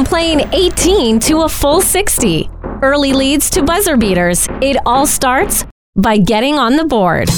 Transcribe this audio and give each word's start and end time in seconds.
From 0.00 0.06
playing 0.06 0.48
18 0.54 1.20
to 1.20 1.42
a 1.42 1.48
full 1.50 1.82
60, 1.82 2.48
early 2.80 3.12
leads 3.12 3.50
to 3.50 3.62
buzzer 3.62 3.98
beaters, 3.98 4.48
it 4.62 4.78
all 4.86 5.06
starts 5.06 5.66
by 5.94 6.16
getting 6.16 6.58
on 6.58 6.76
the 6.76 6.86
board. 6.86 7.28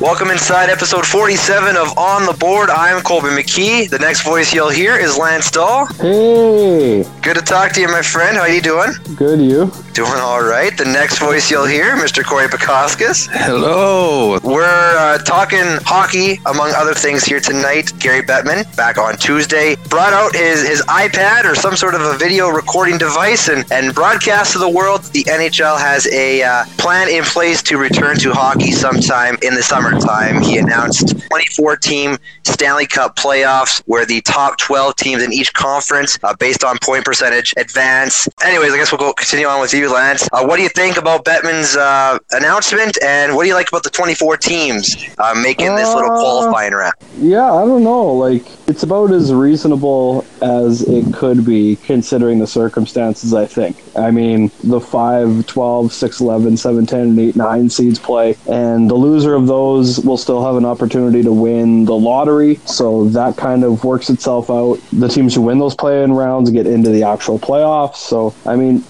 Welcome 0.00 0.30
inside 0.30 0.70
episode 0.70 1.04
47 1.04 1.76
of 1.76 1.98
On 1.98 2.26
the 2.26 2.32
Board. 2.32 2.70
I'm 2.70 3.02
Colby 3.02 3.30
McKee. 3.30 3.90
The 3.90 3.98
next 3.98 4.22
voice 4.22 4.54
you'll 4.54 4.70
hear 4.70 4.96
is 4.96 5.18
Lance 5.18 5.50
Dahl. 5.50 5.86
Hey, 5.94 7.02
Good 7.20 7.34
to 7.34 7.42
talk 7.42 7.72
to 7.72 7.80
you, 7.80 7.88
my 7.88 8.02
friend. 8.02 8.36
How 8.36 8.42
are 8.42 8.48
you 8.48 8.62
doing? 8.62 8.92
good 9.16 9.40
you? 9.40 9.72
Doing 9.98 10.20
all 10.20 10.44
right. 10.44 10.78
The 10.78 10.84
next 10.84 11.18
voice 11.18 11.50
you'll 11.50 11.66
hear, 11.66 11.96
Mr. 11.96 12.24
Cory 12.24 12.46
Pakoskis. 12.46 13.28
Hello. 13.32 14.38
We're 14.44 14.96
uh, 14.96 15.18
talking 15.18 15.64
hockey, 15.82 16.38
among 16.46 16.70
other 16.76 16.94
things, 16.94 17.24
here 17.24 17.40
tonight. 17.40 17.90
Gary 17.98 18.22
Bettman, 18.22 18.64
back 18.76 18.96
on 18.96 19.16
Tuesday, 19.16 19.74
brought 19.88 20.12
out 20.12 20.36
his, 20.36 20.64
his 20.64 20.82
iPad 20.82 21.46
or 21.46 21.56
some 21.56 21.74
sort 21.74 21.96
of 21.96 22.02
a 22.02 22.16
video 22.16 22.48
recording 22.48 22.96
device 22.96 23.48
and, 23.48 23.64
and 23.72 23.92
broadcast 23.92 24.52
to 24.52 24.60
the 24.60 24.68
world 24.68 25.02
the 25.06 25.24
NHL 25.24 25.76
has 25.76 26.06
a 26.12 26.44
uh, 26.44 26.64
plan 26.76 27.08
in 27.08 27.24
place 27.24 27.60
to 27.64 27.76
return 27.76 28.16
to 28.18 28.32
hockey 28.32 28.70
sometime 28.70 29.36
in 29.42 29.56
the 29.56 29.62
summertime. 29.64 30.40
He 30.40 30.58
announced 30.58 31.18
24 31.26 31.76
team 31.78 32.18
Stanley 32.44 32.86
Cup 32.86 33.16
playoffs 33.16 33.82
where 33.86 34.06
the 34.06 34.20
top 34.20 34.58
12 34.58 34.94
teams 34.94 35.24
in 35.24 35.32
each 35.32 35.52
conference, 35.54 36.18
uh, 36.22 36.36
based 36.36 36.62
on 36.62 36.78
point 36.82 37.04
percentage, 37.04 37.52
advance. 37.56 38.28
Anyways, 38.44 38.72
I 38.72 38.76
guess 38.76 38.92
we'll 38.92 39.00
go 39.00 39.12
continue 39.12 39.46
on 39.46 39.60
with 39.60 39.74
you, 39.74 39.87
Lance. 39.90 40.28
Uh, 40.32 40.44
what 40.44 40.56
do 40.56 40.62
you 40.62 40.68
think 40.68 40.96
about 40.96 41.24
Bettman's 41.24 41.76
uh, 41.76 42.18
announcement, 42.32 42.96
and 43.02 43.34
what 43.34 43.42
do 43.44 43.48
you 43.48 43.54
like 43.54 43.68
about 43.68 43.82
the 43.82 43.90
24 43.90 44.36
teams 44.36 44.94
uh, 45.18 45.34
making 45.42 45.74
this 45.76 45.88
little 45.94 46.12
Uh, 46.12 46.20
qualifying 46.20 46.72
round? 46.72 46.94
Yeah, 47.18 47.52
I 47.52 47.64
don't 47.64 47.84
know. 47.84 48.12
Like, 48.12 48.44
it's 48.68 48.82
about 48.82 49.10
as 49.12 49.32
reasonable 49.32 50.24
as 50.42 50.82
it 50.82 51.12
could 51.14 51.44
be 51.44 51.76
considering 51.84 52.38
the 52.38 52.46
circumstances, 52.46 53.34
I 53.34 53.46
think. 53.46 53.76
I 53.96 54.10
mean, 54.10 54.50
the 54.62 54.80
5, 54.80 55.46
12, 55.46 55.92
6, 55.92 56.20
11, 56.20 56.56
7, 56.56 56.86
10, 56.86 57.00
and 57.00 57.18
8, 57.18 57.36
9 57.36 57.70
seeds 57.70 57.98
play, 57.98 58.36
and 58.48 58.88
the 58.88 58.94
loser 58.94 59.34
of 59.34 59.46
those 59.46 59.98
will 60.00 60.16
still 60.16 60.44
have 60.44 60.56
an 60.56 60.64
opportunity 60.64 61.22
to 61.22 61.32
win 61.32 61.84
the 61.84 61.94
lottery. 61.94 62.56
So 62.66 63.06
that 63.08 63.36
kind 63.36 63.64
of 63.64 63.84
works 63.84 64.10
itself 64.10 64.50
out. 64.50 64.78
The 64.92 65.08
teams 65.08 65.34
who 65.34 65.42
win 65.42 65.58
those 65.58 65.74
play 65.74 66.02
in 66.02 66.12
rounds 66.12 66.50
get 66.50 66.66
into 66.66 66.90
the 66.90 67.02
actual 67.02 67.38
playoffs. 67.38 67.96
So, 67.96 68.34
I 68.46 68.56
mean, 68.56 68.84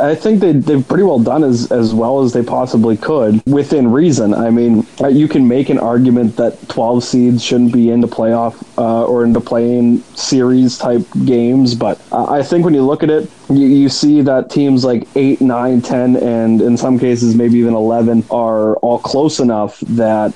I 0.00 0.14
think 0.14 0.35
they, 0.40 0.52
they've 0.52 0.86
pretty 0.86 1.04
well 1.04 1.18
done 1.18 1.44
as, 1.44 1.70
as 1.72 1.94
well 1.94 2.22
as 2.22 2.32
they 2.32 2.42
possibly 2.42 2.96
could 2.96 3.42
within 3.46 3.90
reason. 3.90 4.34
I 4.34 4.50
mean, 4.50 4.86
uh, 5.00 5.08
you 5.08 5.28
can 5.28 5.46
make 5.46 5.68
an 5.68 5.78
argument 5.78 6.36
that 6.36 6.68
12 6.68 7.04
seeds 7.04 7.44
shouldn't 7.44 7.72
be 7.72 7.90
into 7.90 8.06
playoff 8.06 8.62
uh, 8.78 9.04
or 9.06 9.24
into 9.24 9.40
playing 9.40 9.98
series 10.14 10.78
type 10.78 11.06
games, 11.24 11.74
but 11.74 12.00
I 12.12 12.42
think 12.42 12.64
when 12.64 12.74
you 12.74 12.82
look 12.82 13.02
at 13.02 13.10
it, 13.10 13.30
you, 13.48 13.66
you 13.66 13.88
see 13.88 14.20
that 14.22 14.50
teams 14.50 14.84
like 14.84 15.06
8, 15.14 15.40
9, 15.40 15.82
10, 15.82 16.16
and 16.16 16.60
in 16.60 16.76
some 16.76 16.98
cases 16.98 17.34
maybe 17.34 17.58
even 17.58 17.74
11 17.74 18.24
are 18.30 18.76
all 18.76 18.98
close 18.98 19.40
enough 19.40 19.80
that 19.80 20.34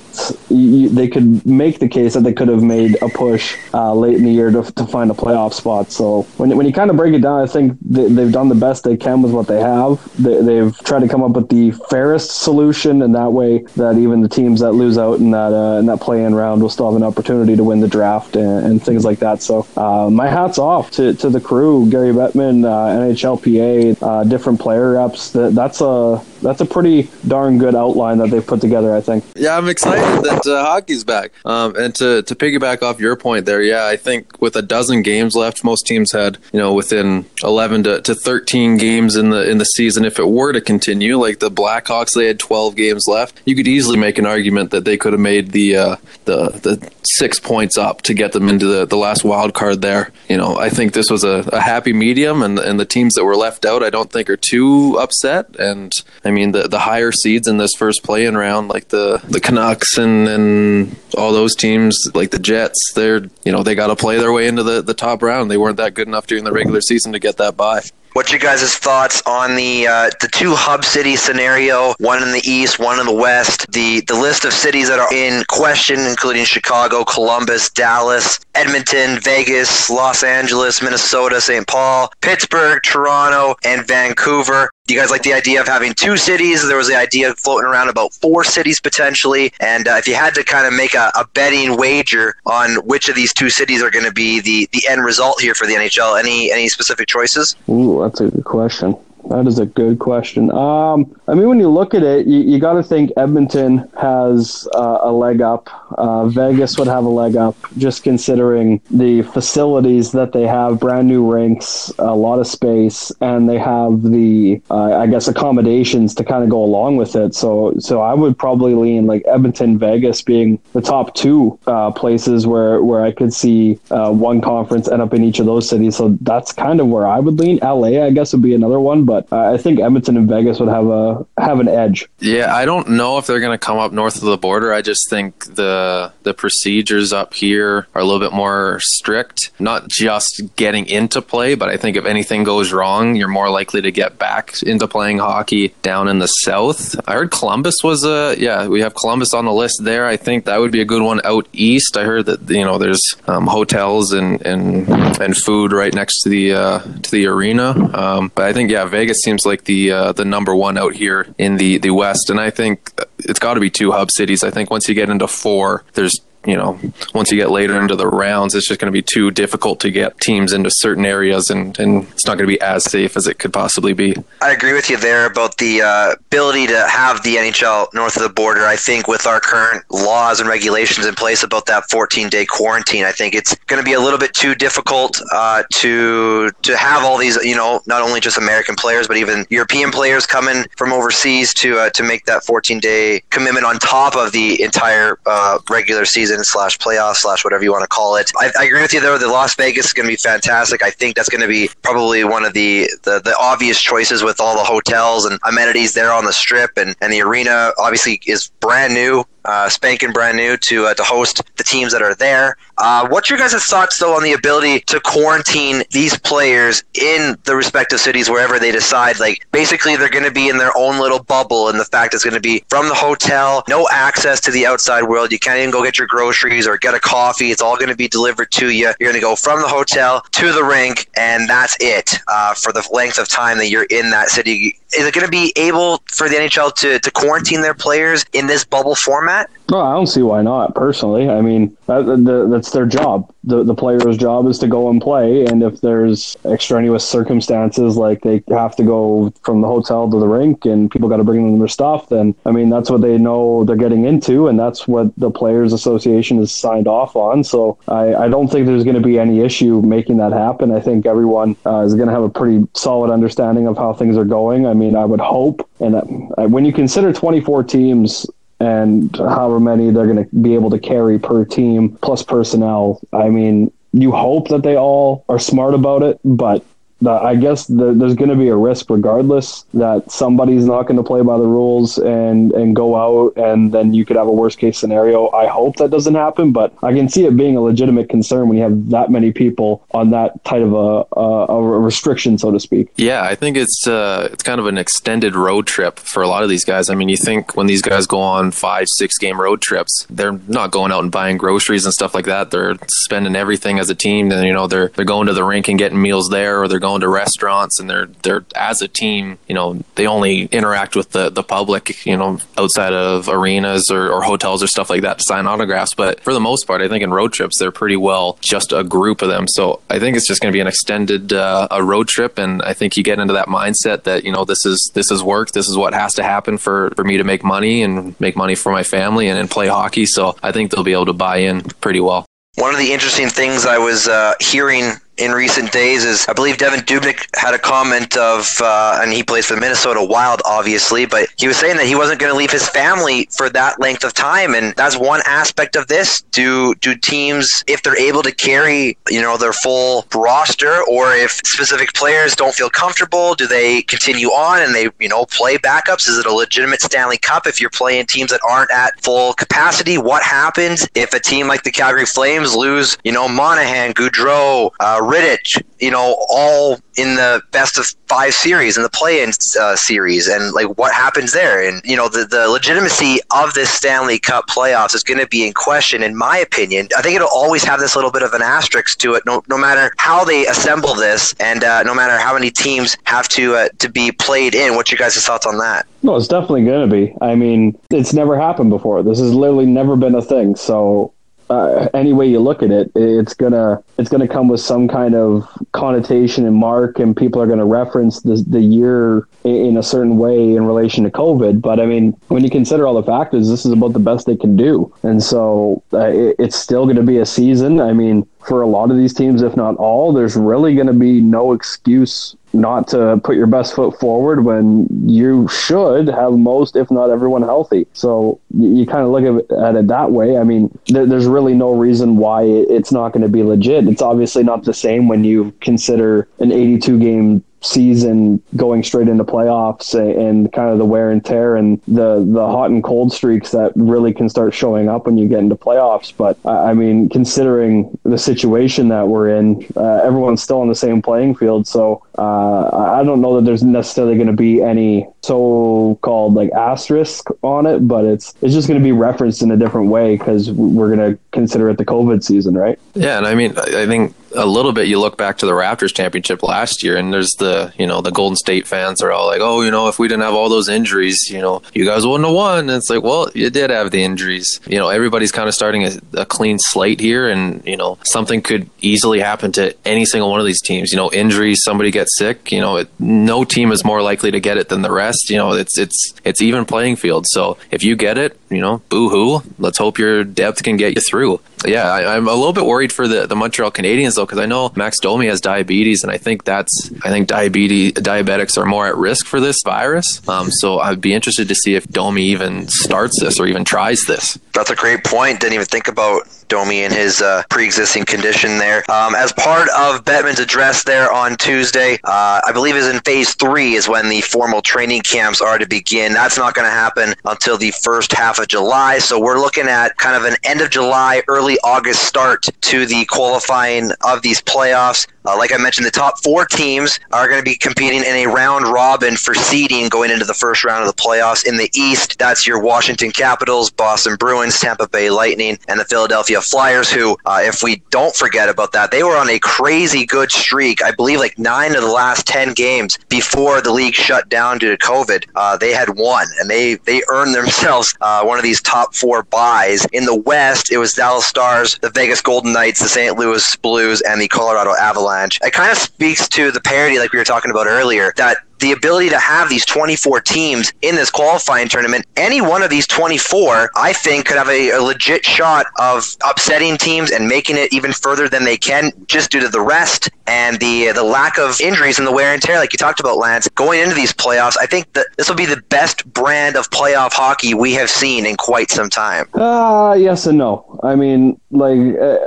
you, 0.49 0.89
they 0.89 1.07
could 1.07 1.45
make 1.45 1.79
the 1.79 1.87
case 1.87 2.13
that 2.13 2.21
they 2.23 2.33
could 2.33 2.47
have 2.47 2.63
made 2.63 3.01
a 3.01 3.09
push 3.09 3.57
uh, 3.73 3.93
late 3.93 4.15
in 4.15 4.23
the 4.23 4.31
year 4.31 4.51
to, 4.51 4.63
to 4.73 4.85
find 4.85 5.11
a 5.11 5.13
playoff 5.13 5.53
spot. 5.53 5.91
So 5.91 6.23
when, 6.37 6.55
when 6.55 6.65
you 6.65 6.73
kind 6.73 6.89
of 6.89 6.97
break 6.97 7.13
it 7.13 7.21
down, 7.21 7.41
I 7.41 7.47
think 7.47 7.77
they, 7.81 8.07
they've 8.07 8.31
done 8.31 8.49
the 8.49 8.55
best 8.55 8.83
they 8.83 8.97
can 8.97 9.21
with 9.21 9.31
what 9.31 9.47
they 9.47 9.59
have. 9.59 9.99
They, 10.21 10.41
they've 10.41 10.77
tried 10.79 10.99
to 10.99 11.07
come 11.07 11.23
up 11.23 11.31
with 11.31 11.49
the 11.49 11.71
fairest 11.89 12.41
solution, 12.41 13.01
and 13.01 13.15
that 13.15 13.31
way 13.31 13.59
that 13.75 13.97
even 13.97 14.21
the 14.21 14.29
teams 14.29 14.59
that 14.61 14.73
lose 14.73 14.97
out 14.97 15.19
in 15.19 15.31
that 15.31 15.53
uh, 15.53 15.79
in 15.79 15.85
that 15.87 15.99
play-in 15.99 16.33
round 16.35 16.61
will 16.61 16.69
still 16.69 16.91
have 16.91 16.95
an 16.95 17.03
opportunity 17.03 17.55
to 17.55 17.63
win 17.63 17.79
the 17.79 17.87
draft 17.87 18.35
and, 18.35 18.65
and 18.65 18.83
things 18.83 19.03
like 19.03 19.19
that. 19.19 19.41
So 19.41 19.67
uh, 19.75 20.09
my 20.09 20.27
hats 20.27 20.57
off 20.57 20.91
to, 20.91 21.13
to 21.15 21.29
the 21.29 21.41
crew, 21.41 21.89
Gary 21.89 22.13
Bettman, 22.13 22.65
uh, 22.65 23.00
NHLPA, 23.01 23.97
uh, 24.01 24.23
different 24.23 24.59
player 24.59 24.93
reps. 24.93 25.31
That 25.31 25.55
that's 25.55 25.81
a 25.81 26.21
that's 26.41 26.61
a 26.61 26.65
pretty 26.65 27.09
darn 27.27 27.57
good 27.57 27.75
outline 27.75 28.17
that 28.19 28.29
they've 28.29 28.45
put 28.45 28.61
together. 28.61 28.95
I 28.95 29.01
think. 29.01 29.23
Yeah, 29.35 29.57
I'm 29.57 29.67
excited 29.67 30.23
that 30.23 30.45
uh, 30.45 30.65
hockey's 30.65 31.03
back. 31.03 31.31
Um, 31.45 31.75
and 31.75 31.93
to, 31.95 32.23
to 32.23 32.35
piggyback 32.35 32.81
off 32.81 32.99
your 32.99 33.15
point 33.15 33.45
there, 33.45 33.61
yeah, 33.61 33.85
I 33.85 33.95
think 33.95 34.41
with 34.41 34.55
a 34.55 34.61
dozen 34.61 35.01
games 35.01 35.35
left, 35.35 35.63
most 35.63 35.85
teams 35.85 36.11
had 36.11 36.37
you 36.51 36.59
know 36.59 36.73
within 36.73 37.25
11 37.43 37.83
to, 37.83 38.01
to 38.01 38.15
13 38.15 38.77
games 38.77 39.15
in 39.15 39.29
the 39.29 39.49
in 39.49 39.57
the 39.57 39.65
season. 39.65 40.05
If 40.05 40.19
it 40.19 40.27
were 40.27 40.53
to 40.53 40.61
continue, 40.61 41.17
like 41.17 41.39
the 41.39 41.51
Blackhawks, 41.51 42.13
they 42.13 42.27
had 42.27 42.39
12 42.39 42.75
games 42.75 43.07
left. 43.07 43.41
You 43.45 43.55
could 43.55 43.67
easily 43.67 43.97
make 43.97 44.17
an 44.17 44.25
argument 44.25 44.71
that 44.71 44.85
they 44.85 44.97
could 44.97 45.13
have 45.13 45.19
made 45.19 45.51
the 45.51 45.75
uh, 45.75 45.95
the 46.25 46.49
the 46.49 46.91
six 47.03 47.39
points 47.39 47.77
up 47.77 48.01
to 48.03 48.13
get 48.13 48.31
them 48.31 48.47
into 48.47 48.65
the, 48.67 48.85
the 48.85 48.95
last 48.95 49.23
wild 49.23 49.53
card 49.53 49.81
there. 49.81 50.11
You 50.29 50.37
know, 50.37 50.57
I 50.57 50.69
think 50.69 50.93
this 50.93 51.09
was 51.09 51.23
a, 51.23 51.49
a 51.51 51.59
happy 51.59 51.93
medium, 51.93 52.41
and 52.41 52.59
and 52.59 52.79
the 52.79 52.85
teams 52.91 53.15
that 53.15 53.25
were 53.25 53.35
left 53.35 53.65
out, 53.65 53.81
I 53.81 53.89
don't 53.89 54.11
think 54.11 54.29
are 54.29 54.37
too 54.37 54.97
upset. 54.99 55.55
And 55.57 55.91
I 56.23 56.31
mean, 56.31 56.51
the 56.51 56.67
the 56.67 56.79
higher 56.79 57.11
seeds 57.11 57.47
in 57.47 57.57
this 57.57 57.73
first 57.73 58.03
play-in 58.03 58.37
round, 58.37 58.67
like 58.67 58.89
the 58.89 59.21
the 59.27 59.39
Canucks 59.39 59.97
and 59.97 60.27
and 60.27 60.95
all 61.17 61.31
those 61.31 61.55
teams, 61.55 61.97
like 62.13 62.31
the 62.31 62.39
Jets, 62.39 62.91
they're 62.93 63.21
you 63.43 63.51
know 63.51 63.63
they 63.63 63.75
got 63.75 63.87
to 63.87 63.95
play 63.95 64.17
their 64.17 64.31
way 64.31 64.47
into 64.47 64.63
the 64.63 64.81
the 64.81 64.93
top 64.93 65.23
round. 65.23 65.49
They 65.49 65.57
weren't 65.57 65.77
that 65.77 65.93
good 65.93 66.07
enough 66.07 66.27
during 66.27 66.43
the 66.43 66.51
regular 66.51 66.81
season 66.81 67.13
to 67.13 67.19
get 67.19 67.37
that 67.37 67.57
bye. 67.57 67.83
What's 68.13 68.29
your 68.29 68.39
guys' 68.39 68.75
thoughts 68.75 69.21
on 69.25 69.55
the 69.55 69.87
uh, 69.87 70.09
the 70.19 70.27
two 70.27 70.53
hub 70.53 70.83
city 70.83 71.15
scenario? 71.15 71.93
One 71.99 72.21
in 72.21 72.33
the 72.33 72.41
east, 72.43 72.77
one 72.77 72.99
in 72.99 73.05
the 73.05 73.15
west. 73.15 73.71
The 73.71 74.01
the 74.01 74.15
list 74.15 74.43
of 74.43 74.51
cities 74.51 74.89
that 74.89 74.99
are 74.99 75.13
in 75.13 75.45
question, 75.47 76.01
including 76.01 76.43
Chicago, 76.43 77.05
Columbus, 77.05 77.69
Dallas, 77.69 78.37
Edmonton, 78.53 79.17
Vegas, 79.21 79.89
Los 79.89 80.23
Angeles, 80.23 80.81
Minnesota, 80.81 81.39
St. 81.39 81.65
Paul, 81.65 82.11
Pittsburgh, 82.19 82.81
Toronto, 82.83 83.55
and 83.63 83.87
Vancouver. 83.87 84.69
You 84.87 84.97
guys 84.99 85.11
like 85.11 85.21
the 85.21 85.33
idea 85.33 85.61
of 85.61 85.67
having 85.67 85.93
two 85.93 86.17
cities? 86.17 86.67
There 86.67 86.75
was 86.75 86.89
the 86.89 86.97
idea 86.97 87.33
floating 87.35 87.65
around 87.69 87.89
about 87.89 88.13
four 88.13 88.43
cities 88.43 88.81
potentially. 88.81 89.53
And 89.59 89.87
uh, 89.87 89.95
if 89.97 90.07
you 90.07 90.15
had 90.15 90.33
to 90.35 90.43
kind 90.43 90.67
of 90.67 90.73
make 90.73 90.95
a, 90.95 91.11
a 91.15 91.25
betting 91.33 91.77
wager 91.77 92.35
on 92.45 92.75
which 92.87 93.07
of 93.07 93.15
these 93.15 93.33
two 93.33 93.49
cities 93.49 93.81
are 93.83 93.91
going 93.91 94.03
to 94.05 94.11
be 94.11 94.41
the, 94.41 94.67
the 94.73 94.85
end 94.89 95.03
result 95.03 95.39
here 95.39 95.53
for 95.53 95.65
the 95.65 95.73
NHL, 95.73 96.19
any 96.19 96.51
any 96.51 96.67
specific 96.67 97.07
choices? 97.07 97.55
Ooh, 97.69 98.01
that's 98.01 98.19
a 98.19 98.29
good 98.29 98.43
question. 98.43 98.97
That 99.29 99.47
is 99.47 99.59
a 99.59 99.65
good 99.65 99.99
question. 99.99 100.51
Um, 100.51 101.15
I 101.27 101.33
mean, 101.33 101.47
when 101.47 101.59
you 101.59 101.69
look 101.69 101.93
at 101.93 102.03
it, 102.03 102.27
you, 102.27 102.39
you 102.39 102.59
got 102.59 102.73
to 102.73 102.83
think 102.83 103.11
Edmonton 103.17 103.89
has 103.97 104.67
uh, 104.75 104.99
a 105.01 105.11
leg 105.11 105.41
up. 105.41 105.69
Uh, 105.97 106.27
Vegas 106.27 106.77
would 106.77 106.87
have 106.87 107.05
a 107.05 107.09
leg 107.09 107.35
up, 107.35 107.55
just 107.77 108.03
considering 108.03 108.81
the 108.89 109.21
facilities 109.21 110.11
that 110.11 110.31
they 110.31 110.47
have, 110.47 110.79
brand 110.79 111.07
new 111.07 111.31
rinks, 111.31 111.93
a 111.99 112.15
lot 112.15 112.39
of 112.39 112.47
space, 112.47 113.11
and 113.21 113.47
they 113.47 113.57
have 113.57 114.01
the, 114.01 114.61
uh, 114.69 114.97
I 114.99 115.07
guess, 115.07 115.27
accommodations 115.27 116.15
to 116.15 116.23
kind 116.23 116.43
of 116.43 116.49
go 116.49 116.63
along 116.63 116.97
with 116.97 117.15
it. 117.15 117.35
So, 117.35 117.73
so 117.79 118.01
I 118.01 118.13
would 118.13 118.37
probably 118.37 118.73
lean 118.73 119.05
like 119.05 119.23
Edmonton, 119.27 119.77
Vegas 119.77 120.21
being 120.21 120.59
the 120.73 120.81
top 120.81 121.13
two 121.15 121.59
uh, 121.67 121.91
places 121.91 122.47
where 122.47 122.81
where 122.81 123.03
I 123.03 123.11
could 123.11 123.33
see 123.33 123.79
uh, 123.89 124.11
one 124.11 124.41
conference 124.41 124.87
end 124.87 125.01
up 125.01 125.13
in 125.13 125.23
each 125.23 125.39
of 125.39 125.45
those 125.45 125.69
cities. 125.69 125.95
So 125.95 126.17
that's 126.21 126.51
kind 126.51 126.79
of 126.79 126.87
where 126.87 127.07
I 127.07 127.19
would 127.19 127.39
lean. 127.39 127.59
LA, 127.61 128.03
I 128.03 128.11
guess, 128.11 128.33
would 128.33 128.41
be 128.41 128.55
another 128.55 128.79
one, 128.79 129.05
but 129.11 129.33
I 129.33 129.57
think 129.57 129.81
Edmonton 129.81 130.15
and 130.15 130.29
Vegas 130.29 130.61
would 130.61 130.69
have 130.69 130.87
a 130.87 131.25
have 131.37 131.59
an 131.59 131.67
edge. 131.67 132.07
Yeah, 132.19 132.55
I 132.55 132.63
don't 132.63 132.91
know 132.91 133.17
if 133.17 133.27
they're 133.27 133.41
going 133.41 133.51
to 133.51 133.57
come 133.57 133.77
up 133.77 133.91
north 133.91 134.15
of 134.15 134.21
the 134.21 134.37
border. 134.37 134.71
I 134.71 134.81
just 134.81 135.09
think 135.09 135.55
the 135.55 136.13
the 136.23 136.33
procedures 136.33 137.11
up 137.11 137.33
here 137.33 137.87
are 137.93 138.01
a 138.01 138.05
little 138.05 138.21
bit 138.21 138.31
more 138.31 138.79
strict. 138.79 139.51
Not 139.59 139.89
just 139.89 140.41
getting 140.55 140.85
into 140.85 141.21
play, 141.21 141.55
but 141.55 141.67
I 141.67 141.75
think 141.75 141.97
if 141.97 142.05
anything 142.05 142.45
goes 142.45 142.71
wrong, 142.71 143.15
you're 143.15 143.27
more 143.27 143.49
likely 143.49 143.81
to 143.81 143.91
get 143.91 144.17
back 144.17 144.63
into 144.63 144.87
playing 144.87 145.17
hockey 145.17 145.75
down 145.81 146.07
in 146.07 146.19
the 146.19 146.27
south. 146.27 146.95
I 147.05 147.15
heard 147.15 147.31
Columbus 147.31 147.83
was 147.83 148.05
a 148.05 148.35
yeah. 148.37 148.67
We 148.67 148.79
have 148.79 148.95
Columbus 148.95 149.33
on 149.33 149.43
the 149.43 149.51
list 149.51 149.83
there. 149.83 150.05
I 150.05 150.15
think 150.15 150.45
that 150.45 150.61
would 150.61 150.71
be 150.71 150.79
a 150.79 150.85
good 150.85 151.01
one 151.01 151.19
out 151.25 151.49
east. 151.51 151.97
I 151.97 152.05
heard 152.05 152.27
that 152.27 152.49
you 152.49 152.63
know 152.63 152.77
there's 152.77 153.17
um, 153.27 153.45
hotels 153.45 154.13
and 154.13 154.41
and 154.45 154.87
and 155.19 155.35
food 155.35 155.73
right 155.73 155.93
next 155.93 156.21
to 156.21 156.29
the 156.29 156.53
uh, 156.53 156.79
to 156.79 157.11
the 157.11 157.25
arena. 157.25 157.71
Um, 157.93 158.31
but 158.33 158.45
I 158.45 158.53
think 158.53 158.71
yeah, 158.71 158.85
Vegas 158.85 159.00
seems 159.09 159.45
like 159.45 159.65
the 159.65 159.91
uh, 159.91 160.11
the 160.11 160.25
number 160.25 160.55
one 160.55 160.77
out 160.77 160.93
here 160.95 161.33
in 161.37 161.57
the 161.57 161.77
the 161.77 161.91
west, 161.91 162.29
and 162.29 162.39
I 162.39 162.49
think 162.49 162.91
it's 163.19 163.39
got 163.39 163.55
to 163.55 163.59
be 163.59 163.69
two 163.69 163.91
hub 163.91 164.11
cities. 164.11 164.43
I 164.43 164.51
think 164.51 164.69
once 164.69 164.87
you 164.87 164.95
get 164.95 165.09
into 165.09 165.27
four, 165.27 165.83
there's 165.93 166.21
you 166.45 166.57
know, 166.57 166.79
once 167.13 167.31
you 167.31 167.37
get 167.37 167.51
later 167.51 167.79
into 167.79 167.95
the 167.95 168.07
rounds, 168.07 168.55
it's 168.55 168.67
just 168.67 168.79
going 168.79 168.91
to 168.91 168.91
be 168.91 169.03
too 169.03 169.29
difficult 169.29 169.79
to 169.81 169.91
get 169.91 170.19
teams 170.19 170.53
into 170.53 170.71
certain 170.71 171.05
areas, 171.05 171.49
and, 171.51 171.77
and 171.79 172.07
it's 172.09 172.25
not 172.25 172.37
going 172.37 172.49
to 172.49 172.53
be 172.53 172.59
as 172.61 172.83
safe 172.83 173.15
as 173.15 173.27
it 173.27 173.37
could 173.37 173.53
possibly 173.53 173.93
be. 173.93 174.15
I 174.41 174.51
agree 174.51 174.73
with 174.73 174.89
you 174.89 174.97
there 174.97 175.27
about 175.27 175.57
the 175.57 175.81
uh, 175.81 176.13
ability 176.13 176.67
to 176.67 176.87
have 176.87 177.21
the 177.23 177.35
NHL 177.35 177.93
north 177.93 178.15
of 178.15 178.23
the 178.23 178.29
border. 178.29 178.65
I 178.65 178.75
think 178.75 179.07
with 179.07 179.27
our 179.27 179.39
current 179.39 179.83
laws 179.91 180.39
and 180.39 180.49
regulations 180.49 181.05
in 181.05 181.13
place 181.13 181.43
about 181.43 181.67
that 181.67 181.89
14 181.91 182.29
day 182.29 182.45
quarantine, 182.45 183.05
I 183.05 183.11
think 183.11 183.35
it's 183.35 183.53
going 183.67 183.81
to 183.81 183.85
be 183.85 183.93
a 183.93 183.99
little 183.99 184.19
bit 184.19 184.33
too 184.33 184.55
difficult 184.55 185.21
uh, 185.31 185.63
to 185.73 186.51
to 186.63 186.77
have 186.77 187.03
all 187.03 187.17
these, 187.17 187.35
you 187.43 187.55
know, 187.55 187.81
not 187.85 188.01
only 188.01 188.19
just 188.19 188.37
American 188.37 188.75
players, 188.75 189.07
but 189.07 189.17
even 189.17 189.45
European 189.49 189.91
players 189.91 190.25
coming 190.25 190.65
from 190.75 190.91
overseas 190.91 191.53
to 191.55 191.77
uh, 191.77 191.89
to 191.91 192.03
make 192.03 192.25
that 192.25 192.43
14 192.43 192.79
day 192.79 193.21
commitment 193.29 193.65
on 193.65 193.77
top 193.77 194.15
of 194.15 194.31
the 194.31 194.61
entire 194.61 195.19
uh, 195.27 195.59
regular 195.69 196.05
season 196.05 196.30
postseason 196.31 196.45
slash 196.45 196.77
playoff 196.77 197.15
slash 197.15 197.43
whatever 197.43 197.63
you 197.63 197.71
want 197.71 197.83
to 197.83 197.87
call 197.87 198.15
it. 198.15 198.31
I, 198.37 198.51
I 198.59 198.65
agree 198.65 198.81
with 198.81 198.93
you 198.93 198.99
though. 198.99 199.17
The 199.17 199.27
Las 199.27 199.55
Vegas 199.55 199.87
is 199.87 199.93
going 199.93 200.05
to 200.07 200.11
be 200.11 200.17
fantastic. 200.17 200.83
I 200.83 200.91
think 200.91 201.15
that's 201.15 201.29
going 201.29 201.41
to 201.41 201.47
be 201.47 201.69
probably 201.81 202.23
one 202.23 202.45
of 202.45 202.53
the, 202.53 202.89
the, 203.03 203.21
the 203.23 203.35
obvious 203.39 203.81
choices 203.81 204.23
with 204.23 204.39
all 204.39 204.55
the 204.55 204.63
hotels 204.63 205.25
and 205.25 205.39
amenities 205.47 205.93
there 205.93 206.11
on 206.11 206.25
the 206.25 206.33
strip 206.33 206.71
and, 206.77 206.95
and 207.01 207.11
the 207.11 207.21
arena 207.21 207.71
obviously 207.77 208.21
is 208.25 208.47
brand 208.59 208.93
new 208.93 209.23
uh, 209.45 209.69
spanking 209.69 210.11
brand 210.11 210.37
new 210.37 210.57
to 210.57 210.85
uh, 210.85 210.93
to 210.93 211.03
host 211.03 211.41
the 211.57 211.63
teams 211.63 211.91
that 211.91 212.01
are 212.01 212.15
there. 212.15 212.57
Uh, 212.77 213.07
what's 213.09 213.29
your 213.29 213.37
guys' 213.37 213.63
thoughts 213.65 213.99
though 213.99 214.15
on 214.15 214.23
the 214.23 214.33
ability 214.33 214.79
to 214.81 214.99
quarantine 215.01 215.83
these 215.91 216.17
players 216.19 216.83
in 216.93 217.35
the 217.43 217.55
respective 217.55 217.99
cities 217.99 218.29
wherever 218.29 218.59
they 218.59 218.71
decide? 218.71 219.19
Like 219.19 219.47
basically, 219.51 219.95
they're 219.95 220.09
going 220.09 220.25
to 220.25 220.31
be 220.31 220.49
in 220.49 220.57
their 220.57 220.75
own 220.77 220.99
little 220.99 221.21
bubble, 221.23 221.69
and 221.69 221.79
the 221.79 221.85
fact 221.85 222.13
it's 222.13 222.23
going 222.23 222.33
to 222.33 222.39
be 222.39 222.63
from 222.69 222.87
the 222.87 222.95
hotel, 222.95 223.63
no 223.67 223.87
access 223.91 224.39
to 224.41 224.51
the 224.51 224.65
outside 224.65 225.03
world. 225.03 225.31
You 225.31 225.39
can't 225.39 225.59
even 225.59 225.71
go 225.71 225.83
get 225.83 225.97
your 225.97 226.07
groceries 226.07 226.67
or 226.67 226.77
get 226.77 226.93
a 226.93 226.99
coffee. 226.99 227.51
It's 227.51 227.61
all 227.61 227.77
going 227.77 227.89
to 227.89 227.95
be 227.95 228.07
delivered 228.07 228.51
to 228.51 228.69
you. 228.69 228.93
You're 228.99 229.11
going 229.11 229.13
to 229.13 229.21
go 229.21 229.35
from 229.35 229.61
the 229.61 229.67
hotel 229.67 230.23
to 230.31 230.51
the 230.51 230.63
rink, 230.63 231.09
and 231.15 231.49
that's 231.49 231.77
it 231.79 232.11
uh, 232.27 232.53
for 232.53 232.71
the 232.71 232.87
length 232.91 233.17
of 233.17 233.27
time 233.27 233.57
that 233.57 233.69
you're 233.69 233.87
in 233.89 234.09
that 234.11 234.29
city. 234.29 234.77
Is 234.97 235.05
it 235.05 235.13
going 235.13 235.25
to 235.25 235.31
be 235.31 235.53
able 235.55 236.03
for 236.07 236.27
the 236.27 236.35
NHL 236.35 236.73
to, 236.75 236.99
to 236.99 237.11
quarantine 237.11 237.61
their 237.61 237.73
players 237.73 238.25
in 238.33 238.47
this 238.47 238.65
bubble 238.65 238.95
format? 238.95 239.30
No, 239.71 239.79
I 239.79 239.93
don't 239.93 240.07
see 240.07 240.21
why 240.21 240.41
not. 240.41 240.75
Personally, 240.75 241.29
I 241.29 241.39
mean 241.39 241.77
that, 241.87 242.05
the, 242.05 242.47
that's 242.49 242.71
their 242.71 242.85
job. 242.85 243.33
The 243.45 243.63
the 243.63 243.73
player's 243.73 244.17
job 244.17 244.47
is 244.47 244.59
to 244.59 244.67
go 244.67 244.89
and 244.89 245.01
play, 245.01 245.45
and 245.45 245.63
if 245.63 245.79
there's 245.79 246.35
extraneous 246.43 247.07
circumstances 247.07 247.95
like 247.95 248.21
they 248.21 248.43
have 248.49 248.75
to 248.75 248.83
go 248.83 249.33
from 249.43 249.61
the 249.61 249.67
hotel 249.67 250.11
to 250.11 250.19
the 250.19 250.27
rink 250.27 250.65
and 250.65 250.91
people 250.91 251.07
got 251.07 251.17
to 251.17 251.23
bring 251.23 251.49
them 251.49 251.59
their 251.59 251.69
stuff, 251.69 252.09
then 252.09 252.35
I 252.45 252.51
mean 252.51 252.69
that's 252.69 252.89
what 252.89 252.99
they 252.99 253.17
know 253.17 253.63
they're 253.63 253.77
getting 253.77 254.03
into, 254.03 254.49
and 254.49 254.59
that's 254.59 254.89
what 254.89 255.15
the 255.15 255.31
players' 255.31 255.71
association 255.71 256.39
is 256.39 256.51
signed 256.51 256.87
off 256.87 257.15
on. 257.15 257.43
So 257.43 257.77
I, 257.87 258.13
I 258.13 258.27
don't 258.27 258.49
think 258.49 258.67
there's 258.67 258.83
going 258.83 259.01
to 259.01 259.07
be 259.07 259.17
any 259.19 259.39
issue 259.39 259.81
making 259.81 260.17
that 260.17 260.33
happen. 260.33 260.71
I 260.73 260.81
think 260.81 261.05
everyone 261.05 261.55
uh, 261.65 261.81
is 261.81 261.93
going 261.93 262.07
to 262.07 262.13
have 262.13 262.23
a 262.23 262.29
pretty 262.29 262.67
solid 262.73 263.09
understanding 263.09 263.67
of 263.67 263.77
how 263.77 263.93
things 263.93 264.17
are 264.17 264.25
going. 264.25 264.67
I 264.67 264.73
mean, 264.73 264.97
I 264.97 265.05
would 265.05 265.21
hope, 265.21 265.67
and 265.79 265.95
uh, 265.95 266.47
when 266.47 266.65
you 266.65 266.73
consider 266.73 267.13
24 267.13 267.63
teams 267.63 268.27
and 268.61 269.15
however 269.17 269.59
many 269.59 269.89
they're 269.89 270.05
going 270.05 270.23
to 270.23 270.35
be 270.35 270.53
able 270.53 270.69
to 270.69 270.79
carry 270.79 271.17
per 271.17 271.43
team 271.43 271.97
plus 272.01 272.21
personnel. 272.21 273.01
I 273.11 273.29
mean, 273.29 273.71
you 273.91 274.11
hope 274.11 274.49
that 274.49 274.61
they 274.61 274.77
all 274.77 275.25
are 275.27 275.39
smart 275.39 275.73
about 275.73 276.03
it, 276.03 276.19
but 276.23 276.63
I 277.07 277.35
guess 277.35 277.67
the, 277.67 277.93
there's 277.93 278.15
going 278.15 278.29
to 278.29 278.35
be 278.35 278.49
a 278.49 278.55
risk 278.55 278.89
regardless 278.89 279.65
that 279.73 280.11
somebody's 280.11 280.65
not 280.65 280.83
going 280.83 280.97
to 280.97 281.03
play 281.03 281.21
by 281.21 281.37
the 281.37 281.45
rules 281.45 281.97
and, 281.97 282.51
and 282.51 282.75
go 282.75 282.95
out, 282.95 283.37
and 283.37 283.71
then 283.71 283.93
you 283.93 284.05
could 284.05 284.17
have 284.17 284.27
a 284.27 284.31
worst 284.31 284.59
case 284.59 284.77
scenario. 284.77 285.29
I 285.31 285.47
hope 285.47 285.77
that 285.77 285.89
doesn't 285.89 286.15
happen, 286.15 286.51
but 286.51 286.73
I 286.83 286.93
can 286.93 287.09
see 287.09 287.25
it 287.25 287.35
being 287.35 287.57
a 287.57 287.61
legitimate 287.61 288.09
concern 288.09 288.47
when 288.47 288.57
you 288.57 288.63
have 288.63 288.89
that 288.89 289.09
many 289.09 289.31
people 289.31 289.85
on 289.91 290.11
that 290.11 290.43
type 290.43 290.61
of 290.61 290.73
a, 290.73 291.19
a, 291.19 291.45
a 291.53 291.79
restriction, 291.79 292.37
so 292.37 292.51
to 292.51 292.59
speak. 292.59 292.89
Yeah, 292.97 293.23
I 293.23 293.35
think 293.35 293.57
it's 293.57 293.87
uh, 293.87 294.29
it's 294.31 294.43
kind 294.43 294.59
of 294.59 294.67
an 294.67 294.77
extended 294.77 295.35
road 295.35 295.67
trip 295.67 295.99
for 295.99 296.21
a 296.21 296.27
lot 296.27 296.43
of 296.43 296.49
these 296.49 296.65
guys. 296.65 296.89
I 296.89 296.95
mean, 296.95 297.09
you 297.09 297.17
think 297.17 297.55
when 297.55 297.67
these 297.67 297.81
guys 297.81 298.05
go 298.05 298.19
on 298.19 298.51
five, 298.51 298.87
six 298.97 299.17
game 299.17 299.39
road 299.39 299.61
trips, 299.61 300.05
they're 300.09 300.39
not 300.47 300.71
going 300.71 300.91
out 300.91 301.03
and 301.03 301.11
buying 301.11 301.37
groceries 301.37 301.85
and 301.85 301.93
stuff 301.93 302.13
like 302.13 302.25
that. 302.25 302.51
They're 302.51 302.75
spending 302.87 303.35
everything 303.35 303.79
as 303.79 303.89
a 303.89 303.95
team. 303.95 304.29
Then 304.29 304.45
you 304.45 304.53
know 304.53 304.67
they're 304.67 304.89
they're 304.89 305.05
going 305.05 305.27
to 305.27 305.33
the 305.33 305.43
rink 305.43 305.67
and 305.67 305.79
getting 305.79 306.01
meals 306.01 306.29
there, 306.29 306.61
or 306.61 306.67
they're 306.67 306.79
going 306.79 306.90
going 306.91 307.01
to 307.01 307.07
restaurants 307.07 307.79
and 307.79 307.89
they're 307.89 308.07
they're 308.23 308.45
as 308.55 308.81
a 308.81 308.87
team, 308.87 309.37
you 309.47 309.55
know, 309.55 309.81
they 309.95 310.07
only 310.07 310.45
interact 310.45 310.95
with 310.95 311.11
the 311.11 311.29
the 311.29 311.43
public, 311.43 312.05
you 312.05 312.17
know, 312.17 312.39
outside 312.57 312.93
of 312.93 313.29
arenas 313.29 313.89
or, 313.89 314.11
or 314.11 314.21
hotels 314.21 314.61
or 314.61 314.67
stuff 314.67 314.89
like 314.89 315.01
that 315.01 315.19
to 315.19 315.23
sign 315.23 315.47
autographs. 315.47 315.93
But 315.93 316.19
for 316.21 316.33
the 316.33 316.39
most 316.39 316.67
part, 316.67 316.81
I 316.81 316.89
think 316.89 317.03
in 317.03 317.11
road 317.11 317.31
trips 317.31 317.57
they're 317.57 317.71
pretty 317.71 317.95
well 317.95 318.37
just 318.41 318.73
a 318.73 318.83
group 318.83 319.21
of 319.21 319.29
them. 319.29 319.47
So 319.47 319.81
I 319.89 319.99
think 319.99 320.17
it's 320.17 320.27
just 320.27 320.41
going 320.41 320.51
to 320.51 320.55
be 320.55 320.59
an 320.59 320.67
extended 320.67 321.33
uh, 321.33 321.67
a 321.71 321.83
road 321.83 322.07
trip, 322.07 322.37
and 322.37 322.61
I 322.63 322.73
think 322.73 322.97
you 322.97 323.03
get 323.03 323.19
into 323.19 323.33
that 323.33 323.47
mindset 323.47 324.03
that 324.03 324.25
you 324.25 324.31
know 324.31 324.43
this 324.43 324.65
is 324.65 324.91
this 324.93 325.11
is 325.11 325.23
work, 325.23 325.51
this 325.51 325.67
is 325.67 325.77
what 325.77 325.93
has 325.93 326.13
to 326.15 326.23
happen 326.23 326.57
for 326.57 326.91
for 326.95 327.03
me 327.03 327.17
to 327.17 327.23
make 327.23 327.43
money 327.43 327.83
and 327.83 328.19
make 328.19 328.35
money 328.35 328.55
for 328.55 328.71
my 328.71 328.83
family 328.83 329.29
and, 329.29 329.39
and 329.39 329.49
play 329.49 329.67
hockey. 329.67 330.05
So 330.05 330.35
I 330.43 330.51
think 330.51 330.71
they'll 330.71 330.83
be 330.83 330.93
able 330.93 331.05
to 331.05 331.13
buy 331.13 331.37
in 331.37 331.61
pretty 331.61 332.01
well. 332.01 332.25
One 332.55 332.73
of 332.73 332.79
the 332.79 332.91
interesting 332.91 333.29
things 333.29 333.65
I 333.65 333.77
was 333.77 334.09
uh, 334.09 334.33
hearing 334.41 334.91
in 335.17 335.31
recent 335.31 335.71
days 335.71 336.03
is 336.03 336.25
I 336.27 336.33
believe 336.33 336.57
Devan 336.57 336.79
Dubnyk 336.85 337.27
had 337.35 337.53
a 337.53 337.59
comment 337.59 338.17
of, 338.17 338.49
uh, 338.61 338.99
and 339.01 339.11
he 339.11 339.23
plays 339.23 339.45
for 339.45 339.55
the 339.55 339.61
Minnesota 339.61 340.03
Wild, 340.03 340.41
obviously, 340.45 341.05
but 341.05 341.27
he 341.37 341.47
was 341.47 341.57
saying 341.57 341.77
that 341.77 341.85
he 341.85 341.95
wasn't 341.95 342.19
going 342.19 342.31
to 342.31 342.37
leave 342.37 342.51
his 342.51 342.67
family 342.67 343.27
for 343.31 343.49
that 343.49 343.79
length 343.79 344.03
of 344.03 344.13
time, 344.13 344.55
and 344.55 344.73
that's 344.75 344.97
one 344.97 345.21
aspect 345.25 345.75
of 345.75 345.87
this. 345.87 346.21
Do 346.31 346.73
do 346.75 346.95
teams, 346.95 347.63
if 347.67 347.83
they're 347.83 347.97
able 347.97 348.23
to 348.23 348.31
carry, 348.31 348.97
you 349.09 349.21
know, 349.21 349.37
their 349.37 349.53
full 349.53 350.05
roster, 350.15 350.81
or 350.89 351.13
if 351.13 351.31
specific 351.45 351.93
players 351.93 352.35
don't 352.35 352.55
feel 352.55 352.69
comfortable, 352.69 353.35
do 353.35 353.47
they 353.47 353.81
continue 353.83 354.29
on 354.29 354.61
and 354.61 354.73
they, 354.73 354.89
you 354.99 355.09
know, 355.09 355.25
play 355.25 355.57
backups? 355.57 356.07
Is 356.07 356.17
it 356.17 356.25
a 356.25 356.33
legitimate 356.33 356.81
Stanley 356.81 357.17
Cup 357.17 357.45
if 357.47 357.59
you're 357.59 357.69
playing 357.69 358.05
teams 358.07 358.31
that 358.31 358.41
aren't 358.47 358.71
at 358.71 358.99
full 359.03 359.33
capacity? 359.33 359.97
What 359.97 360.23
happens 360.23 360.87
if 360.95 361.13
a 361.13 361.19
team 361.19 361.47
like 361.47 361.63
the 361.63 361.71
Calgary 361.71 362.05
Flames 362.05 362.55
lose, 362.55 362.97
you 363.03 363.11
know, 363.11 363.27
Monahan, 363.27 363.93
Gaudreau, 363.93 364.71
uh, 364.79 364.99
Rittich, 365.11 365.61
you 365.79 365.91
know, 365.91 366.15
all 366.29 366.79
in 366.95 367.15
the 367.15 367.41
best 367.51 367.77
of 367.77 367.85
five 368.07 368.33
series 368.33 368.77
in 368.77 368.83
the 368.83 368.89
play-in 368.89 369.31
uh, 369.59 369.75
series, 369.75 370.27
and 370.27 370.53
like 370.53 370.77
what 370.77 370.93
happens 370.93 371.33
there, 371.33 371.67
and 371.67 371.81
you 371.83 371.97
know, 371.97 372.07
the 372.07 372.25
the 372.25 372.47
legitimacy 372.47 373.19
of 373.31 373.53
this 373.53 373.69
Stanley 373.69 374.19
Cup 374.19 374.45
playoffs 374.47 374.95
is 374.95 375.03
going 375.03 375.19
to 375.19 375.27
be 375.27 375.45
in 375.45 375.53
question, 375.53 376.01
in 376.01 376.15
my 376.15 376.37
opinion. 376.37 376.87
I 376.97 377.01
think 377.01 377.15
it'll 377.17 377.27
always 377.27 377.63
have 377.65 377.79
this 377.81 377.95
little 377.95 378.11
bit 378.11 378.23
of 378.23 378.33
an 378.33 378.41
asterisk 378.41 378.99
to 378.99 379.15
it, 379.15 379.23
no, 379.25 379.43
no 379.49 379.57
matter 379.57 379.93
how 379.97 380.23
they 380.23 380.47
assemble 380.47 380.95
this, 380.95 381.33
and 381.39 381.63
uh, 381.63 381.83
no 381.83 381.93
matter 381.93 382.17
how 382.17 382.33
many 382.33 382.49
teams 382.49 382.95
have 383.03 383.27
to 383.29 383.55
uh, 383.55 383.69
to 383.79 383.89
be 383.89 384.13
played 384.13 384.55
in. 384.55 384.75
What's 384.75 384.91
your 384.91 384.99
guys' 384.99 385.23
thoughts 385.25 385.45
on 385.45 385.57
that? 385.57 385.87
No, 386.03 386.15
it's 386.15 386.27
definitely 386.27 386.63
going 386.63 386.89
to 386.89 386.95
be. 386.95 387.13
I 387.21 387.35
mean, 387.35 387.77
it's 387.89 388.13
never 388.13 388.39
happened 388.39 388.69
before. 388.69 389.03
This 389.03 389.19
has 389.19 389.33
literally 389.33 389.65
never 389.65 389.95
been 389.97 390.15
a 390.15 390.21
thing. 390.21 390.55
So 390.55 391.13
uh, 391.51 391.89
any 391.93 392.13
way 392.13 392.25
you 392.25 392.39
look 392.39 392.63
at 392.63 392.71
it, 392.71 392.89
it's 392.95 393.33
gonna 393.33 393.83
it's 393.97 394.09
gonna 394.09 394.27
come 394.27 394.47
with 394.47 394.61
some 394.61 394.87
kind 394.87 395.15
of 395.15 395.45
connotation 395.73 396.45
and 396.45 396.55
mark, 396.55 396.97
and 396.97 397.15
people 397.15 397.41
are 397.41 397.47
gonna 397.47 397.65
reference 397.65 398.21
the 398.21 398.41
the 398.47 398.61
year 398.61 399.27
in 399.43 399.75
a 399.75 399.83
certain 399.83 400.17
way 400.17 400.55
in 400.55 400.65
relation 400.65 401.03
to 401.03 401.11
COVID. 401.11 401.61
But 401.61 401.81
I 401.81 401.85
mean, 401.85 402.13
when 402.29 402.43
you 402.45 402.49
consider 402.49 402.87
all 402.87 402.93
the 402.93 403.03
factors, 403.03 403.49
this 403.49 403.65
is 403.65 403.73
about 403.73 403.91
the 403.91 403.99
best 403.99 404.27
they 404.27 404.37
can 404.37 404.55
do, 404.55 404.93
and 405.03 405.21
so 405.21 405.83
uh, 405.91 406.07
it, 406.07 406.37
it's 406.39 406.55
still 406.55 406.87
to 406.95 407.03
be 407.03 407.17
a 407.17 407.25
season. 407.25 407.81
I 407.81 407.91
mean, 407.91 408.25
for 408.47 408.61
a 408.61 408.67
lot 408.67 408.89
of 408.89 408.95
these 408.95 409.13
teams, 409.13 409.41
if 409.41 409.57
not 409.57 409.75
all, 409.75 410.13
there's 410.13 410.37
really 410.37 410.73
to 410.87 410.93
be 410.93 411.19
no 411.19 411.51
excuse 411.51 412.37
not 412.53 412.87
to 412.89 413.19
put 413.23 413.35
your 413.35 413.47
best 413.47 413.75
foot 413.75 413.99
forward 413.99 414.43
when 414.45 414.87
you 415.05 415.47
should 415.47 416.07
have 416.07 416.33
most, 416.33 416.75
if 416.75 416.91
not 416.91 417.09
everyone, 417.09 417.41
healthy. 417.41 417.87
So 417.93 418.39
you, 418.53 418.75
you 418.75 418.85
kind 418.85 419.03
of 419.03 419.09
look 419.09 419.23
at 419.23 419.51
it, 419.51 419.59
at 419.59 419.75
it, 419.75 419.87
that 419.87 420.11
way. 420.11 420.37
I 420.37 420.43
mean, 420.43 420.77
there, 420.87 421.05
there's 421.05 421.27
really 421.27 421.53
no 421.53 421.73
reason 421.73 422.17
why 422.17 422.43
it's 422.43 422.91
not 422.91 423.13
going 423.13 423.23
to 423.23 423.29
be 423.29 423.43
legit. 423.43 423.87
It's 423.87 424.01
obviously 424.01 424.43
not 424.43 424.63
the 424.63 424.73
same 424.73 425.07
when 425.07 425.23
you 425.23 425.53
consider 425.61 426.27
an 426.39 426.51
82 426.51 426.99
game 426.99 427.43
season 427.61 428.41
going 428.55 428.83
straight 428.83 429.07
into 429.07 429.23
playoffs 429.23 429.93
and 429.93 430.51
kind 430.51 430.69
of 430.69 430.77
the 430.77 430.85
wear 430.85 431.11
and 431.11 431.23
tear 431.23 431.55
and 431.55 431.81
the 431.87 432.25
the 432.33 432.45
hot 432.45 432.71
and 432.71 432.83
cold 432.83 433.13
streaks 433.13 433.51
that 433.51 433.71
really 433.75 434.13
can 434.13 434.27
start 434.27 434.53
showing 434.53 434.89
up 434.89 435.05
when 435.05 435.17
you 435.17 435.27
get 435.27 435.39
into 435.39 435.55
playoffs. 435.55 436.13
But 436.15 436.37
I 436.45 436.73
mean, 436.73 437.09
considering 437.09 437.97
the 438.03 438.17
situation 438.17 438.89
that 438.89 439.07
we're 439.07 439.29
in, 439.29 439.65
uh, 439.75 440.01
everyone's 440.03 440.41
still 440.41 440.61
on 440.61 440.67
the 440.67 440.75
same 440.75 441.01
playing 441.01 441.35
field. 441.35 441.67
So 441.67 442.03
uh, 442.17 442.97
I 442.99 443.03
don't 443.03 443.21
know 443.21 443.35
that 443.35 443.45
there's 443.45 443.63
necessarily 443.63 444.15
going 444.15 444.27
to 444.27 444.33
be 444.33 444.61
any 444.61 445.07
so-called 445.21 446.33
like 446.33 446.51
asterisk 446.51 447.27
on 447.43 447.65
it, 447.67 447.87
but 447.87 448.05
it's 448.05 448.33
it's 448.41 448.53
just 448.53 448.67
going 448.67 448.79
to 448.79 448.83
be 448.83 448.91
referenced 448.91 449.41
in 449.41 449.51
a 449.51 449.57
different 449.57 449.89
way 449.89 450.17
because 450.17 450.51
we're 450.51 450.93
going 450.93 451.13
to 451.13 451.19
consider 451.31 451.69
it 451.69 451.77
the 451.77 451.85
COVID 451.85 452.23
season, 452.23 452.55
right? 452.55 452.79
Yeah, 452.95 453.17
and 453.17 453.27
I 453.27 453.35
mean, 453.35 453.57
I 453.57 453.85
think 453.85 454.15
a 454.35 454.45
little 454.45 454.71
bit 454.71 454.87
you 454.87 454.99
look 454.99 455.17
back 455.17 455.37
to 455.37 455.45
the 455.45 455.51
Raptors 455.51 455.93
championship 455.93 456.43
last 456.43 456.83
year 456.83 456.97
and 456.97 457.11
there's 457.11 457.33
the 457.33 457.73
you 457.77 457.85
know 457.85 458.01
the 458.01 458.11
Golden 458.11 458.35
State 458.35 458.67
fans 458.67 459.01
are 459.01 459.11
all 459.11 459.27
like 459.27 459.41
oh 459.41 459.61
you 459.61 459.71
know 459.71 459.87
if 459.87 459.99
we 459.99 460.07
didn't 460.07 460.23
have 460.23 460.33
all 460.33 460.49
those 460.49 460.69
injuries 460.69 461.29
you 461.29 461.39
know 461.39 461.61
you 461.73 461.85
guys 461.85 462.05
wouldn't 462.05 462.27
have 462.27 462.35
won. 462.35 462.59
And 462.59 462.71
it's 462.71 462.89
like 462.89 463.03
well 463.03 463.29
you 463.33 463.49
did 463.49 463.69
have 463.69 463.91
the 463.91 464.03
injuries. 464.03 464.59
You 464.65 464.77
know 464.77 464.89
everybody's 464.89 465.31
kind 465.31 465.47
of 465.47 465.55
starting 465.55 465.85
a, 465.85 465.91
a 466.13 466.25
clean 466.25 466.59
slate 466.59 466.99
here 466.99 467.29
and 467.29 467.65
you 467.65 467.77
know 467.77 467.97
something 468.05 468.41
could 468.41 468.69
easily 468.81 469.19
happen 469.19 469.51
to 469.53 469.75
any 469.85 470.05
single 470.05 470.29
one 470.29 470.39
of 470.39 470.45
these 470.45 470.61
teams. 470.61 470.91
You 470.91 470.97
know 470.97 471.11
injuries 471.11 471.63
somebody 471.63 471.91
gets 471.91 472.17
sick 472.17 472.51
you 472.51 472.61
know 472.61 472.77
it, 472.77 472.89
no 472.99 473.43
team 473.43 473.71
is 473.71 473.83
more 473.83 474.01
likely 474.01 474.31
to 474.31 474.39
get 474.39 474.57
it 474.57 474.69
than 474.69 474.81
the 474.81 474.91
rest. 474.91 475.29
You 475.29 475.37
know 475.37 475.53
it's 475.53 475.77
it's 475.77 476.13
it's 476.23 476.41
even 476.41 476.65
playing 476.65 476.95
field. 476.95 477.25
So 477.27 477.57
if 477.69 477.83
you 477.83 477.95
get 477.95 478.17
it 478.17 478.37
you 478.49 478.61
know 478.61 478.81
boo 478.89 479.09
hoo 479.09 479.43
let's 479.59 479.77
hope 479.77 479.97
your 479.97 480.23
depth 480.23 480.63
can 480.63 480.77
get 480.77 480.95
you 480.95 481.01
through. 481.01 481.39
Yeah 481.65 481.91
I, 481.91 482.15
I'm 482.15 482.27
a 482.27 482.33
little 482.33 482.53
bit 482.53 482.65
worried 482.65 482.91
for 482.91 483.07
the 483.07 483.27
the 483.27 483.35
Montreal 483.35 483.71
Canadiens 483.71 484.20
though, 484.21 484.25
because 484.25 484.39
I 484.39 484.45
know 484.45 484.71
Max 484.75 484.99
Domi 484.99 485.27
has 485.27 485.41
diabetes, 485.41 486.03
and 486.03 486.11
I 486.11 486.17
think 486.17 486.43
that's 486.43 486.91
I 487.03 487.09
think 487.09 487.27
diabetes 487.27 487.93
diabetics 487.93 488.57
are 488.57 488.65
more 488.65 488.87
at 488.87 488.95
risk 488.95 489.25
for 489.25 489.39
this 489.39 489.61
virus. 489.63 490.27
Um, 490.29 490.51
so 490.51 490.79
I'd 490.79 491.01
be 491.01 491.13
interested 491.13 491.47
to 491.47 491.55
see 491.55 491.75
if 491.75 491.87
Domi 491.87 492.23
even 492.23 492.67
starts 492.67 493.19
this 493.19 493.39
or 493.39 493.47
even 493.47 493.63
tries 493.65 494.03
this. 494.05 494.37
That's 494.53 494.69
a 494.69 494.75
great 494.75 495.03
point. 495.03 495.39
Didn't 495.39 495.53
even 495.53 495.65
think 495.65 495.87
about 495.87 496.27
Domi 496.47 496.83
and 496.83 496.93
his 496.93 497.21
uh, 497.21 497.43
pre-existing 497.49 498.03
condition 498.03 498.57
there. 498.57 498.83
Um, 498.91 499.15
as 499.15 499.31
part 499.31 499.69
of 499.69 500.03
Bettman's 500.03 500.39
address 500.39 500.83
there 500.83 501.09
on 501.09 501.37
Tuesday, 501.37 501.97
uh, 502.03 502.41
I 502.45 502.51
believe 502.51 502.75
is 502.75 502.87
in 502.87 502.99
phase 503.01 503.33
three 503.35 503.75
is 503.75 503.87
when 503.87 504.09
the 504.09 504.19
formal 504.19 504.61
training 504.61 505.01
camps 505.03 505.39
are 505.39 505.57
to 505.57 505.65
begin. 505.65 506.11
That's 506.11 506.37
not 506.37 506.53
going 506.53 506.67
to 506.67 506.71
happen 506.71 507.15
until 507.23 507.57
the 507.57 507.71
first 507.71 508.11
half 508.11 508.37
of 508.37 508.49
July. 508.49 508.99
So 508.99 509.17
we're 509.17 509.39
looking 509.39 509.67
at 509.67 509.95
kind 509.95 510.15
of 510.17 510.29
an 510.29 510.37
end 510.43 510.59
of 510.59 510.69
July, 510.69 511.23
early 511.29 511.57
August 511.63 512.03
start 512.03 512.43
to 512.43 512.85
the 512.85 513.05
qualifying 513.05 513.91
of 514.17 514.23
these 514.23 514.41
playoffs. 514.41 515.07
Uh, 515.25 515.37
like 515.37 515.53
I 515.53 515.57
mentioned, 515.57 515.85
the 515.85 515.91
top 515.91 516.23
four 516.23 516.45
teams 516.45 516.99
are 517.11 517.27
going 517.27 517.39
to 517.39 517.45
be 517.45 517.55
competing 517.55 517.99
in 517.99 518.15
a 518.15 518.25
round 518.25 518.65
robin 518.65 519.15
for 519.15 519.35
seeding 519.35 519.87
going 519.89 520.09
into 520.09 520.25
the 520.25 520.33
first 520.33 520.63
round 520.63 520.87
of 520.87 520.87
the 520.87 521.01
playoffs. 521.01 521.45
In 521.45 521.57
the 521.57 521.69
East, 521.75 522.17
that's 522.17 522.47
your 522.47 522.61
Washington 522.61 523.11
Capitals, 523.11 523.69
Boston 523.69 524.15
Bruins, 524.15 524.59
Tampa 524.59 524.87
Bay 524.87 525.09
Lightning, 525.09 525.59
and 525.67 525.79
the 525.79 525.85
Philadelphia 525.85 526.41
Flyers, 526.41 526.91
who, 526.91 527.17
uh, 527.25 527.39
if 527.43 527.61
we 527.61 527.83
don't 527.91 528.15
forget 528.15 528.49
about 528.49 528.71
that, 528.71 528.89
they 528.91 529.03
were 529.03 529.15
on 529.15 529.29
a 529.29 529.39
crazy 529.39 530.05
good 530.05 530.31
streak. 530.31 530.83
I 530.83 530.91
believe 530.91 531.19
like 531.19 531.37
nine 531.37 531.75
of 531.75 531.81
the 531.81 531.91
last 531.91 532.25
10 532.25 532.53
games 532.53 532.97
before 533.09 533.61
the 533.61 533.71
league 533.71 533.93
shut 533.93 534.27
down 534.29 534.57
due 534.57 534.75
to 534.75 534.77
COVID, 534.77 535.25
uh, 535.35 535.57
they 535.57 535.71
had 535.71 535.97
won, 535.97 536.25
and 536.39 536.49
they, 536.49 536.75
they 536.85 537.03
earned 537.11 537.35
themselves 537.35 537.93
uh, 538.01 538.23
one 538.23 538.37
of 538.37 538.43
these 538.43 538.61
top 538.61 538.95
four 538.95 539.23
buys. 539.23 539.85
In 539.93 540.05
the 540.05 540.15
West, 540.15 540.71
it 540.71 540.77
was 540.77 540.93
Dallas 540.93 541.25
Stars, 541.25 541.77
the 541.81 541.89
Vegas 541.91 542.21
Golden 542.21 542.53
Knights, 542.53 542.79
the 542.79 542.87
St. 542.87 543.17
Louis 543.17 543.55
Blues, 543.57 544.00
and 544.07 544.21
the 544.21 544.27
Colorado 544.27 544.73
Avalanche. 544.75 545.37
It 545.43 545.53
kind 545.53 545.71
of 545.71 545.77
speaks 545.77 546.27
to 546.29 546.51
the 546.51 546.61
parity, 546.61 546.99
like 546.99 547.11
we 547.13 547.19
were 547.19 547.25
talking 547.25 547.51
about 547.51 547.67
earlier, 547.67 548.13
that 548.17 548.37
the 548.61 548.71
ability 548.71 549.09
to 549.09 549.19
have 549.19 549.49
these 549.49 549.65
24 549.65 550.21
teams 550.21 550.71
in 550.81 550.95
this 550.95 551.09
qualifying 551.09 551.67
tournament, 551.67 552.05
any 552.15 552.41
one 552.41 552.63
of 552.63 552.69
these 552.69 552.87
24, 552.87 553.71
I 553.75 553.93
think, 553.93 554.25
could 554.25 554.37
have 554.37 554.49
a, 554.49 554.71
a, 554.71 554.81
legit 554.81 555.25
shot 555.25 555.65
of 555.79 556.05
upsetting 556.25 556.77
teams 556.77 557.11
and 557.11 557.27
making 557.27 557.57
it 557.57 557.71
even 557.73 557.93
further 557.93 558.27
than 558.27 558.43
they 558.43 558.57
can 558.57 558.91
just 559.07 559.31
due 559.31 559.39
to 559.39 559.49
the 559.49 559.61
rest 559.61 560.09
and 560.27 560.59
the 560.59 560.91
the 560.93 561.03
lack 561.03 561.37
of 561.37 561.59
injuries 561.61 561.99
and 561.99 562.07
the 562.07 562.11
wear 562.11 562.33
and 562.33 562.41
tear, 562.41 562.57
like 562.57 562.73
you 562.73 562.77
talked 562.77 562.99
about, 562.99 563.17
Lance. 563.17 563.47
Going 563.49 563.81
into 563.81 563.95
these 563.95 564.13
playoffs, 564.13 564.55
I 564.59 564.65
think 564.65 564.91
that 564.93 565.07
this 565.17 565.29
will 565.29 565.35
be 565.35 565.45
the 565.45 565.61
best 565.69 566.05
brand 566.13 566.55
of 566.55 566.69
playoff 566.69 567.11
hockey 567.11 567.53
we 567.53 567.73
have 567.73 567.89
seen 567.89 568.25
in 568.25 568.37
quite 568.37 568.71
some 568.71 568.89
time. 568.89 569.27
Uh, 569.33 569.95
yes 569.97 570.25
and 570.25 570.37
no. 570.37 570.79
I 570.83 570.95
mean, 570.95 571.39
like, 571.51 571.97
uh, 571.99 572.17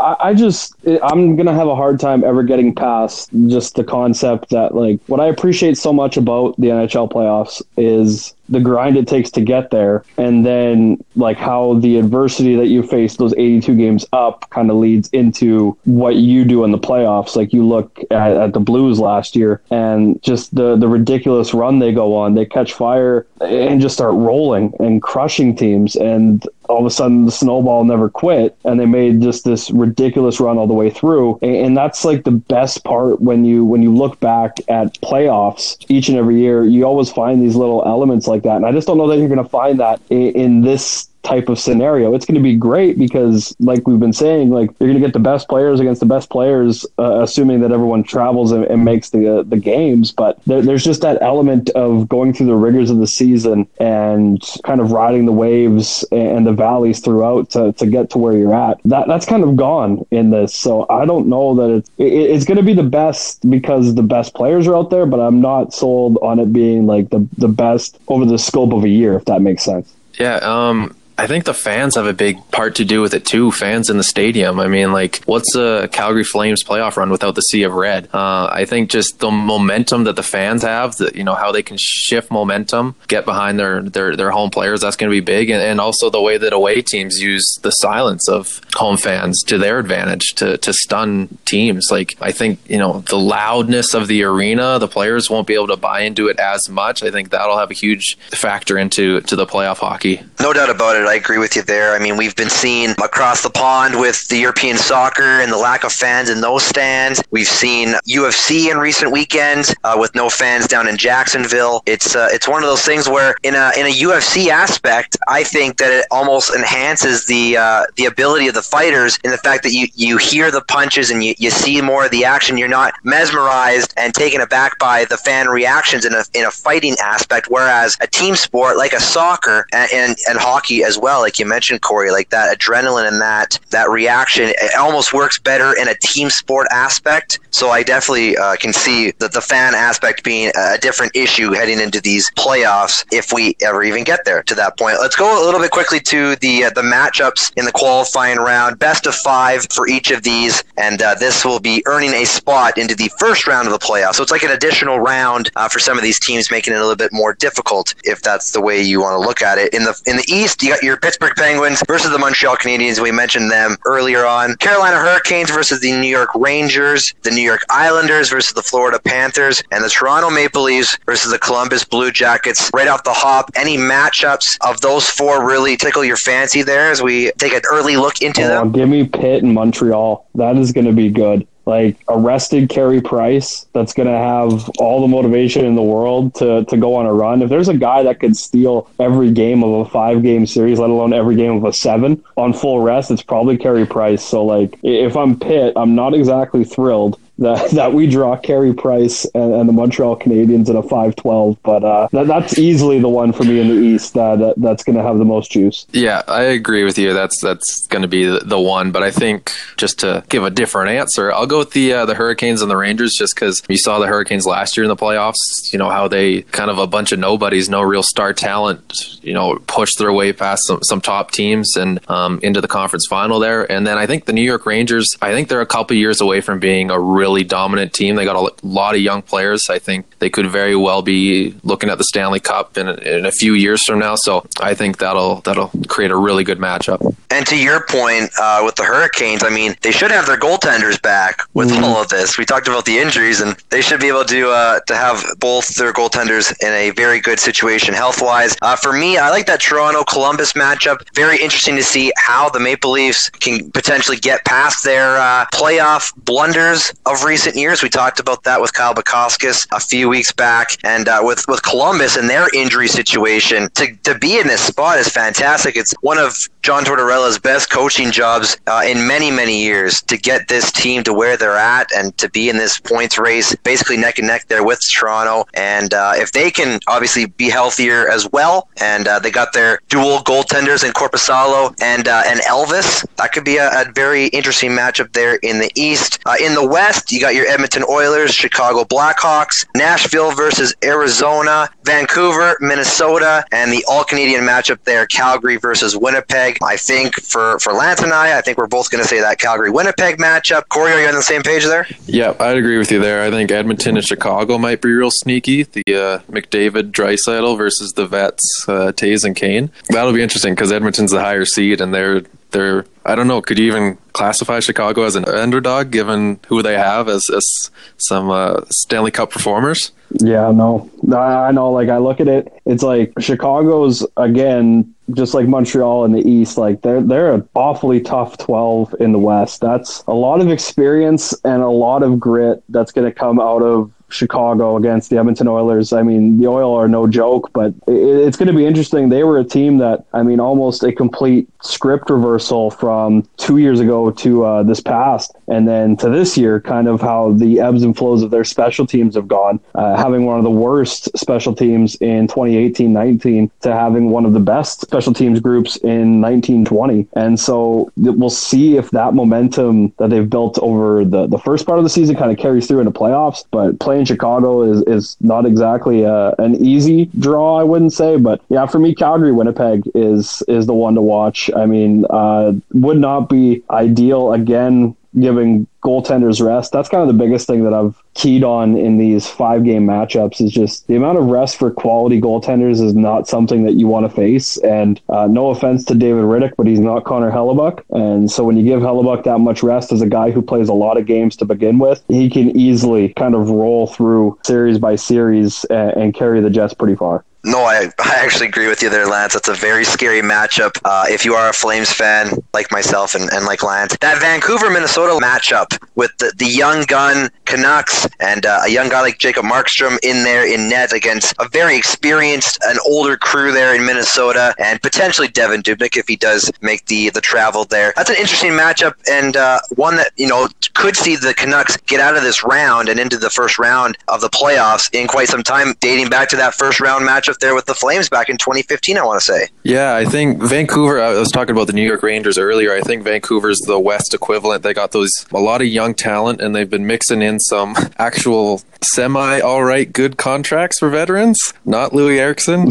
I, 0.00 0.16
I 0.20 0.34
just, 0.34 0.74
I'm 0.86 1.36
going 1.36 1.46
to 1.46 1.54
have 1.54 1.68
a 1.68 1.76
hard 1.76 2.00
time 2.00 2.24
ever 2.24 2.42
getting 2.42 2.74
past 2.74 3.30
just 3.46 3.76
the 3.76 3.84
concept 3.84 4.50
that, 4.50 4.74
like, 4.74 5.00
what 5.06 5.20
I 5.20 5.26
appreciate 5.26 5.76
so 5.82 5.92
much 5.92 6.16
about 6.16 6.54
the 6.58 6.68
NHL 6.68 7.10
playoffs 7.10 7.60
is 7.76 8.34
the 8.52 8.60
grind 8.60 8.96
it 8.96 9.08
takes 9.08 9.30
to 9.30 9.40
get 9.40 9.70
there 9.70 10.04
and 10.18 10.44
then 10.44 11.02
like 11.16 11.36
how 11.36 11.74
the 11.74 11.98
adversity 11.98 12.54
that 12.56 12.66
you 12.66 12.82
face 12.82 13.16
those 13.16 13.34
82 13.34 13.74
games 13.76 14.06
up 14.12 14.48
kind 14.50 14.70
of 14.70 14.76
leads 14.76 15.08
into 15.10 15.76
what 15.84 16.16
you 16.16 16.44
do 16.44 16.64
in 16.64 16.70
the 16.70 16.78
playoffs. 16.78 17.36
Like 17.36 17.52
you 17.52 17.66
look 17.66 17.98
at, 18.10 18.36
at, 18.36 18.52
the 18.52 18.60
blues 18.60 19.00
last 19.00 19.34
year 19.34 19.62
and 19.70 20.22
just 20.22 20.54
the 20.54 20.76
the 20.76 20.88
ridiculous 20.88 21.54
run 21.54 21.78
they 21.78 21.92
go 21.92 22.14
on. 22.14 22.34
They 22.34 22.44
catch 22.44 22.74
fire 22.74 23.26
and 23.40 23.80
just 23.80 23.94
start 23.94 24.14
rolling 24.14 24.74
and 24.78 25.02
crushing 25.02 25.56
teams 25.56 25.96
and 25.96 26.46
all 26.68 26.80
of 26.80 26.86
a 26.86 26.90
sudden 26.90 27.24
the 27.24 27.32
snowball 27.32 27.84
never 27.84 28.08
quit 28.08 28.56
and 28.64 28.78
they 28.78 28.86
made 28.86 29.20
just 29.20 29.44
this 29.44 29.70
ridiculous 29.70 30.40
run 30.40 30.58
all 30.58 30.66
the 30.66 30.74
way 30.74 30.90
through. 30.90 31.38
And 31.42 31.76
that's 31.76 32.04
like 32.04 32.24
the 32.24 32.30
best 32.30 32.84
part 32.84 33.20
when 33.20 33.44
you 33.44 33.64
when 33.64 33.82
you 33.82 33.94
look 33.94 34.20
back 34.20 34.58
at 34.68 35.00
playoffs 35.00 35.76
each 35.88 36.08
and 36.08 36.18
every 36.18 36.38
year. 36.38 36.64
You 36.64 36.84
always 36.84 37.10
find 37.10 37.42
these 37.42 37.56
little 37.56 37.82
elements 37.86 38.26
like 38.26 38.41
that. 38.42 38.56
And 38.56 38.66
i 38.66 38.72
just 38.72 38.86
don't 38.86 38.98
know 38.98 39.08
that 39.08 39.18
you're 39.18 39.28
going 39.28 39.42
to 39.42 39.48
find 39.48 39.80
that 39.80 40.00
in, 40.10 40.32
in 40.32 40.60
this 40.62 41.08
type 41.22 41.48
of 41.48 41.58
scenario. 41.58 42.14
It's 42.14 42.26
going 42.26 42.36
to 42.36 42.42
be 42.42 42.56
great 42.56 42.98
because, 42.98 43.54
like 43.60 43.86
we've 43.86 44.00
been 44.00 44.12
saying, 44.12 44.50
like 44.50 44.68
you're 44.78 44.88
going 44.88 45.00
to 45.00 45.06
get 45.06 45.12
the 45.12 45.20
best 45.20 45.48
players 45.48 45.80
against 45.80 46.00
the 46.00 46.06
best 46.06 46.30
players, 46.30 46.84
uh, 46.98 47.22
assuming 47.22 47.60
that 47.60 47.72
everyone 47.72 48.02
travels 48.02 48.52
and, 48.52 48.64
and 48.64 48.84
makes 48.84 49.10
the 49.10 49.38
uh, 49.38 49.42
the 49.42 49.56
games. 49.56 50.12
But 50.12 50.42
there, 50.46 50.62
there's 50.62 50.84
just 50.84 51.00
that 51.02 51.20
element 51.22 51.70
of 51.70 52.08
going 52.08 52.32
through 52.32 52.46
the 52.46 52.54
rigors 52.54 52.90
of 52.90 52.98
the 52.98 53.06
season 53.06 53.68
and 53.78 54.42
kind 54.64 54.80
of 54.80 54.90
riding 54.90 55.26
the 55.26 55.32
waves 55.32 56.04
and 56.10 56.46
the 56.46 56.52
valleys 56.52 57.00
throughout 57.00 57.50
to, 57.50 57.72
to 57.74 57.86
get 57.86 58.10
to 58.10 58.18
where 58.18 58.36
you're 58.36 58.54
at. 58.54 58.80
That 58.84 59.06
that's 59.06 59.26
kind 59.26 59.44
of 59.44 59.56
gone 59.56 60.04
in 60.10 60.30
this. 60.30 60.54
So 60.54 60.86
I 60.90 61.04
don't 61.04 61.28
know 61.28 61.54
that 61.54 61.70
it's 61.76 61.90
it, 61.98 62.12
it's 62.12 62.44
going 62.44 62.58
to 62.58 62.64
be 62.64 62.74
the 62.74 62.82
best 62.82 63.48
because 63.48 63.94
the 63.94 64.02
best 64.02 64.34
players 64.34 64.66
are 64.66 64.76
out 64.76 64.90
there, 64.90 65.06
but 65.06 65.20
I'm 65.20 65.40
not 65.40 65.72
sold 65.72 66.18
on 66.22 66.38
it 66.38 66.52
being 66.52 66.86
like 66.86 67.10
the 67.10 67.26
the 67.38 67.48
best 67.48 67.98
over 68.08 68.24
the 68.24 68.38
scope 68.38 68.72
of 68.72 68.84
a 68.84 68.88
year, 68.88 69.14
if 69.14 69.24
that 69.26 69.40
makes 69.40 69.62
sense. 69.62 69.94
Yeah, 70.18 70.36
um, 70.36 70.94
I 71.22 71.28
think 71.28 71.44
the 71.44 71.54
fans 71.54 71.94
have 71.94 72.06
a 72.06 72.12
big 72.12 72.50
part 72.50 72.74
to 72.74 72.84
do 72.84 73.00
with 73.00 73.14
it 73.14 73.24
too. 73.24 73.52
Fans 73.52 73.88
in 73.88 73.96
the 73.96 74.02
stadium. 74.02 74.58
I 74.58 74.66
mean, 74.66 74.92
like, 74.92 75.22
what's 75.24 75.54
a 75.54 75.88
Calgary 75.92 76.24
Flames 76.24 76.64
playoff 76.64 76.96
run 76.96 77.10
without 77.10 77.36
the 77.36 77.42
Sea 77.42 77.62
of 77.62 77.74
Red? 77.74 78.08
Uh, 78.12 78.48
I 78.50 78.64
think 78.64 78.90
just 78.90 79.20
the 79.20 79.30
momentum 79.30 80.02
that 80.02 80.16
the 80.16 80.24
fans 80.24 80.62
have, 80.62 80.96
that 80.96 81.14
you 81.14 81.22
know 81.22 81.36
how 81.36 81.52
they 81.52 81.62
can 81.62 81.76
shift 81.78 82.32
momentum, 82.32 82.96
get 83.06 83.24
behind 83.24 83.60
their 83.60 83.82
their, 83.82 84.16
their 84.16 84.32
home 84.32 84.50
players. 84.50 84.80
That's 84.80 84.96
going 84.96 85.12
to 85.12 85.14
be 85.14 85.20
big, 85.20 85.48
and, 85.48 85.62
and 85.62 85.80
also 85.80 86.10
the 86.10 86.20
way 86.20 86.38
that 86.38 86.52
away 86.52 86.82
teams 86.82 87.20
use 87.20 87.56
the 87.62 87.70
silence 87.70 88.28
of 88.28 88.60
home 88.74 88.96
fans 88.96 89.44
to 89.44 89.58
their 89.58 89.78
advantage 89.78 90.34
to 90.34 90.58
to 90.58 90.72
stun 90.72 91.38
teams. 91.44 91.86
Like, 91.88 92.16
I 92.20 92.32
think 92.32 92.58
you 92.68 92.78
know 92.78 92.98
the 93.02 93.16
loudness 93.16 93.94
of 93.94 94.08
the 94.08 94.24
arena, 94.24 94.80
the 94.80 94.88
players 94.88 95.30
won't 95.30 95.46
be 95.46 95.54
able 95.54 95.68
to 95.68 95.76
buy 95.76 96.00
into 96.00 96.26
it 96.26 96.40
as 96.40 96.68
much. 96.68 97.04
I 97.04 97.12
think 97.12 97.30
that'll 97.30 97.58
have 97.58 97.70
a 97.70 97.74
huge 97.74 98.18
factor 98.30 98.76
into 98.76 99.20
to 99.20 99.36
the 99.36 99.46
playoff 99.46 99.76
hockey. 99.76 100.20
No 100.40 100.52
doubt 100.52 100.68
about 100.68 100.96
it. 100.96 101.11
Agree 101.14 101.38
with 101.38 101.56
you 101.56 101.62
there. 101.62 101.94
I 101.94 101.98
mean, 101.98 102.16
we've 102.16 102.36
been 102.36 102.50
seeing 102.50 102.90
across 103.02 103.42
the 103.42 103.50
pond 103.50 103.98
with 103.98 104.28
the 104.28 104.38
European 104.38 104.76
soccer 104.76 105.40
and 105.40 105.52
the 105.52 105.56
lack 105.56 105.84
of 105.84 105.92
fans 105.92 106.30
in 106.30 106.40
those 106.40 106.62
stands. 106.62 107.22
We've 107.30 107.46
seen 107.46 107.94
UFC 108.08 108.70
in 108.70 108.78
recent 108.78 109.12
weekends 109.12 109.74
uh, 109.84 109.96
with 109.98 110.14
no 110.14 110.28
fans 110.28 110.66
down 110.66 110.88
in 110.88 110.96
Jacksonville. 110.96 111.82
It's 111.86 112.14
uh, 112.14 112.28
it's 112.30 112.48
one 112.48 112.62
of 112.62 112.68
those 112.68 112.84
things 112.84 113.08
where 113.08 113.34
in 113.42 113.54
a 113.54 113.72
in 113.76 113.86
a 113.86 113.92
UFC 113.92 114.48
aspect, 114.48 115.16
I 115.28 115.44
think 115.44 115.78
that 115.78 115.92
it 115.92 116.06
almost 116.10 116.54
enhances 116.54 117.26
the 117.26 117.56
uh, 117.56 117.84
the 117.96 118.06
ability 118.06 118.48
of 118.48 118.54
the 118.54 118.62
fighters 118.62 119.18
in 119.24 119.30
the 119.30 119.38
fact 119.38 119.62
that 119.64 119.72
you 119.72 119.88
you 119.94 120.16
hear 120.16 120.50
the 120.50 120.62
punches 120.62 121.10
and 121.10 121.24
you, 121.24 121.34
you 121.38 121.50
see 121.50 121.80
more 121.80 122.04
of 122.06 122.10
the 122.10 122.24
action. 122.24 122.56
You're 122.56 122.68
not 122.68 122.94
mesmerized 123.04 123.94
and 123.96 124.14
taken 124.14 124.40
aback 124.40 124.78
by 124.78 125.04
the 125.06 125.16
fan 125.16 125.48
reactions 125.48 126.04
in 126.04 126.14
a 126.14 126.24
in 126.34 126.44
a 126.44 126.50
fighting 126.50 126.96
aspect. 127.02 127.46
Whereas 127.50 127.96
a 128.00 128.06
team 128.06 128.36
sport 128.36 128.76
like 128.76 128.92
a 128.92 129.00
soccer 129.00 129.66
and, 129.72 129.90
and, 129.92 130.16
and 130.28 130.38
hockey 130.38 130.84
as 130.84 130.91
well, 130.98 131.20
like 131.20 131.38
you 131.38 131.46
mentioned, 131.46 131.82
Cory, 131.82 132.10
like 132.10 132.30
that 132.30 132.56
adrenaline 132.56 133.08
and 133.08 133.20
that 133.20 133.58
that 133.70 133.90
reaction, 133.90 134.48
it 134.48 134.74
almost 134.78 135.12
works 135.12 135.38
better 135.38 135.76
in 135.76 135.88
a 135.88 135.94
team 136.02 136.30
sport 136.30 136.66
aspect. 136.70 137.38
So 137.50 137.70
I 137.70 137.82
definitely 137.82 138.36
uh, 138.36 138.56
can 138.56 138.72
see 138.72 139.12
that 139.18 139.32
the 139.32 139.40
fan 139.40 139.74
aspect 139.74 140.24
being 140.24 140.52
a 140.56 140.78
different 140.78 141.14
issue 141.14 141.52
heading 141.52 141.80
into 141.80 142.00
these 142.00 142.30
playoffs 142.32 143.04
if 143.12 143.32
we 143.32 143.56
ever 143.62 143.82
even 143.82 144.04
get 144.04 144.24
there 144.24 144.42
to 144.44 144.54
that 144.54 144.78
point. 144.78 144.96
Let's 145.00 145.16
go 145.16 145.42
a 145.42 145.44
little 145.44 145.60
bit 145.60 145.70
quickly 145.70 146.00
to 146.00 146.36
the 146.36 146.64
uh, 146.64 146.70
the 146.70 146.82
matchups 146.82 147.52
in 147.56 147.64
the 147.64 147.72
qualifying 147.72 148.38
round. 148.38 148.78
Best 148.78 149.06
of 149.06 149.14
five 149.14 149.66
for 149.72 149.88
each 149.88 150.10
of 150.10 150.22
these, 150.22 150.64
and 150.76 151.00
uh, 151.02 151.14
this 151.14 151.44
will 151.44 151.60
be 151.60 151.82
earning 151.86 152.12
a 152.14 152.24
spot 152.24 152.78
into 152.78 152.94
the 152.94 153.10
first 153.18 153.46
round 153.46 153.66
of 153.66 153.72
the 153.72 153.78
playoffs. 153.78 154.14
So 154.14 154.22
it's 154.22 154.32
like 154.32 154.42
an 154.42 154.50
additional 154.50 154.98
round 154.98 155.50
uh, 155.56 155.68
for 155.68 155.78
some 155.78 155.96
of 155.96 156.02
these 156.02 156.18
teams, 156.18 156.50
making 156.50 156.72
it 156.72 156.76
a 156.76 156.80
little 156.80 156.96
bit 156.96 157.12
more 157.12 157.34
difficult 157.34 157.94
if 158.04 158.22
that's 158.22 158.52
the 158.52 158.60
way 158.60 158.80
you 158.80 159.00
want 159.00 159.20
to 159.20 159.26
look 159.26 159.42
at 159.42 159.58
it. 159.58 159.72
In 159.74 159.84
the 159.84 160.00
in 160.06 160.16
the 160.16 160.24
East, 160.28 160.62
you 160.62 160.70
got 160.70 160.81
your 160.82 160.96
Pittsburgh 160.96 161.34
Penguins 161.36 161.82
versus 161.86 162.10
the 162.10 162.18
Montreal 162.18 162.56
Canadiens. 162.56 163.00
We 163.00 163.12
mentioned 163.12 163.50
them 163.50 163.76
earlier 163.84 164.26
on. 164.26 164.56
Carolina 164.56 164.96
Hurricanes 164.96 165.50
versus 165.50 165.80
the 165.80 165.92
New 165.92 166.08
York 166.08 166.30
Rangers, 166.34 167.14
the 167.22 167.30
New 167.30 167.42
York 167.42 167.64
Islanders 167.70 168.30
versus 168.30 168.52
the 168.52 168.62
Florida 168.62 168.98
Panthers, 168.98 169.62
and 169.70 169.84
the 169.84 169.88
Toronto 169.88 170.30
Maple 170.30 170.62
Leafs 170.62 170.96
versus 171.06 171.30
the 171.30 171.38
Columbus 171.38 171.84
Blue 171.84 172.10
Jackets. 172.10 172.70
Right 172.74 172.88
off 172.88 173.04
the 173.04 173.12
hop, 173.12 173.50
any 173.54 173.76
matchups 173.76 174.56
of 174.60 174.80
those 174.80 175.08
four 175.08 175.46
really 175.46 175.76
tickle 175.76 176.04
your 176.04 176.16
fancy 176.16 176.62
there 176.62 176.90
as 176.90 177.02
we 177.02 177.32
take 177.38 177.52
an 177.52 177.62
early 177.70 177.96
look 177.96 178.20
into 178.22 178.42
oh, 178.44 178.48
them? 178.48 178.72
Give 178.72 178.88
me 178.88 179.06
Pitt 179.06 179.42
and 179.42 179.54
Montreal. 179.54 180.26
That 180.34 180.56
is 180.56 180.72
going 180.72 180.86
to 180.86 180.92
be 180.92 181.10
good 181.10 181.46
like 181.66 181.96
arrested 182.08 182.68
Carey 182.68 183.00
Price 183.00 183.66
that's 183.72 183.92
going 183.92 184.08
to 184.08 184.16
have 184.16 184.68
all 184.78 185.00
the 185.00 185.08
motivation 185.08 185.64
in 185.64 185.74
the 185.74 185.82
world 185.82 186.34
to, 186.36 186.64
to 186.64 186.76
go 186.76 186.96
on 186.96 187.06
a 187.06 187.12
run. 187.12 187.42
If 187.42 187.48
there's 187.48 187.68
a 187.68 187.76
guy 187.76 188.02
that 188.02 188.20
could 188.20 188.36
steal 188.36 188.90
every 188.98 189.30
game 189.30 189.62
of 189.62 189.86
a 189.86 189.90
five 189.90 190.22
game 190.22 190.46
series, 190.46 190.78
let 190.78 190.90
alone 190.90 191.12
every 191.12 191.36
game 191.36 191.56
of 191.56 191.64
a 191.64 191.72
seven 191.72 192.22
on 192.36 192.52
full 192.52 192.80
rest, 192.80 193.10
it's 193.10 193.22
probably 193.22 193.56
Carey 193.56 193.86
Price. 193.86 194.24
So, 194.24 194.44
like, 194.44 194.78
if 194.82 195.16
I'm 195.16 195.38
Pitt, 195.38 195.74
I'm 195.76 195.94
not 195.94 196.14
exactly 196.14 196.64
thrilled 196.64 197.18
that, 197.42 197.70
that 197.74 197.92
we 197.92 198.06
draw 198.06 198.36
Carey 198.36 198.74
Price 198.74 199.24
and, 199.34 199.54
and 199.54 199.68
the 199.68 199.72
Montreal 199.72 200.18
Canadiens 200.18 200.68
in 200.68 200.76
a 200.76 200.82
5-12, 200.82 201.58
but 201.62 201.84
uh, 201.84 202.08
that, 202.12 202.26
that's 202.26 202.58
easily 202.58 202.98
the 202.98 203.08
one 203.08 203.32
for 203.32 203.44
me 203.44 203.60
in 203.60 203.68
the 203.68 203.74
East 203.74 204.14
that, 204.14 204.38
that 204.38 204.54
that's 204.56 204.84
going 204.84 204.96
to 204.96 205.02
have 205.02 205.18
the 205.18 205.24
most 205.24 205.50
juice. 205.50 205.86
Yeah, 205.92 206.22
I 206.28 206.42
agree 206.42 206.84
with 206.84 206.98
you. 206.98 207.12
That's 207.12 207.40
that's 207.40 207.86
going 207.88 208.02
to 208.02 208.08
be 208.08 208.24
the, 208.24 208.40
the, 208.40 208.60
one. 208.60 208.92
But 208.92 209.02
I 209.02 209.10
think 209.10 209.52
just 209.76 210.00
to 210.00 210.24
give 210.28 210.44
a 210.44 210.50
different 210.50 210.90
answer, 210.90 211.32
I'll 211.32 211.46
go 211.46 211.58
with 211.58 211.72
the 211.72 211.92
uh, 211.92 212.06
the 212.06 212.14
Hurricanes 212.14 212.62
and 212.62 212.70
the 212.70 212.76
Rangers, 212.76 213.14
just 213.14 213.34
because 213.34 213.62
you 213.68 213.76
saw 213.76 213.98
the 213.98 214.06
Hurricanes 214.06 214.46
last 214.46 214.76
year 214.76 214.84
in 214.84 214.88
the 214.88 214.96
playoffs. 214.96 215.72
You 215.72 215.78
know 215.78 215.90
how 215.90 216.08
they 216.08 216.42
kind 216.42 216.70
of 216.70 216.78
a 216.78 216.86
bunch 216.86 217.12
of 217.12 217.18
nobodies, 217.18 217.68
no 217.68 217.82
real 217.82 218.02
star 218.02 218.32
talent. 218.32 219.18
You 219.22 219.34
know, 219.34 219.58
push 219.66 219.94
their 219.96 220.12
way 220.12 220.32
past 220.32 220.64
some, 220.66 220.82
some 220.82 221.00
top 221.00 221.30
teams 221.30 221.76
and 221.76 221.98
um, 222.10 222.38
into 222.42 222.60
the 222.60 222.68
conference 222.68 223.06
final 223.08 223.38
there. 223.38 223.70
And 223.70 223.86
then 223.86 223.98
I 223.98 224.06
think 224.06 224.26
the 224.26 224.32
New 224.32 224.42
York 224.42 224.66
Rangers. 224.66 225.16
I 225.22 225.32
think 225.32 225.48
they're 225.48 225.60
a 225.60 225.66
couple 225.66 225.96
years 225.96 226.20
away 226.20 226.40
from 226.40 226.58
being 226.58 226.90
a 226.90 227.00
really 227.00 227.31
dominant 227.40 227.92
team. 227.92 228.16
They 228.16 228.24
got 228.24 228.36
a 228.36 228.66
lot 228.66 228.94
of 228.94 229.00
young 229.00 229.22
players. 229.22 229.70
I 229.70 229.78
think 229.78 230.06
they 230.18 230.28
could 230.28 230.48
very 230.50 230.76
well 230.76 231.00
be 231.02 231.54
looking 231.64 231.88
at 231.88 231.98
the 231.98 232.04
Stanley 232.04 232.40
Cup 232.40 232.76
in, 232.76 232.88
in 232.88 233.24
a 233.24 233.32
few 233.32 233.54
years 233.54 233.84
from 233.84 233.98
now. 233.98 234.14
So 234.14 234.44
I 234.60 234.74
think 234.74 234.98
that'll 234.98 235.36
that'll 235.40 235.70
create 235.88 236.10
a 236.10 236.16
really 236.16 236.44
good 236.44 236.58
matchup. 236.58 237.00
And 237.30 237.46
to 237.46 237.56
your 237.56 237.86
point 237.86 238.30
uh, 238.38 238.60
with 238.64 238.76
the 238.76 238.84
Hurricanes, 238.84 239.42
I 239.42 239.48
mean, 239.48 239.74
they 239.80 239.90
should 239.90 240.10
have 240.10 240.26
their 240.26 240.38
goaltenders 240.38 241.00
back 241.00 241.40
with 241.54 241.70
mm-hmm. 241.70 241.82
all 241.82 242.02
of 242.02 242.08
this. 242.08 242.36
We 242.36 242.44
talked 242.44 242.68
about 242.68 242.84
the 242.84 242.98
injuries, 242.98 243.40
and 243.40 243.56
they 243.70 243.80
should 243.80 244.00
be 244.00 244.08
able 244.08 244.24
to 244.24 244.50
uh, 244.50 244.80
to 244.80 244.94
have 244.94 245.24
both 245.38 245.74
their 245.76 245.92
goaltenders 245.92 246.52
in 246.60 246.72
a 246.72 246.90
very 246.90 247.20
good 247.20 247.40
situation 247.40 247.94
health 247.94 248.20
wise. 248.20 248.54
Uh, 248.60 248.76
for 248.76 248.92
me, 248.92 249.16
I 249.16 249.30
like 249.30 249.46
that 249.46 249.60
Toronto 249.60 250.04
Columbus 250.04 250.52
matchup. 250.52 251.02
Very 251.14 251.40
interesting 251.40 251.76
to 251.76 251.82
see 251.82 252.12
how 252.16 252.48
the 252.50 252.60
Maple 252.60 252.90
Leafs 252.90 253.30
can 253.30 253.70
potentially 253.70 254.18
get 254.18 254.44
past 254.44 254.84
their 254.84 255.16
uh, 255.16 255.46
playoff 255.52 256.12
blunders 256.16 256.92
of 257.06 257.21
recent 257.24 257.56
years. 257.56 257.82
We 257.82 257.88
talked 257.88 258.20
about 258.20 258.44
that 258.44 258.60
with 258.60 258.72
Kyle 258.72 258.94
Bukauskas 258.94 259.66
a 259.72 259.80
few 259.80 260.08
weeks 260.08 260.32
back, 260.32 260.70
and 260.84 261.08
uh, 261.08 261.20
with 261.22 261.44
with 261.48 261.62
Columbus 261.62 262.16
and 262.16 262.28
their 262.28 262.48
injury 262.54 262.88
situation. 262.88 263.68
To 263.74 263.94
to 264.04 264.18
be 264.18 264.38
in 264.38 264.46
this 264.46 264.60
spot 264.60 264.98
is 264.98 265.08
fantastic. 265.08 265.76
It's 265.76 265.92
one 266.00 266.18
of 266.18 266.36
John 266.62 266.84
Tortorella's 266.84 267.40
best 267.40 267.70
coaching 267.70 268.12
jobs 268.12 268.56
uh, 268.68 268.82
in 268.86 269.06
many, 269.08 269.32
many 269.32 269.60
years 269.60 270.00
to 270.02 270.16
get 270.16 270.46
this 270.46 270.70
team 270.70 271.02
to 271.02 271.12
where 271.12 271.36
they're 271.36 271.56
at 271.56 271.90
and 271.92 272.16
to 272.18 272.30
be 272.30 272.48
in 272.48 272.56
this 272.56 272.78
points 272.78 273.18
race, 273.18 273.54
basically 273.64 273.96
neck 273.96 274.18
and 274.18 274.28
neck 274.28 274.46
there 274.46 274.62
with 274.62 274.80
Toronto. 274.80 275.44
And 275.54 275.92
uh, 275.92 276.12
if 276.14 276.30
they 276.30 276.52
can 276.52 276.78
obviously 276.86 277.26
be 277.26 277.50
healthier 277.50 278.08
as 278.08 278.30
well, 278.30 278.68
and 278.80 279.08
uh, 279.08 279.18
they 279.18 279.32
got 279.32 279.52
their 279.52 279.80
dual 279.88 280.18
goaltenders 280.20 280.84
in 280.84 280.92
Korpisalo 280.92 281.74
and 281.82 282.06
uh, 282.06 282.22
and 282.26 282.40
Elvis, 282.42 283.04
that 283.16 283.32
could 283.32 283.44
be 283.44 283.56
a, 283.56 283.68
a, 283.68 283.92
very 283.92 284.26
interesting 284.28 284.70
matchup 284.70 285.12
there 285.12 285.36
in 285.42 285.58
the 285.58 285.70
East. 285.74 286.20
Uh, 286.24 286.36
in 286.40 286.54
the 286.54 286.66
West, 286.66 287.01
you 287.10 287.20
got 287.20 287.34
your 287.34 287.46
Edmonton 287.46 287.84
Oilers, 287.88 288.34
Chicago 288.34 288.84
Blackhawks, 288.84 289.66
Nashville 289.74 290.32
versus 290.32 290.74
Arizona, 290.84 291.68
Vancouver, 291.84 292.56
Minnesota, 292.60 293.44
and 293.52 293.72
the 293.72 293.84
All 293.88 294.04
Canadian 294.04 294.44
matchup 294.44 294.78
there, 294.84 295.06
Calgary 295.06 295.56
versus 295.56 295.96
Winnipeg. 295.96 296.58
I 296.62 296.76
think 296.76 297.14
for, 297.20 297.58
for 297.58 297.72
Lance 297.72 298.02
and 298.02 298.12
I, 298.12 298.38
I 298.38 298.40
think 298.42 298.58
we're 298.58 298.66
both 298.66 298.90
going 298.90 299.02
to 299.02 299.08
say 299.08 299.20
that 299.20 299.38
Calgary 299.38 299.70
Winnipeg 299.70 300.18
matchup. 300.18 300.68
Cory, 300.68 300.92
are 300.92 301.00
you 301.00 301.08
on 301.08 301.14
the 301.14 301.22
same 301.22 301.42
page 301.42 301.64
there? 301.64 301.86
Yeah, 302.06 302.34
I'd 302.38 302.56
agree 302.56 302.78
with 302.78 302.92
you 302.92 303.00
there. 303.00 303.22
I 303.22 303.30
think 303.30 303.50
Edmonton 303.50 303.96
and 303.96 304.04
Chicago 304.04 304.58
might 304.58 304.80
be 304.80 304.90
real 304.90 305.10
sneaky. 305.10 305.62
The 305.64 305.82
uh, 305.88 306.18
McDavid 306.30 306.92
Draisaitl 306.92 307.56
versus 307.56 307.92
the 307.92 308.06
Vets, 308.06 308.64
uh, 308.68 308.92
Toews 308.92 309.24
and 309.24 309.34
Kane. 309.34 309.70
That'll 309.88 310.12
be 310.12 310.22
interesting 310.22 310.54
because 310.54 310.72
Edmonton's 310.72 311.10
the 311.10 311.20
higher 311.20 311.44
seed 311.44 311.80
and 311.80 311.94
they're 311.94 312.22
they're 312.52 312.84
I 313.04 313.14
don't 313.14 313.26
know. 313.26 313.42
Could 313.42 313.58
you 313.58 313.66
even 313.66 313.98
classify 314.12 314.60
Chicago 314.60 315.02
as 315.02 315.16
an 315.16 315.28
underdog 315.28 315.90
given 315.90 316.38
who 316.46 316.62
they 316.62 316.74
have 316.74 317.08
as, 317.08 317.28
as 317.30 317.70
some 317.96 318.30
uh, 318.30 318.60
Stanley 318.70 319.10
Cup 319.10 319.30
performers? 319.30 319.90
Yeah, 320.20 320.52
no, 320.52 320.90
I 321.16 321.50
know. 321.52 321.72
Like 321.72 321.88
I 321.88 321.96
look 321.98 322.20
at 322.20 322.28
it, 322.28 322.52
it's 322.66 322.82
like 322.82 323.12
Chicago's 323.18 324.06
again, 324.16 324.94
just 325.14 325.34
like 325.34 325.48
Montreal 325.48 326.04
in 326.04 326.12
the 326.12 326.20
East. 326.20 326.58
Like 326.58 326.82
they're 326.82 327.02
they're 327.02 327.32
an 327.32 327.48
awfully 327.54 328.00
tough 328.00 328.36
twelve 328.38 328.94
in 329.00 329.12
the 329.12 329.18
West. 329.18 329.60
That's 329.60 330.04
a 330.06 330.12
lot 330.12 330.40
of 330.40 330.50
experience 330.50 331.34
and 331.44 331.62
a 331.62 331.70
lot 331.70 332.02
of 332.02 332.20
grit 332.20 332.62
that's 332.68 332.92
going 332.92 333.10
to 333.10 333.18
come 333.18 333.40
out 333.40 333.62
of 333.62 333.90
Chicago 334.12 334.76
against 334.76 335.10
the 335.10 335.18
Edmonton 335.18 335.48
Oilers. 335.48 335.92
I 335.92 336.02
mean, 336.02 336.38
the 336.38 336.46
Oil 336.46 336.74
are 336.74 336.88
no 336.88 337.06
joke, 337.06 337.50
but 337.52 337.74
it's 337.86 338.36
going 338.36 338.48
to 338.48 338.54
be 338.54 338.66
interesting. 338.66 339.08
They 339.08 339.24
were 339.24 339.38
a 339.38 339.44
team 339.44 339.78
that, 339.78 340.04
I 340.12 340.22
mean, 340.22 340.40
almost 340.40 340.82
a 340.82 340.92
complete 340.92 341.48
script 341.62 342.10
reversal 342.10 342.70
from 342.70 343.28
two 343.36 343.58
years 343.58 343.80
ago 343.80 344.10
to 344.10 344.44
uh, 344.44 344.62
this 344.62 344.80
past, 344.80 345.34
and 345.52 345.68
then 345.68 345.98
to 345.98 346.08
this 346.08 346.38
year, 346.38 346.60
kind 346.62 346.88
of 346.88 347.02
how 347.02 347.32
the 347.32 347.60
ebbs 347.60 347.82
and 347.82 347.94
flows 347.94 348.22
of 348.22 348.30
their 348.30 348.42
special 348.42 348.86
teams 348.86 349.16
have 349.16 349.28
gone, 349.28 349.60
uh, 349.74 349.96
having 349.96 350.24
one 350.24 350.38
of 350.38 350.44
the 350.44 350.50
worst 350.50 351.10
special 351.14 351.54
teams 351.54 351.94
in 351.96 352.26
2018-19 352.26 353.50
to 353.60 353.70
having 353.70 354.08
one 354.08 354.24
of 354.24 354.32
the 354.32 354.40
best 354.40 354.80
special 354.80 355.12
teams 355.12 355.40
groups 355.40 355.76
in 355.76 356.22
1920. 356.22 357.06
And 357.12 357.38
so 357.38 357.92
we'll 357.96 358.30
see 358.30 358.78
if 358.78 358.90
that 358.92 359.12
momentum 359.12 359.92
that 359.98 360.08
they've 360.08 360.28
built 360.28 360.58
over 360.60 361.04
the, 361.04 361.26
the 361.26 361.38
first 361.38 361.66
part 361.66 361.76
of 361.76 361.84
the 361.84 361.90
season 361.90 362.16
kind 362.16 362.32
of 362.32 362.38
carries 362.38 362.66
through 362.66 362.80
into 362.80 362.90
playoffs, 362.90 363.44
but 363.50 363.78
playing 363.78 364.06
Chicago 364.06 364.62
is, 364.62 364.82
is 364.84 365.18
not 365.20 365.44
exactly 365.44 366.04
a, 366.04 366.12
uh, 366.12 366.34
an 366.38 366.54
easy 366.64 367.10
draw, 367.18 367.60
I 367.60 367.62
wouldn't 367.62 367.92
say. 367.92 368.16
But 368.16 368.40
yeah, 368.48 368.64
for 368.64 368.78
me, 368.78 368.94
Calgary 368.94 369.32
Winnipeg 369.32 369.82
is 369.94 370.42
is 370.48 370.66
the 370.66 370.74
one 370.74 370.94
to 370.94 371.02
watch. 371.02 371.50
I 371.54 371.66
mean, 371.66 372.06
uh, 372.08 372.52
would 372.72 372.98
not 372.98 373.28
be 373.28 373.62
ideal 373.70 374.32
again 374.32 374.96
giving 375.18 375.66
goaltenders 375.82 376.44
rest. 376.44 376.72
That's 376.72 376.88
kind 376.88 377.02
of 377.02 377.08
the 377.08 377.24
biggest 377.24 377.46
thing 377.46 377.64
that 377.64 377.74
I've 377.74 378.00
keyed 378.14 378.44
on 378.44 378.76
in 378.76 378.98
these 378.98 379.26
five 379.28 379.64
game 379.64 379.86
matchups 379.86 380.40
is 380.40 380.52
just 380.52 380.86
the 380.86 380.96
amount 380.96 381.18
of 381.18 381.26
rest 381.26 381.56
for 381.56 381.70
quality 381.70 382.20
goaltenders 382.20 382.80
is 382.80 382.94
not 382.94 383.28
something 383.28 383.64
that 383.64 383.74
you 383.74 383.86
want 383.86 384.08
to 384.08 384.14
face. 384.14 384.56
And 384.58 385.00
uh, 385.08 385.26
no 385.26 385.50
offense 385.50 385.84
to 385.86 385.94
David 385.94 386.24
Rittich, 386.24 386.54
but 386.56 386.66
he's 386.66 386.80
not 386.80 387.04
Connor 387.04 387.30
Hellebuyck. 387.30 387.82
And 387.90 388.30
so 388.30 388.44
when 388.44 388.56
you 388.56 388.64
give 388.64 388.80
Hellebuyck 388.80 389.24
that 389.24 389.38
much 389.38 389.62
rest 389.62 389.92
as 389.92 390.02
a 390.02 390.06
guy 390.06 390.30
who 390.30 390.42
plays 390.42 390.68
a 390.68 390.74
lot 390.74 390.96
of 390.96 391.06
games 391.06 391.36
to 391.36 391.44
begin 391.44 391.78
with, 391.78 392.02
he 392.08 392.30
can 392.30 392.56
easily 392.56 393.12
kind 393.14 393.34
of 393.34 393.50
roll 393.50 393.86
through 393.86 394.38
series 394.44 394.78
by 394.78 394.96
series 394.96 395.64
and, 395.64 395.90
and 395.96 396.14
carry 396.14 396.40
the 396.40 396.50
Jets 396.50 396.74
pretty 396.74 396.94
far. 396.94 397.24
No, 397.44 397.64
I, 397.64 397.90
I 397.98 398.16
actually 398.16 398.48
agree 398.48 398.68
with 398.68 398.82
you 398.82 398.90
there, 398.90 399.06
Lance. 399.06 399.34
That's 399.34 399.48
a 399.48 399.54
very 399.54 399.84
scary 399.84 400.20
matchup 400.20 400.78
uh, 400.84 401.04
if 401.08 401.24
you 401.24 401.34
are 401.34 401.48
a 401.48 401.52
Flames 401.52 401.92
fan 401.92 402.30
like 402.52 402.70
myself 402.70 403.14
and, 403.14 403.30
and 403.32 403.44
like 403.44 403.62
Lance. 403.62 403.96
That 404.00 404.20
Vancouver 404.20 404.70
Minnesota 404.70 405.12
matchup 405.24 405.78
with 405.94 406.16
the, 406.18 406.32
the 406.36 406.46
young 406.46 406.84
gun 406.84 407.30
Canucks 407.44 408.06
and 408.20 408.46
uh, 408.46 408.60
a 408.64 408.68
young 408.68 408.88
guy 408.88 409.00
like 409.00 409.18
Jacob 409.18 409.44
Markstrom 409.44 409.98
in 410.02 410.24
there 410.24 410.46
in 410.46 410.68
net 410.68 410.92
against 410.92 411.34
a 411.38 411.48
very 411.48 411.76
experienced, 411.76 412.58
and 412.64 412.78
older 412.86 413.16
crew 413.16 413.52
there 413.52 413.74
in 413.74 413.84
Minnesota 413.84 414.54
and 414.58 414.80
potentially 414.82 415.28
Devan 415.28 415.62
Dubnyk 415.62 415.96
if 415.96 416.06
he 416.06 416.16
does 416.16 416.50
make 416.60 416.86
the, 416.86 417.10
the 417.10 417.20
travel 417.20 417.64
there. 417.64 417.92
That's 417.96 418.10
an 418.10 418.16
interesting 418.16 418.52
matchup 418.52 418.94
and 419.10 419.36
uh, 419.36 419.60
one 419.74 419.96
that, 419.96 420.12
you 420.16 420.26
know, 420.26 420.48
could 420.74 420.96
see 420.96 421.16
the 421.16 421.34
Canucks 421.34 421.76
get 421.76 422.00
out 422.00 422.16
of 422.16 422.22
this 422.22 422.44
round 422.44 422.88
and 422.88 422.98
into 423.00 423.16
the 423.16 423.30
first 423.30 423.58
round 423.58 423.98
of 424.08 424.20
the 424.20 424.28
playoffs 424.28 424.92
in 424.94 425.06
quite 425.06 425.28
some 425.28 425.42
time, 425.42 425.74
dating 425.80 426.08
back 426.08 426.28
to 426.28 426.36
that 426.36 426.54
first 426.54 426.80
round 426.80 427.06
matchup 427.06 427.31
there 427.40 427.54
with 427.54 427.66
the 427.66 427.74
Flames 427.74 428.08
back 428.08 428.28
in 428.28 428.36
2015. 428.36 428.98
I 428.98 429.04
want 429.04 429.20
to 429.20 429.24
say. 429.24 429.48
Yeah, 429.62 429.94
I 429.94 430.04
think 430.04 430.42
Vancouver. 430.42 431.00
I 431.00 431.14
was 431.14 431.30
talking 431.30 431.54
about 431.54 431.66
the 431.66 431.72
New 431.72 431.86
York 431.86 432.02
Rangers 432.02 432.38
earlier. 432.38 432.72
I 432.74 432.80
think 432.80 433.02
Vancouver's 433.02 433.60
the 433.60 433.78
West 433.78 434.14
equivalent. 434.14 434.62
They 434.62 434.74
got 434.74 434.92
those 434.92 435.26
a 435.32 435.38
lot 435.38 435.60
of 435.60 435.68
young 435.68 435.94
talent, 435.94 436.40
and 436.40 436.54
they've 436.54 436.68
been 436.68 436.86
mixing 436.86 437.22
in 437.22 437.40
some 437.40 437.76
actual 437.98 438.62
semi 438.84 439.38
all 439.40 439.62
right 439.62 439.92
good 439.92 440.16
contracts 440.16 440.78
for 440.78 440.90
veterans. 440.90 441.54
Not 441.64 441.92
Loui 441.92 442.18
Eriksson. 442.18 442.70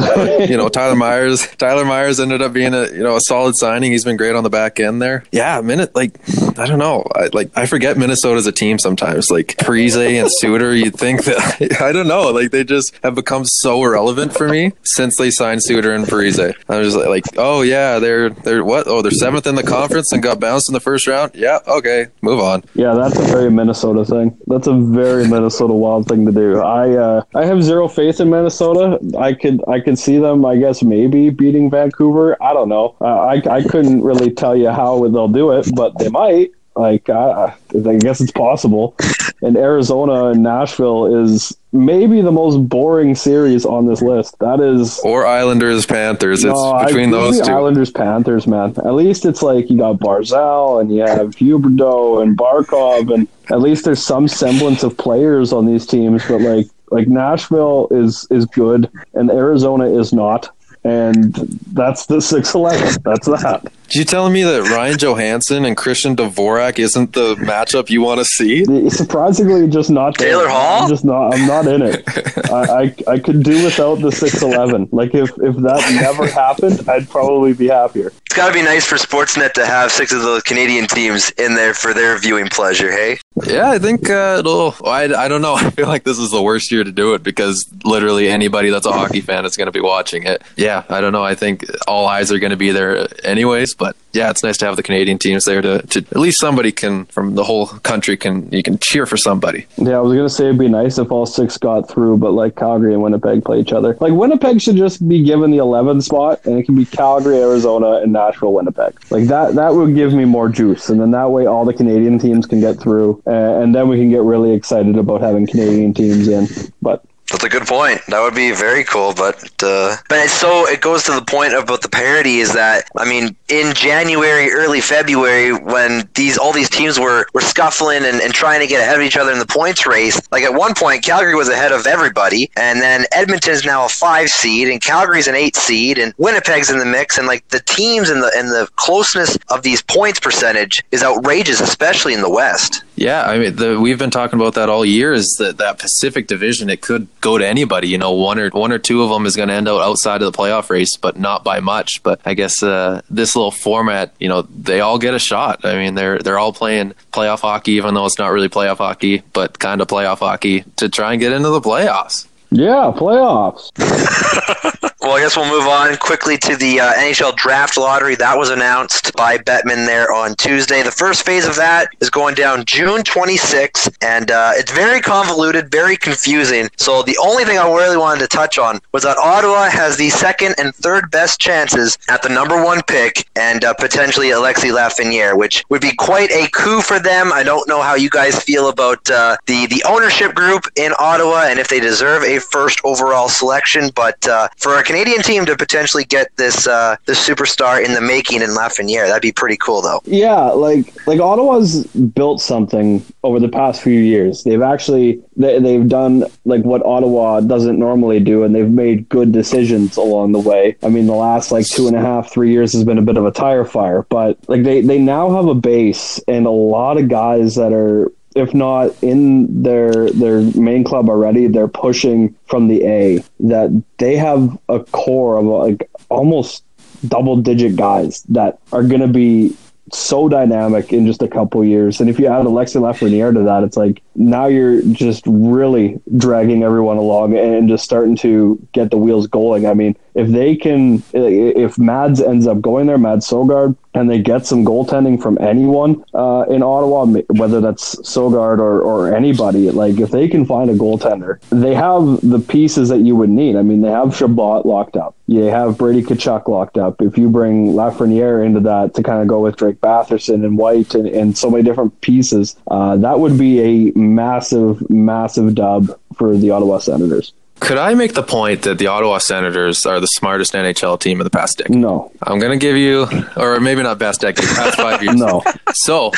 you 0.50 0.58
know, 0.58 0.70
Tyler 0.70 0.96
Myers. 0.96 1.48
Tyler 1.58 1.86
Myers 1.86 2.20
ended 2.20 2.42
up 2.42 2.54
being 2.54 2.74
a 2.74 2.88
you 2.92 3.04
know 3.04 3.16
a 3.16 3.22
solid 3.22 3.56
signing. 3.56 3.92
He's 3.92 4.04
been 4.06 4.18
great 4.18 4.36
on 4.36 4.44
the 4.44 4.50
back 4.50 4.80
end 4.80 5.02
there. 5.02 5.24
Yeah, 5.32 5.62
minute 5.62 5.96
like 5.96 6.20
I 6.58 6.68
don't 6.68 6.80
know. 6.80 7.06
I, 7.16 7.30
like 7.34 7.52
I 7.56 7.66
forget 7.66 7.98
Minnesota's 7.98 8.48
a 8.48 8.52
team 8.52 8.80
sometimes. 8.80 9.32
Like 9.32 9.56
Parise 9.58 9.92
and 9.92 10.30
Suter. 10.32 10.76
You'd 10.76 10.96
think 10.96 11.24
that 11.26 11.78
I 11.82 11.92
don't 11.92 12.08
know. 12.08 12.32
Like 12.32 12.52
they 12.52 12.64
just 12.64 12.94
have 13.04 13.16
become 13.16 13.46
so 13.46 13.84
irrelevant 13.84 14.34
for 14.34 14.48
me 14.52 14.74
since 14.84 15.18
they 15.18 15.32
signed 15.32 15.64
Suter 15.64 15.94
and 15.94 16.06
Parise. 16.06 16.54
I 16.70 16.78
was 16.78 16.96
like, 16.96 17.08
like, 17.08 17.24
oh 17.38 17.62
yeah, 17.62 18.00
they're 18.00 18.30
they're 18.30 18.64
what? 18.64 18.88
Oh, 18.88 19.02
they're 19.02 19.12
seventh 19.12 19.48
in 19.48 19.56
the 19.56 19.64
conference 19.64 20.12
and 20.12 20.22
got 20.22 20.40
bounced 20.40 20.70
in 20.70 20.74
the 20.74 20.80
first 20.80 21.08
round. 21.08 21.32
Yeah, 21.34 21.60
okay, 21.68 22.08
move 22.22 22.40
on. 22.40 22.64
Yeah, 22.76 22.94
that's 22.94 23.18
a 23.18 23.24
very 23.24 23.52
Minnesota 23.52 24.06
thing. 24.06 24.38
That's 24.48 24.68
a 24.68 24.74
very 24.74 25.28
Minnesota 25.28 25.74
wild 25.74 26.08
thing 26.08 26.26
to 26.26 26.32
do. 26.32 26.60
I 26.60 26.96
uh, 26.96 27.24
I 27.36 27.46
have 27.46 27.64
zero 27.64 27.88
faith 27.88 28.20
in 28.20 28.30
Minnesota. 28.30 29.00
I 29.18 29.34
could 29.34 29.64
I 29.68 29.80
could 29.80 29.98
see 29.98 30.18
them. 30.18 30.46
I 30.46 30.58
guess 30.58 30.84
maybe 30.84 31.30
beating 31.30 31.70
Vancouver. 31.70 32.42
I 32.42 32.54
don't 32.54 32.70
know. 32.70 32.96
Uh, 33.02 33.06
I 33.06 33.42
I 33.50 33.64
couldn't 33.64 34.02
really 34.02 34.32
tell 34.32 34.56
you 34.56 34.70
how 34.70 35.08
they'll 35.08 35.28
do 35.28 35.52
it, 35.52 35.70
but 35.76 35.98
they 35.98 36.10
might. 36.10 36.52
Like, 36.76 37.10
I, 37.10 37.54
I 37.74 37.96
guess 37.98 38.22
it's 38.22 38.32
possible. 38.32 38.96
And 39.42 39.58
Arizona 39.58 40.28
and 40.28 40.42
Nashville 40.44 41.24
is 41.24 41.56
maybe 41.74 42.22
the 42.22 42.32
most 42.32 42.58
boring 42.70 43.16
series 43.16 43.66
on 43.66 43.88
this 43.88 44.02
list. 44.02 44.38
That 44.40 44.60
is. 44.60 45.00
Or 45.04 45.26
Islanders 45.26 45.86
Panthers. 45.86 46.44
It's 46.44 46.54
No, 46.54 46.72
I- 46.74 46.86
between 46.86 47.10
give 47.10 47.20
those 47.20 47.42
two. 47.42 47.52
Islanders 47.52 47.92
Panthers, 47.92 48.48
man. 48.48 48.74
At 48.86 48.94
least 48.94 49.26
it's 49.26 49.42
like 49.42 49.70
you 49.70 49.78
got 49.80 49.98
Barzal 50.00 50.80
and 50.80 50.94
you 50.96 51.02
have 51.02 51.30
Huberdeau 51.36 52.22
and 52.22 52.38
Barkov, 52.38 53.14
and 53.14 53.28
at 53.50 53.62
least 53.62 53.84
there's 53.86 54.04
some 54.04 54.28
semblance 54.28 54.84
of 54.84 54.96
players 54.98 55.52
on 55.52 55.66
these 55.66 55.86
teams. 55.86 56.24
But 56.28 56.42
like 56.42 56.68
like 56.92 57.08
Nashville 57.08 57.88
is 57.92 58.28
is 58.30 58.46
good, 58.46 58.90
and 59.14 59.30
Arizona 59.32 59.86
is 59.86 60.14
not, 60.14 60.50
and 60.84 61.34
that's 61.74 62.06
the 62.06 62.22
six 62.22 62.54
eleven. 62.54 63.02
That's 63.04 63.28
that. 63.28 63.72
You 63.94 64.06
telling 64.06 64.34
me 64.34 64.44
that 64.44 64.64
Ryan 64.70 64.98
Johansen 64.98 65.66
and 65.66 65.76
Christian 65.76 66.16
Dvorak 66.16 66.80
isn't 66.80 67.14
the 67.14 67.36
matchup 67.36 67.90
you 67.90 68.02
want 68.02 68.20
to 68.20 68.26
see? 68.26 68.64
Surprisingly, 68.90 69.68
just 69.68 69.90
not 69.90 70.18
there. 70.18 70.30
Taylor 70.30 70.48
Hall? 70.48 70.84
I'm 70.84 70.90
just 70.90 71.04
not. 71.04 71.34
I'm 71.34 71.48
not 71.48 71.68
in 71.68 71.82
it. 71.82 72.04
I, 72.52 72.94
I 73.08 73.14
I 73.14 73.20
could 73.20 73.44
do 73.44 73.64
without 73.64 73.96
the 73.96 74.12
six 74.12 74.42
eleven. 74.42 74.88
Like 74.92 75.14
if 75.14 75.30
if 75.38 75.56
that 75.58 76.00
never 76.02 76.28
happened, 76.28 76.90
I'd 76.90 77.10
probably 77.10 77.54
be 77.54 77.68
happier. 77.68 78.12
It's 78.32 78.38
got 78.38 78.48
to 78.48 78.54
be 78.54 78.62
nice 78.64 78.86
for 78.86 78.96
Sportsnet 78.96 79.52
to 79.56 79.66
have 79.66 79.92
six 79.92 80.14
of 80.14 80.22
those 80.22 80.42
Canadian 80.44 80.88
teams 80.88 81.32
in 81.32 81.54
there 81.54 81.74
for 81.74 81.94
their 81.94 82.18
viewing 82.18 82.48
pleasure, 82.48 82.90
hey? 82.90 83.20
Yeah, 83.46 83.72
I 83.72 83.78
think 83.78 84.10
uh, 84.10 84.38
it'll. 84.40 84.74
I, 84.86 85.14
I 85.14 85.28
don't 85.28 85.42
know. 85.42 85.56
I 85.60 85.70
feel 85.72 85.88
like 85.88 86.06
this 86.06 86.18
is 86.18 86.32
the 86.32 86.42
worst 86.42 86.72
year 86.72 86.86
to 86.86 86.94
do 86.94 87.14
it 87.14 87.24
because 87.24 87.70
literally 87.84 88.30
anybody 88.30 88.70
that's 88.70 88.86
a 88.86 88.94
hockey 88.94 89.20
fan 89.20 89.44
is 89.44 89.58
going 89.58 89.66
to 89.66 89.74
be 89.74 89.82
watching 89.82 90.24
it. 90.24 90.44
Yeah, 90.56 90.86
I 90.88 91.02
don't 91.02 91.12
know. 91.12 91.26
I 91.26 91.36
think 91.36 91.66
all 91.90 92.08
eyes 92.08 92.32
are 92.32 92.40
going 92.40 92.52
to 92.52 92.56
be 92.56 92.72
there 92.72 93.06
anyways. 93.26 93.76
But 93.82 93.96
yeah, 94.14 94.30
it's 94.30 94.44
nice 94.44 94.58
to 94.58 94.68
have 94.68 94.76
the 94.76 94.84
Canadian 94.84 95.18
teams 95.18 95.46
there 95.46 95.60
to, 95.60 95.82
to 95.82 96.00
at 96.12 96.18
least 96.18 96.40
somebody 96.40 96.72
can 96.72 97.06
from 97.06 97.34
the 97.34 97.44
whole 97.44 97.66
country 97.66 98.16
can 98.16 98.48
you 98.52 98.62
can 98.62 98.78
cheer 98.78 99.08
for 99.08 99.18
somebody. 99.18 99.66
Yeah, 99.76 99.94
I 99.94 100.02
was 100.02 100.16
gonna 100.16 100.30
say 100.30 100.46
it'd 100.46 100.60
be 100.60 100.68
nice 100.68 101.00
if 101.00 101.12
all 101.12 101.26
six 101.26 101.58
got 101.58 101.90
through, 101.90 102.18
but 102.18 102.34
like 102.34 102.56
Calgary 102.56 102.94
and 102.94 103.02
Winnipeg 103.02 103.44
play 103.44 103.60
each 103.60 103.74
other. 103.74 103.98
Like 104.00 104.14
Winnipeg 104.14 104.62
should 104.62 104.76
just 104.76 105.10
be 105.10 105.24
given 105.24 105.50
the 105.50 105.58
11th 105.58 106.04
spot, 106.04 106.46
and 106.46 106.60
it 106.60 106.66
can 106.68 106.76
be 106.76 106.86
Calgary, 106.86 107.40
Arizona, 107.40 108.02
and 108.04 108.14
Nashville, 108.14 108.54
Winnipeg. 108.54 108.94
Like 109.10 109.26
that, 109.30 109.56
that 109.56 109.74
would 109.74 109.96
give 109.96 110.14
me 110.14 110.26
more 110.26 110.48
juice, 110.48 110.90
and 110.90 111.02
then 111.02 111.10
that 111.12 111.32
way 111.32 111.48
all 111.48 111.66
the 111.66 111.74
Canadian 111.74 112.20
teams 112.20 112.46
can 112.46 112.62
get 112.62 112.80
through, 112.80 113.24
uh, 113.26 113.32
and 113.32 113.74
then 113.74 113.88
we 113.88 113.98
can 113.98 114.12
get 114.12 114.22
really 114.22 114.54
excited 114.54 114.96
about 114.96 115.22
having 115.22 115.48
Canadian 115.48 115.96
teams 115.96 116.28
in. 116.28 116.48
But 116.84 117.04
That's 117.32 117.46
a 117.46 117.50
good 117.50 117.66
point. 117.66 118.02
That 118.10 118.22
would 118.22 118.36
be 118.36 118.52
very 118.52 118.84
cool, 118.84 119.14
but 119.14 119.42
uh, 119.64 119.96
but 120.10 120.20
it's 120.20 120.34
so 120.34 120.68
it 120.68 120.82
goes 120.82 121.04
to 121.06 121.14
the 121.14 121.22
point 121.22 121.54
about 121.54 121.82
the 121.82 121.88
parity 121.88 122.40
is 122.40 122.54
that 122.54 122.90
I 122.98 123.08
mean 123.10 123.36
in 123.48 123.74
January, 123.74 124.52
early 124.52 124.82
February, 124.82 125.54
when 125.54 126.10
these 126.16 126.38
all 126.38 126.52
these 126.52 126.70
teams 126.70 127.00
were 127.00 127.26
were 127.34 127.42
scuffling 127.42 128.04
and, 128.04 128.22
and 128.22 128.34
trying 128.34 128.60
to 128.60 128.68
get 128.68 128.82
ahead 128.82 128.98
of 128.98 129.02
each 129.02 129.16
other 129.16 129.32
in 129.32 129.40
the 129.40 129.46
points 129.46 129.86
race, 129.86 130.22
like 130.32 130.44
at 130.44 130.54
one 130.54 130.74
point 130.76 131.04
Calgary 131.04 131.36
was 131.36 131.48
ahead 131.48 131.72
of 131.72 131.88
everybody, 131.88 132.52
and 132.58 132.82
then 132.82 133.06
Edmonton's 133.14 133.64
now 133.64 133.86
a 133.86 133.90
five 133.90 134.28
seed, 134.28 134.68
and 134.68 134.84
Calgary's 134.84 135.28
an 135.28 135.36
eight 135.36 135.56
seed, 135.56 135.98
and 135.98 136.14
Winnipeg's 136.18 136.70
in 136.70 136.80
the 136.80 136.86
mix, 136.86 137.18
and 137.18 137.28
like 137.28 137.48
the 137.48 137.62
teams 137.62 138.10
and 138.10 138.22
the 138.22 138.32
and 138.36 138.50
the 138.50 138.68
closeness 138.76 139.38
of 139.50 139.62
these 139.62 139.82
points 139.82 140.20
percentage 140.20 140.84
is 140.92 141.02
outrageous, 141.02 141.62
especially 141.62 142.14
in 142.14 142.22
the 142.22 142.30
West. 142.30 142.84
Yeah, 142.96 143.24
I 143.24 143.40
mean, 143.40 143.56
the, 143.56 143.80
we've 143.80 143.98
been 143.98 144.12
talking 144.12 144.40
about 144.40 144.56
that 144.56 144.70
all 144.70 144.86
year. 144.86 145.14
Is 145.14 145.36
that 145.40 145.58
that 145.58 145.80
Pacific 145.80 146.28
Division? 146.28 146.70
It 146.70 146.82
could 146.82 147.08
go 147.22 147.38
to 147.38 147.48
anybody. 147.48 147.88
You 147.88 147.98
know, 147.98 148.12
one 148.12 148.38
or 148.38 148.50
one 148.50 148.72
or 148.72 148.78
two 148.80 149.02
of 149.02 149.10
them 149.10 149.26
is 149.26 149.36
going 149.36 149.48
to 149.50 149.56
end 149.56 149.68
out 149.68 149.82
outside 149.82 150.22
of 150.22 150.32
the 150.32 150.38
playoff 150.38 150.70
race, 150.70 150.98
but 150.98 151.18
not 151.18 151.44
by 151.44 151.62
much. 151.62 152.04
But 152.04 152.20
I 152.26 152.34
guess 152.34 152.62
uh, 152.62 153.02
this 153.10 153.36
little 153.36 153.52
format, 153.52 154.14
you 154.20 154.28
know, 154.28 154.44
they 154.44 154.82
all 154.82 155.00
get 155.00 155.14
a 155.14 155.20
shot. 155.20 155.64
I 155.66 155.76
mean, 155.76 155.96
they're 155.96 156.20
they're 156.20 156.38
all 156.38 156.54
playing 156.54 156.94
playoff 157.12 157.40
hockey, 157.40 157.74
even 157.74 157.94
though 157.94 158.06
it's 158.06 158.20
not 158.20 158.32
really 158.32 158.50
playoff 158.50 158.78
hockey, 158.78 159.24
but 159.34 159.58
kind 159.58 159.82
of 159.82 159.88
playoff 159.88 160.20
hockey 160.20 160.66
to 160.76 160.90
try 160.90 161.14
and 161.14 161.22
get 161.22 161.32
into 161.32 161.50
the 161.50 161.62
playoffs. 161.62 162.28
yeah, 162.52 162.92
playoffs. 162.96 163.72
Well, 165.02 165.14
I 165.14 165.22
guess 165.22 165.36
we'll 165.36 165.50
move 165.50 165.66
on 165.66 165.98
quickly 165.98 166.38
to 166.38 166.56
the 166.56 166.80
uh, 166.80 166.94
NHL 166.94 167.36
draft 167.36 167.76
lottery. 167.76 168.14
That 168.14 168.38
was 168.38 168.52
announced 168.52 169.16
by 169.16 169.40
Bettman 169.40 169.88
there 169.88 170.12
on 170.14 170.36
Tuesday. 170.36 170.84
The 170.84 170.92
first 170.92 171.26
phase 171.26 171.48
of 171.48 171.56
that 171.56 171.90
is 172.02 172.12
going 172.12 172.36
down 172.36 172.66
June 172.66 173.02
26th, 173.02 173.98
and 174.04 174.30
uh, 174.30 174.52
it's 174.54 174.72
very 174.72 175.02
convoluted, 175.02 175.72
very 175.72 175.98
confusing. 175.98 176.70
So 176.78 177.02
the 177.02 177.18
only 177.18 177.46
thing 177.46 177.58
I 177.58 177.66
really 177.68 177.98
wanted 177.98 178.20
to 178.20 178.28
touch 178.28 178.60
on 178.60 178.80
was 178.92 179.02
that 179.02 179.18
Ottawa 179.18 179.72
has 179.72 179.98
the 179.98 180.12
second 180.12 180.54
and 180.60 180.76
third 180.76 181.10
best 181.10 181.40
chances 181.40 181.98
at 182.08 182.22
the 182.22 182.30
number 182.30 182.64
one 182.64 182.84
pick, 182.84 183.28
and 183.36 183.66
uh, 183.66 183.74
potentially 183.74 184.30
Alexis 184.30 184.72
Lafreniere, 184.72 185.36
which 185.36 185.64
would 185.70 185.82
be 185.82 185.96
quite 185.96 186.30
a 186.30 186.48
coup 186.52 186.80
for 186.80 187.00
them. 187.00 187.34
I 187.34 187.42
don't 187.42 187.68
know 187.68 187.82
how 187.82 187.96
you 187.96 188.12
guys 188.12 188.44
feel 188.44 188.70
about 188.70 189.10
uh, 189.10 189.38
the 189.48 189.66
the 189.66 189.84
ownership 189.90 190.36
group 190.36 190.66
in 190.76 190.94
Ottawa 191.00 191.46
and 191.50 191.58
if 191.58 191.70
they 191.70 191.80
deserve 191.80 192.22
a 192.22 192.38
first 192.38 192.80
overall 192.84 193.30
selection, 193.30 193.90
but 193.96 194.28
uh, 194.28 194.48
for 194.58 194.78
a 194.78 194.84
Canadian 194.92 195.22
team 195.22 195.46
to 195.46 195.56
potentially 195.56 196.04
get 196.04 196.36
this 196.36 196.68
uh, 196.68 196.98
superstar 197.08 197.82
in 197.82 197.94
the 197.94 198.02
making 198.02 198.42
in 198.42 198.50
Lafreniere, 198.50 199.08
that'd 199.08 199.22
be 199.22 199.32
pretty 199.32 199.56
cool, 199.56 199.82
though. 199.82 200.02
Yeah, 200.04 200.42
like 200.50 201.08
like 201.08 201.22
Ottawa's 201.22 201.86
built 201.88 202.42
something 202.42 203.02
over 203.24 203.40
the 203.40 203.48
past 203.48 203.82
few 203.82 203.98
years. 203.98 204.44
They've 204.44 204.62
actually 204.62 205.24
they, 205.38 205.60
they've 205.60 205.88
done 205.88 206.26
like 206.44 206.64
what 206.64 206.86
Ottawa 206.86 207.40
doesn't 207.40 207.80
normally 207.80 208.20
do, 208.20 208.44
and 208.44 208.54
they've 208.54 208.70
made 208.70 209.08
good 209.08 209.32
decisions 209.32 209.96
along 209.96 210.34
the 210.34 210.40
way. 210.40 210.76
I 210.84 210.90
mean, 210.90 211.08
the 211.08 211.16
last 211.16 211.54
like 211.54 211.68
two 211.68 211.88
and 211.88 211.96
a 211.96 212.02
half, 212.02 212.30
three 212.30 212.52
years 212.52 212.74
has 212.74 212.84
been 212.84 212.98
a 212.98 213.02
bit 213.02 213.16
of 213.16 213.26
a 213.26 213.32
tire 213.32 213.64
fire, 213.64 214.06
but 214.10 214.38
like 214.50 214.64
they 214.64 214.82
they 214.82 215.00
now 215.00 215.34
have 215.34 215.48
a 215.48 215.56
base 215.56 216.20
and 216.28 216.46
a 216.46 216.52
lot 216.52 216.98
of 216.98 217.08
guys 217.08 217.56
that 217.56 217.72
are 217.72 218.12
if 218.36 218.54
not 218.54 218.92
in 219.02 219.64
their 219.64 220.10
their 220.12 220.42
main 220.60 220.84
club 220.84 221.10
already, 221.10 221.48
they're 221.48 221.68
pushing 221.68 222.36
from 222.46 222.68
the 222.68 222.86
A. 222.86 223.24
That 223.40 223.84
they 223.98 224.16
have 224.16 224.58
a 224.70 224.80
core 224.80 225.38
of 225.38 225.46
like 225.46 225.90
almost 226.10 226.64
double 227.08 227.38
digit 227.38 227.76
guys 227.76 228.22
that 228.30 228.60
are 228.72 228.84
going 228.84 229.02
to 229.02 229.08
be 229.08 229.56
so 229.94 230.30
dynamic 230.30 230.94
in 230.94 231.06
just 231.06 231.22
a 231.22 231.28
couple 231.28 231.64
years. 231.66 232.00
And 232.00 232.10
if 232.10 232.20
you 232.20 232.28
add 232.28 232.46
Alexis 232.46 232.82
Lafreniere 232.82 233.34
to 233.34 233.44
that, 233.44 233.64
it's 233.64 233.78
like 233.78 234.02
now 234.16 234.46
you're 234.46 234.82
just 234.84 235.24
really 235.26 236.00
dragging 236.18 236.64
everyone 236.64 236.98
along 236.98 237.38
and 237.38 237.68
just 237.68 237.84
starting 237.84 238.16
to 238.18 238.60
get 238.72 238.92
the 238.92 238.98
wheels 238.98 239.28
going. 239.28 239.66
I 239.66 239.74
mean, 239.74 239.98
if 240.14 240.28
they 240.28 240.56
can, 240.56 241.04
if 241.14 241.78
Mads 241.78 242.22
ends 242.22 242.48
up 242.48 242.62
going 242.62 242.88
there, 242.88 242.98
Mads 242.98 243.28
Sogaard, 243.28 243.76
and 243.94 244.10
they 244.10 244.20
get 244.20 244.46
some 244.46 244.66
goaltending 244.66 245.22
from 245.22 245.38
anyone 245.40 246.04
uh, 246.14 246.46
in 246.50 246.64
Ottawa, 246.64 247.06
whether 247.30 247.60
that's 247.60 247.96
Sogaard 247.98 248.60
or, 248.60 248.82
or 248.82 249.14
anybody, 249.14 249.70
like 249.70 250.00
if 250.00 250.12
they 250.12 250.28
can 250.28 250.46
find 250.46 250.70
a 250.70 250.74
goaltender, 250.74 251.40
they 251.50 251.76
have 251.76 252.20
the 252.22 252.40
pieces 252.40 252.90
that 252.90 253.00
you 253.00 253.16
would 253.16 253.30
need. 253.30 253.56
I 253.56 253.62
mean, 253.62 253.82
they 253.82 253.92
have 253.92 254.16
Chabot 254.16 254.66
locked 254.66 254.96
up. 254.96 255.16
You 255.28 255.44
have 255.44 255.78
Brady 255.78 256.02
Tkachuk 256.04 256.48
locked 256.48 256.78
up. 256.78 257.02
If 257.02 257.18
you 257.18 257.30
bring 257.30 257.74
Lafreniere 257.74 258.46
into 258.46 258.60
that 258.62 258.94
to 258.96 259.04
kind 259.04 259.22
of 259.22 259.28
go 259.28 259.40
with 259.40 259.56
Drake 259.58 259.80
Batherson 259.82 260.46
and 260.46 260.58
White 260.58 260.96
and, 260.96 261.08
and 261.08 261.38
so 261.38 261.50
many 261.50 261.64
different 261.64 262.00
pieces, 262.02 262.56
uh, 262.70 262.98
that 262.98 263.20
would 263.20 263.38
be 263.38 263.62
a 263.62 263.98
massive, 263.98 264.90
massive 264.90 265.56
dub 265.56 265.98
for 266.16 266.38
the 266.38 266.52
Ottawa 266.52 266.80
Senators. 266.80 267.34
Could 267.62 267.78
I 267.78 267.94
make 267.94 268.16
the 268.16 268.24
point 268.24 268.64
that 268.64 268.80
the 268.80 268.88
Ottawa 268.88 269.20
Senators 269.20 269.86
are 269.86 270.00
the 270.00 270.08
smartest 270.08 270.54
NHL 270.54 271.00
team 271.00 271.20
of 271.22 271.26
the 271.26 271.30
past 271.30 271.60
decade? 271.60 271.78
No, 271.78 272.12
I'm 272.24 272.40
going 272.40 272.52
to 272.52 272.58
give 272.58 272.76
you, 272.76 273.08
or 273.38 273.60
maybe 273.60 273.84
not 273.84 274.00
best 274.00 274.20
decade, 274.22 274.46
past 274.50 274.78
five 274.78 275.02
years. 275.04 275.16
no. 275.16 275.44
So, 275.74 276.12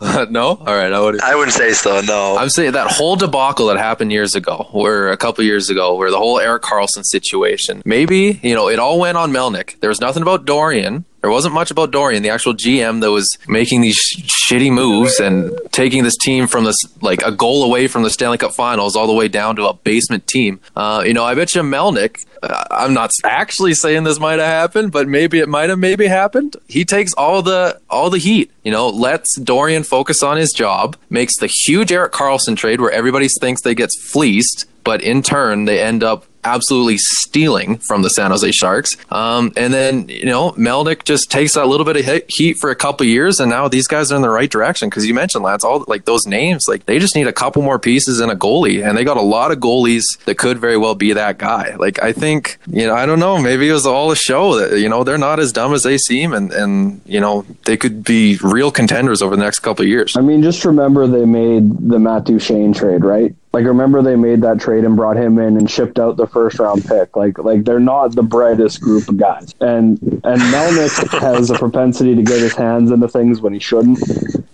no? 0.28 0.48
All 0.48 0.64
right. 0.64 0.92
I 0.92 1.00
would. 1.00 1.20
I 1.20 1.36
wouldn't 1.36 1.54
say 1.56 1.72
so. 1.72 2.00
No. 2.00 2.36
I'm 2.36 2.48
saying 2.50 2.72
that 2.72 2.90
whole 2.90 3.14
debacle 3.14 3.66
that 3.68 3.78
happened 3.78 4.10
years 4.10 4.34
ago, 4.34 4.68
where 4.72 5.10
a 5.12 5.16
couple 5.16 5.44
years 5.44 5.70
ago, 5.70 5.94
where 5.94 6.10
the 6.10 6.18
whole 6.18 6.40
Erik 6.40 6.62
Karlsson 6.62 7.04
situation, 7.04 7.80
maybe, 7.84 8.40
you 8.42 8.54
know, 8.54 8.68
it 8.68 8.80
all 8.80 8.98
went 8.98 9.16
on 9.16 9.30
Melnyk. 9.30 9.78
There 9.80 9.88
was 9.88 10.00
nothing 10.00 10.22
about 10.22 10.44
Dorion. 10.44 11.04
There 11.22 11.30
wasn't 11.30 11.54
much 11.54 11.70
about 11.70 11.92
Dorion, 11.92 12.22
the 12.22 12.30
actual 12.30 12.52
GM 12.52 13.00
that 13.00 13.10
was 13.12 13.38
making 13.46 13.80
these 13.80 13.94
sh- 13.96 14.50
shitty 14.52 14.72
moves 14.72 15.20
and 15.20 15.52
taking 15.70 16.02
this 16.02 16.16
team 16.16 16.48
from 16.48 16.64
this, 16.64 16.76
like, 17.00 17.22
a 17.22 17.30
goal 17.30 17.62
away 17.62 17.86
from 17.86 18.02
the 18.02 18.10
Stanley 18.10 18.38
Cup 18.38 18.52
finals 18.52 18.96
all 18.96 19.06
the 19.06 19.12
way 19.12 19.28
down 19.28 19.54
to 19.56 19.68
a 19.68 19.72
basement 19.72 20.26
team. 20.26 20.60
Uh, 20.74 21.04
you 21.06 21.14
know, 21.14 21.24
I 21.24 21.34
bet 21.36 21.54
you 21.54 21.62
Melnyk, 21.62 22.24
uh, 22.42 22.64
I'm 22.72 22.92
not 22.92 23.12
actually 23.24 23.74
saying 23.74 24.02
this 24.02 24.18
might 24.18 24.40
have 24.40 24.48
happened, 24.48 24.90
but 24.90 25.06
maybe 25.06 25.38
it 25.38 25.48
might 25.48 25.70
have 25.70 25.78
maybe 25.78 26.08
happened. 26.08 26.56
He 26.66 26.84
takes 26.84 27.14
all 27.14 27.40
the, 27.40 27.80
all 27.88 28.10
the 28.10 28.18
heat, 28.18 28.50
you 28.64 28.72
know, 28.72 28.88
lets 28.88 29.38
Dorion 29.38 29.84
focus 29.84 30.24
on 30.24 30.36
his 30.36 30.52
job, 30.52 30.96
makes 31.08 31.36
the 31.36 31.46
huge 31.46 31.92
Erik 31.92 32.12
Karlsson 32.12 32.56
trade 32.56 32.80
where 32.80 32.90
everybody 32.90 33.28
thinks 33.28 33.62
they 33.62 33.76
gets 33.76 33.96
fleeced, 34.10 34.66
but 34.82 35.00
in 35.02 35.22
turn 35.22 35.66
they 35.66 35.80
end 35.80 36.02
up 36.02 36.26
absolutely 36.44 36.98
stealing 36.98 37.78
from 37.78 38.02
the 38.02 38.10
San 38.10 38.30
Jose 38.30 38.50
Sharks. 38.52 38.96
Um, 39.10 39.52
and 39.56 39.72
then, 39.72 40.08
you 40.08 40.26
know, 40.26 40.52
Melnyk 40.52 41.04
just 41.04 41.30
takes 41.30 41.54
that 41.54 41.66
little 41.66 41.86
bit 41.86 41.96
of 41.96 42.22
heat 42.28 42.54
for 42.58 42.70
a 42.70 42.76
couple 42.76 43.06
years, 43.06 43.40
and 43.40 43.50
now 43.50 43.68
these 43.68 43.86
guys 43.86 44.10
are 44.12 44.16
in 44.16 44.22
the 44.22 44.30
right 44.30 44.50
direction. 44.50 44.88
Because 44.88 45.06
you 45.06 45.14
mentioned, 45.14 45.44
Lance, 45.44 45.64
all 45.64 45.84
like 45.88 46.04
those 46.04 46.26
names, 46.26 46.66
like 46.68 46.86
they 46.86 46.98
just 46.98 47.14
need 47.14 47.26
a 47.26 47.32
couple 47.32 47.62
more 47.62 47.78
pieces 47.78 48.20
and 48.20 48.30
a 48.30 48.36
goalie, 48.36 48.86
and 48.86 48.96
they 48.96 49.04
got 49.04 49.16
a 49.16 49.22
lot 49.22 49.52
of 49.52 49.58
goalies 49.58 50.04
that 50.24 50.38
could 50.38 50.58
very 50.58 50.76
well 50.76 50.94
be 50.94 51.12
that 51.12 51.38
guy. 51.38 51.74
Like 51.76 52.02
I 52.02 52.12
think, 52.12 52.58
you 52.66 52.86
know, 52.86 52.94
I 52.94 53.06
don't 53.06 53.20
know, 53.20 53.38
maybe 53.38 53.68
it 53.68 53.72
was 53.72 53.86
all 53.86 54.10
a 54.10 54.16
show 54.16 54.56
that 54.58 54.78
you 54.78 54.88
know 54.88 55.04
they're 55.04 55.18
not 55.18 55.38
as 55.38 55.52
dumb 55.52 55.74
as 55.74 55.82
they 55.82 55.98
seem, 55.98 56.32
and 56.32 56.52
and 56.52 57.00
you 57.06 57.20
know 57.20 57.46
they 57.64 57.76
could 57.76 58.04
be 58.04 58.38
real 58.42 58.70
contenders 58.70 59.22
over 59.22 59.36
the 59.36 59.42
next 59.42 59.60
couple 59.60 59.84
years. 59.86 60.16
I 60.16 60.20
mean, 60.20 60.42
just 60.42 60.64
remember 60.64 61.06
they 61.06 61.24
made 61.24 61.88
the 61.88 61.98
Matt 61.98 62.24
Duchene 62.24 62.72
trade, 62.72 63.04
right? 63.04 63.34
Like 63.52 63.66
remember 63.66 64.00
they 64.00 64.16
made 64.16 64.40
that 64.42 64.60
trade 64.60 64.84
and 64.84 64.96
brought 64.96 65.16
him 65.16 65.38
in 65.38 65.58
and 65.58 65.70
shipped 65.70 65.98
out 65.98 66.16
the 66.16 66.26
first 66.26 66.58
round 66.58 66.86
pick. 66.86 67.16
Like 67.16 67.38
like 67.38 67.64
they're 67.64 67.80
not 67.80 68.14
the 68.14 68.22
brightest 68.22 68.80
group 68.80 69.08
of 69.08 69.18
guys. 69.18 69.54
And 69.60 70.00
and 70.02 70.40
Melnyk 70.40 71.20
has 71.20 71.50
a 71.50 71.54
propensity 71.54 72.14
to 72.14 72.22
get 72.22 72.40
his 72.40 72.54
hands 72.54 72.90
into 72.90 73.08
things 73.08 73.42
when 73.42 73.52
he 73.52 73.58
shouldn't. 73.58 74.00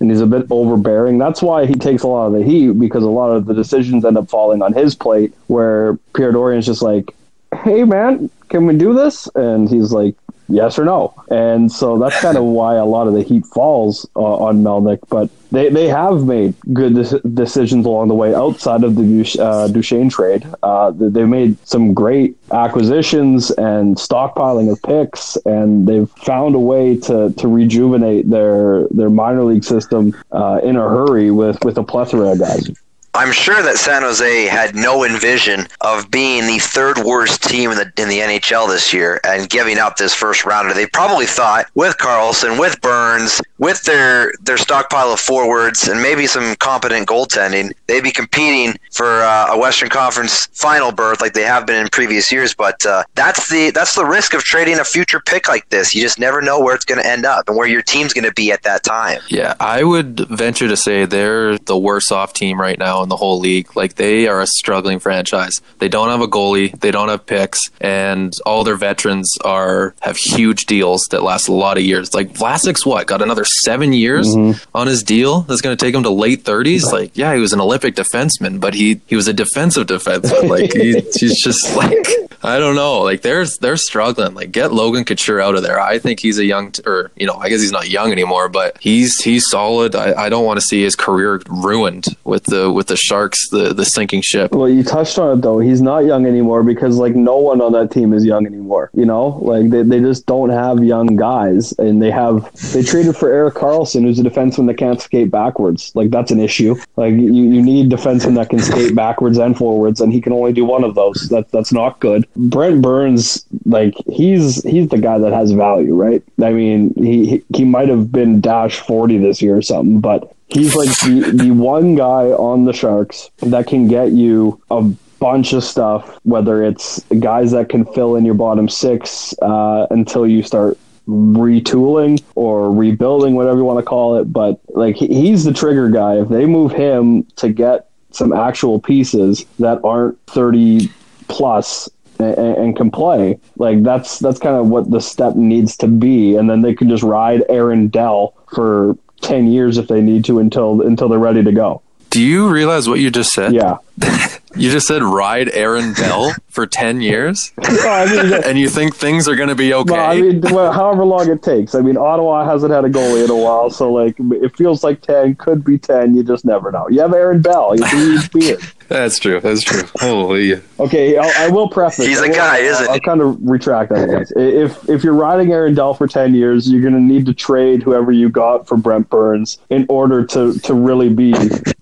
And 0.00 0.10
he's 0.10 0.20
a 0.20 0.26
bit 0.26 0.46
overbearing. 0.50 1.18
That's 1.18 1.42
why 1.42 1.66
he 1.66 1.74
takes 1.74 2.02
a 2.02 2.08
lot 2.08 2.26
of 2.26 2.32
the 2.32 2.42
heat 2.42 2.72
because 2.72 3.04
a 3.04 3.08
lot 3.08 3.30
of 3.30 3.46
the 3.46 3.54
decisions 3.54 4.04
end 4.04 4.16
up 4.16 4.28
falling 4.28 4.62
on 4.62 4.72
his 4.72 4.94
plate 4.96 5.32
where 5.46 5.96
Pierre 6.14 6.32
Dorion's 6.32 6.66
just 6.66 6.82
like, 6.82 7.14
Hey 7.62 7.84
man, 7.84 8.30
can 8.48 8.66
we 8.66 8.76
do 8.76 8.94
this? 8.94 9.28
And 9.36 9.68
he's 9.68 9.92
like, 9.92 10.16
yes 10.48 10.78
or 10.78 10.84
no. 10.84 11.14
And 11.30 11.70
so 11.70 11.98
that's 11.98 12.20
kind 12.20 12.36
of 12.36 12.44
why 12.44 12.76
a 12.76 12.84
lot 12.84 13.06
of 13.06 13.14
the 13.14 13.22
heat 13.22 13.46
falls 13.46 14.08
uh, 14.16 14.20
on 14.20 14.62
Melnyk. 14.62 15.00
But 15.08 15.30
they, 15.50 15.68
they 15.70 15.88
have 15.88 16.24
made 16.24 16.54
good 16.72 16.94
decisions 17.34 17.86
along 17.86 18.08
the 18.08 18.14
way 18.14 18.34
outside 18.34 18.84
of 18.84 18.96
the 18.96 19.38
uh, 19.40 19.68
Duchene 19.68 20.10
trade. 20.10 20.46
Uh, 20.62 20.90
they've 20.94 21.28
made 21.28 21.56
some 21.66 21.94
great 21.94 22.36
acquisitions 22.52 23.50
and 23.52 23.96
stockpiling 23.96 24.70
of 24.70 24.80
picks, 24.82 25.36
and 25.46 25.86
they've 25.86 26.10
found 26.10 26.54
a 26.54 26.58
way 26.58 26.96
to, 26.96 27.32
to 27.34 27.48
rejuvenate 27.48 28.28
their 28.28 28.86
their 28.90 29.10
minor 29.10 29.44
league 29.44 29.64
system 29.64 30.14
uh, 30.32 30.60
in 30.62 30.76
a 30.76 30.80
hurry 30.80 31.30
with, 31.30 31.62
with 31.64 31.78
a 31.78 31.82
plethora 31.82 32.32
of 32.32 32.38
guys. 32.38 32.70
I'm 33.18 33.32
sure 33.32 33.60
that 33.64 33.78
San 33.78 34.02
Jose 34.02 34.44
had 34.44 34.76
no 34.76 35.02
envision 35.02 35.66
of 35.80 36.08
being 36.08 36.46
the 36.46 36.60
third 36.60 36.98
worst 36.98 37.42
team 37.42 37.72
in 37.72 37.76
the 37.76 37.92
in 37.96 38.08
the 38.08 38.20
NHL 38.20 38.68
this 38.68 38.92
year 38.92 39.20
and 39.24 39.50
giving 39.50 39.76
up 39.76 39.96
this 39.96 40.14
first 40.14 40.44
rounder. 40.44 40.72
They 40.72 40.86
probably 40.86 41.26
thought 41.26 41.66
with 41.74 41.98
Karlsson, 41.98 42.60
with 42.60 42.80
Burns, 42.80 43.42
with 43.58 43.82
their 43.82 44.32
their 44.42 44.56
stockpile 44.56 45.12
of 45.12 45.18
forwards, 45.18 45.88
and 45.88 46.00
maybe 46.00 46.28
some 46.28 46.54
competent 46.56 47.08
goaltending, 47.08 47.72
they'd 47.88 48.04
be 48.04 48.12
competing 48.12 48.78
for 48.92 49.22
uh, 49.22 49.52
a 49.52 49.58
Western 49.58 49.88
Conference 49.88 50.46
final 50.52 50.92
berth 50.92 51.20
like 51.20 51.32
they 51.32 51.42
have 51.42 51.66
been 51.66 51.82
in 51.82 51.88
previous 51.88 52.30
years. 52.30 52.54
But 52.54 52.86
uh, 52.86 53.02
that's 53.16 53.48
the 53.48 53.72
that's 53.72 53.96
the 53.96 54.04
risk 54.04 54.32
of 54.32 54.44
trading 54.44 54.78
a 54.78 54.84
future 54.84 55.18
pick 55.18 55.48
like 55.48 55.68
this. 55.70 55.92
You 55.92 56.02
just 56.02 56.20
never 56.20 56.40
know 56.40 56.60
where 56.60 56.76
it's 56.76 56.84
going 56.84 57.02
to 57.02 57.08
end 57.08 57.26
up 57.26 57.48
and 57.48 57.56
where 57.56 57.66
your 57.66 57.82
team's 57.82 58.14
going 58.14 58.26
to 58.26 58.34
be 58.34 58.52
at 58.52 58.62
that 58.62 58.84
time. 58.84 59.22
Yeah, 59.28 59.54
I 59.58 59.82
would 59.82 60.20
venture 60.28 60.68
to 60.68 60.76
say 60.76 61.04
they're 61.04 61.58
the 61.58 61.76
worst 61.76 62.12
off 62.12 62.32
team 62.32 62.60
right 62.60 62.78
now 62.78 63.07
the 63.08 63.16
whole 63.16 63.38
league. 63.38 63.76
Like 63.76 63.94
they 63.94 64.26
are 64.26 64.40
a 64.40 64.46
struggling 64.46 64.98
franchise. 64.98 65.60
They 65.78 65.88
don't 65.88 66.08
have 66.08 66.20
a 66.20 66.28
goalie, 66.28 66.78
they 66.80 66.90
don't 66.90 67.08
have 67.08 67.26
picks, 67.26 67.70
and 67.80 68.34
all 68.46 68.64
their 68.64 68.76
veterans 68.76 69.36
are 69.44 69.94
have 70.00 70.16
huge 70.16 70.66
deals 70.66 71.06
that 71.10 71.22
last 71.22 71.48
a 71.48 71.52
lot 71.52 71.78
of 71.78 71.84
years. 71.84 72.14
Like 72.14 72.32
Vlasic's 72.32 72.84
what 72.84 73.06
got 73.06 73.22
another 73.22 73.44
seven 73.44 73.92
years 73.92 74.28
mm-hmm. 74.28 74.58
on 74.74 74.86
his 74.86 75.02
deal 75.02 75.42
that's 75.42 75.60
going 75.60 75.76
to 75.76 75.84
take 75.84 75.94
him 75.94 76.02
to 76.02 76.10
late 76.10 76.42
thirties. 76.42 76.84
Like 76.92 77.16
yeah, 77.16 77.34
he 77.34 77.40
was 77.40 77.52
an 77.52 77.60
Olympic 77.60 77.94
defenseman, 77.94 78.60
but 78.60 78.74
he 78.74 79.00
he 79.06 79.16
was 79.16 79.28
a 79.28 79.32
defensive 79.32 79.86
defenseman. 79.86 80.48
Like 80.48 80.72
he, 80.72 81.00
he's 81.14 81.42
just 81.42 81.76
like 81.76 82.06
I 82.42 82.58
don't 82.58 82.76
know. 82.76 83.00
Like 83.00 83.22
they're 83.22 83.46
they're 83.60 83.76
struggling. 83.76 84.34
Like 84.34 84.52
get 84.52 84.72
Logan 84.72 85.04
Couture 85.04 85.40
out 85.40 85.54
of 85.54 85.62
there. 85.62 85.80
I 85.80 85.98
think 85.98 86.20
he's 86.20 86.38
a 86.38 86.44
young 86.44 86.72
t- 86.72 86.82
or 86.86 87.10
you 87.16 87.26
know 87.26 87.34
I 87.34 87.48
guess 87.48 87.60
he's 87.60 87.72
not 87.72 87.88
young 87.88 88.12
anymore, 88.12 88.48
but 88.48 88.76
he's 88.80 89.20
he's 89.22 89.48
solid. 89.48 89.94
I, 89.94 90.24
I 90.24 90.28
don't 90.28 90.44
want 90.44 90.60
to 90.60 90.66
see 90.66 90.82
his 90.82 90.94
career 90.94 91.40
ruined 91.48 92.06
with 92.24 92.44
the 92.44 92.70
with 92.70 92.87
the 92.88 92.96
Sharks 92.96 93.48
the 93.48 93.72
the 93.72 93.84
sinking 93.84 94.22
ship. 94.22 94.52
Well, 94.52 94.68
you 94.68 94.82
touched 94.82 95.18
on 95.18 95.38
it 95.38 95.42
though. 95.42 95.58
He's 95.58 95.80
not 95.80 96.00
young 96.04 96.26
anymore 96.26 96.62
because 96.62 96.98
like 96.98 97.14
no 97.14 97.36
one 97.38 97.60
on 97.60 97.72
that 97.72 97.90
team 97.90 98.12
is 98.12 98.24
young 98.24 98.46
anymore. 98.46 98.90
You 98.94 99.04
know, 99.04 99.38
like 99.42 99.70
they, 99.70 99.82
they 99.82 100.00
just 100.00 100.26
don't 100.26 100.50
have 100.50 100.82
young 100.82 101.16
guys, 101.16 101.72
and 101.78 102.02
they 102.02 102.10
have 102.10 102.50
they 102.72 102.82
traded 102.82 103.16
for 103.16 103.30
Erik 103.30 103.54
Karlsson, 103.54 104.02
who's 104.02 104.18
a 104.18 104.22
defenseman 104.22 104.66
that 104.66 104.74
can't 104.74 105.00
skate 105.00 105.30
backwards. 105.30 105.92
Like 105.94 106.10
that's 106.10 106.30
an 106.30 106.40
issue. 106.40 106.74
Like 106.96 107.12
you, 107.12 107.32
you 107.32 107.62
need 107.62 107.90
defensemen 107.90 108.34
that 108.36 108.50
can 108.50 108.58
skate 108.58 108.94
backwards 108.94 109.38
and 109.38 109.56
forwards, 109.56 110.00
and 110.00 110.12
he 110.12 110.20
can 110.20 110.32
only 110.32 110.52
do 110.52 110.64
one 110.64 110.84
of 110.84 110.94
those. 110.94 111.28
That 111.28 111.50
that's 111.50 111.72
not 111.72 112.00
good. 112.00 112.26
Brent 112.36 112.82
Burns, 112.82 113.44
like 113.64 113.94
he's 114.10 114.62
he's 114.64 114.88
the 114.88 114.98
guy 114.98 115.18
that 115.18 115.32
has 115.32 115.52
value, 115.52 115.94
right? 115.94 116.22
I 116.42 116.52
mean, 116.52 116.94
he 116.96 117.42
he 117.54 117.64
might 117.64 117.88
have 117.88 118.10
been 118.10 118.40
dash 118.40 118.80
forty 118.80 119.18
this 119.18 119.42
year 119.42 119.56
or 119.56 119.62
something, 119.62 120.00
but 120.00 120.34
he's 120.48 120.74
like 120.74 120.88
the 121.00 121.30
the 121.34 121.50
one 121.50 121.94
guy 121.94 122.26
on 122.26 122.64
the 122.64 122.72
Sharks 122.72 123.30
that 123.38 123.66
can 123.66 123.88
get 123.88 124.12
you 124.12 124.60
a 124.70 124.82
bunch 125.18 125.52
of 125.52 125.64
stuff, 125.64 126.18
whether 126.22 126.62
it's 126.62 127.02
guys 127.20 127.50
that 127.52 127.68
can 127.68 127.84
fill 127.84 128.16
in 128.16 128.24
your 128.24 128.34
bottom 128.34 128.68
six 128.68 129.34
uh, 129.42 129.86
until 129.90 130.26
you 130.26 130.42
start 130.42 130.78
retooling 131.06 132.22
or 132.34 132.70
rebuilding, 132.72 133.34
whatever 133.34 133.58
you 133.58 133.64
want 133.64 133.78
to 133.78 133.84
call 133.84 134.16
it. 134.16 134.32
But 134.32 134.60
like 134.68 134.96
he's 134.96 135.44
the 135.44 135.52
trigger 135.52 135.88
guy. 135.88 136.20
If 136.20 136.28
they 136.28 136.46
move 136.46 136.72
him 136.72 137.24
to 137.36 137.48
get 137.48 137.88
some 138.10 138.32
actual 138.32 138.80
pieces 138.80 139.44
that 139.58 139.80
aren't 139.84 140.18
30 140.26 140.90
plus 141.28 141.88
and, 142.18 142.38
and, 142.38 142.76
can 142.76 142.90
play. 142.90 143.38
Like 143.56 143.82
that's 143.82 144.18
that's 144.18 144.40
kind 144.40 144.56
of 144.56 144.68
what 144.68 144.90
the 144.90 145.00
step 145.00 145.36
needs 145.36 145.76
to 145.78 145.86
be, 145.86 146.34
and 146.36 146.50
then 146.50 146.62
they 146.62 146.74
can 146.74 146.88
just 146.88 147.02
ride 147.02 147.44
Aaron 147.48 147.88
Dell 147.88 148.34
for 148.52 148.96
ten 149.28 149.46
years 149.46 149.78
if 149.78 149.88
they 149.88 150.00
need 150.00 150.24
to 150.24 150.38
until 150.38 150.82
until 150.82 151.08
they're 151.08 151.18
ready 151.18 151.44
to 151.44 151.52
go. 151.52 151.82
Do 152.10 152.22
you 152.22 152.48
realize 152.48 152.88
what 152.88 153.00
you 153.00 153.10
just 153.10 153.32
said? 153.32 153.52
Yeah. 153.52 153.78
You 154.58 154.72
just 154.72 154.88
said 154.88 155.02
ride 155.02 155.50
Aaron 155.50 155.92
Dell 155.92 156.32
for 156.48 156.66
10 156.66 157.00
years? 157.00 157.52
well, 157.58 158.08
I 158.08 158.10
mean, 158.10 158.32
and 158.44 158.58
you 158.58 158.68
think 158.68 158.96
things 158.96 159.28
are 159.28 159.36
going 159.36 159.50
to 159.50 159.54
be 159.54 159.72
okay? 159.72 159.92
Well, 159.92 160.10
I 160.10 160.20
mean, 160.20 160.40
well, 160.40 160.72
however 160.72 161.04
long 161.04 161.30
it 161.30 161.42
takes. 161.44 161.76
I 161.76 161.80
mean, 161.80 161.96
Ottawa 161.96 162.44
hasn't 162.44 162.72
had 162.72 162.84
a 162.84 162.88
goalie 162.88 163.24
in 163.24 163.30
a 163.30 163.36
while, 163.36 163.70
so 163.70 163.92
like 163.92 164.16
it 164.18 164.56
feels 164.56 164.82
like 164.82 165.00
10, 165.02 165.36
could 165.36 165.62
be 165.62 165.78
10. 165.78 166.16
You 166.16 166.24
just 166.24 166.44
never 166.44 166.72
know. 166.72 166.88
You 166.88 167.02
have 167.02 167.14
Aaron 167.14 167.40
Dell. 167.40 167.72
He's 167.72 168.32
weird. 168.34 168.60
That's 168.88 169.18
true. 169.18 169.38
That's 169.38 169.62
true. 169.62 169.82
Holy. 170.00 170.54
Okay, 170.80 171.18
I'll, 171.18 171.30
I 171.36 171.50
will 171.50 171.68
preface. 171.68 172.06
He's 172.06 172.20
a 172.20 172.28
guy, 172.28 172.58
isn't 172.58 172.86
he? 172.86 172.90
I'll 172.90 173.00
kind 173.00 173.20
of 173.20 173.36
retract 173.42 173.90
that. 173.90 174.08
Guys. 174.08 174.32
If 174.34 174.88
if 174.88 175.04
you're 175.04 175.14
riding 175.14 175.52
Aaron 175.52 175.74
Dell 175.74 175.92
for 175.92 176.08
ten 176.08 176.34
years, 176.34 176.68
you're 176.68 176.80
going 176.80 176.94
to 176.94 177.00
need 177.00 177.26
to 177.26 177.34
trade 177.34 177.82
whoever 177.82 178.10
you 178.10 178.30
got 178.30 178.66
for 178.66 178.78
Brent 178.78 179.10
Burns 179.10 179.58
in 179.68 179.84
order 179.90 180.24
to 180.24 180.58
to 180.60 180.74
really 180.74 181.10
be 181.10 181.34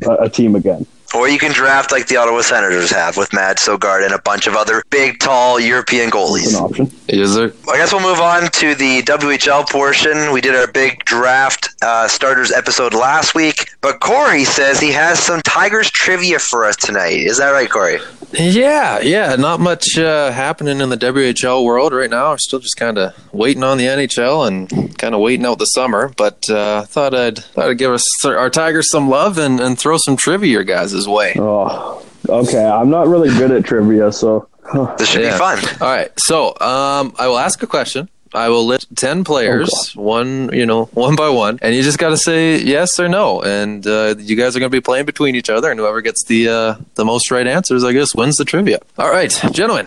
a, 0.05 0.24
a 0.24 0.29
team 0.29 0.57
again. 0.57 0.85
Or 1.14 1.28
you 1.28 1.38
can 1.38 1.52
draft 1.52 1.92
like 1.92 2.08
the 2.08 2.16
Ottawa 2.16 2.40
Senators 2.42 2.90
have 2.90 3.16
with 3.16 3.32
Mads 3.32 3.62
Sogaard 3.62 4.04
and 4.04 4.12
a 4.12 4.20
bunch 4.20 4.46
of 4.46 4.54
other 4.56 4.82
big, 4.90 5.18
tall 5.18 5.58
European 5.60 6.10
goalies. 6.10 6.48
an 6.48 6.64
option. 6.64 6.90
Is 7.08 7.34
there? 7.34 7.52
I 7.70 7.76
guess 7.76 7.92
we'll 7.92 8.02
move 8.02 8.20
on 8.20 8.50
to 8.50 8.74
the 8.74 9.02
WHL 9.02 9.68
portion. 9.70 10.32
We 10.32 10.40
did 10.40 10.54
our 10.54 10.66
big 10.70 11.04
draft 11.04 11.68
uh, 11.82 12.08
starters 12.08 12.50
episode 12.52 12.92
last 12.94 13.34
week, 13.34 13.70
but 13.80 14.00
Cory 14.00 14.44
says 14.44 14.80
he 14.80 14.92
has 14.92 15.18
some 15.18 15.40
Tigers 15.42 15.90
trivia 15.90 16.38
for 16.38 16.64
us 16.64 16.76
tonight. 16.76 17.18
Is 17.18 17.38
that 17.38 17.50
right, 17.50 17.70
Cory? 17.70 17.98
Yeah, 18.32 19.00
yeah. 19.00 19.36
Not 19.36 19.60
much 19.60 19.96
uh, 19.96 20.32
happening 20.32 20.80
in 20.80 20.88
the 20.88 20.96
WHL 20.96 21.64
world 21.64 21.92
right 21.92 22.10
now. 22.10 22.30
We're 22.30 22.38
still 22.38 22.58
just 22.58 22.76
kind 22.76 22.98
of 22.98 23.14
waiting 23.32 23.62
on 23.62 23.78
the 23.78 23.84
NHL 23.84 24.46
and 24.46 24.98
kind 24.98 25.14
of 25.14 25.20
waiting 25.20 25.46
out 25.46 25.58
the 25.58 25.66
summer. 25.66 26.12
But 26.16 26.48
uh, 26.50 26.82
thought 26.86 27.14
I'd 27.14 27.38
thought 27.38 27.70
I'd 27.70 27.78
give 27.78 27.92
us 27.92 28.04
our 28.24 28.50
Tigers 28.50 28.90
some 28.90 29.08
love 29.08 29.38
and, 29.38 29.60
and 29.60 29.78
throw 29.78 29.96
some 29.98 30.16
trivia 30.16 30.64
guys' 30.64 30.92
way. 31.09 31.35
Oh, 31.37 32.04
okay. 32.28 32.64
I'm 32.64 32.90
not 32.90 33.09
really 33.09 33.28
good 33.30 33.50
at 33.50 33.64
trivia, 33.64 34.12
so 34.12 34.48
this 34.98 35.09
should 35.09 35.22
yeah. 35.22 35.32
be 35.32 35.38
fun. 35.38 35.59
All 35.80 35.88
right. 35.88 36.11
So 36.18 36.48
um, 36.61 37.14
I 37.18 37.28
will 37.28 37.38
ask 37.38 37.62
a 37.62 37.66
question. 37.66 38.09
I 38.35 38.48
will 38.48 38.66
list 38.66 38.88
ten 38.96 39.24
players, 39.24 39.94
oh, 39.96 40.02
one 40.02 40.50
you 40.52 40.66
know, 40.66 40.87
one 40.87 41.16
by 41.16 41.30
one, 41.30 41.59
and 41.62 41.74
you 41.74 41.82
just 41.82 41.98
got 41.98 42.11
to 42.11 42.16
say 42.16 42.59
yes 42.59 43.00
or 43.00 43.09
no. 43.09 43.40
And 43.40 43.87
uh, 43.87 44.16
you 44.18 44.37
guys 44.37 44.54
are 44.56 44.59
going 44.59 44.70
to 44.70 44.76
be 44.76 44.80
playing 44.80 45.06
between 45.06 45.37
each 45.37 45.48
other, 45.48 45.70
and 45.70 45.80
whoever 45.80 46.02
gets 46.02 46.24
the 46.24 46.48
uh, 46.48 46.74
the 46.96 47.04
most 47.04 47.30
right 47.30 47.46
answers, 47.46 47.85
I 47.85 47.92
guess, 47.92 48.14
wins 48.14 48.37
the 48.37 48.44
trivia. 48.44 48.80
All 48.98 49.11
right, 49.11 49.30
gentlemen. 49.52 49.87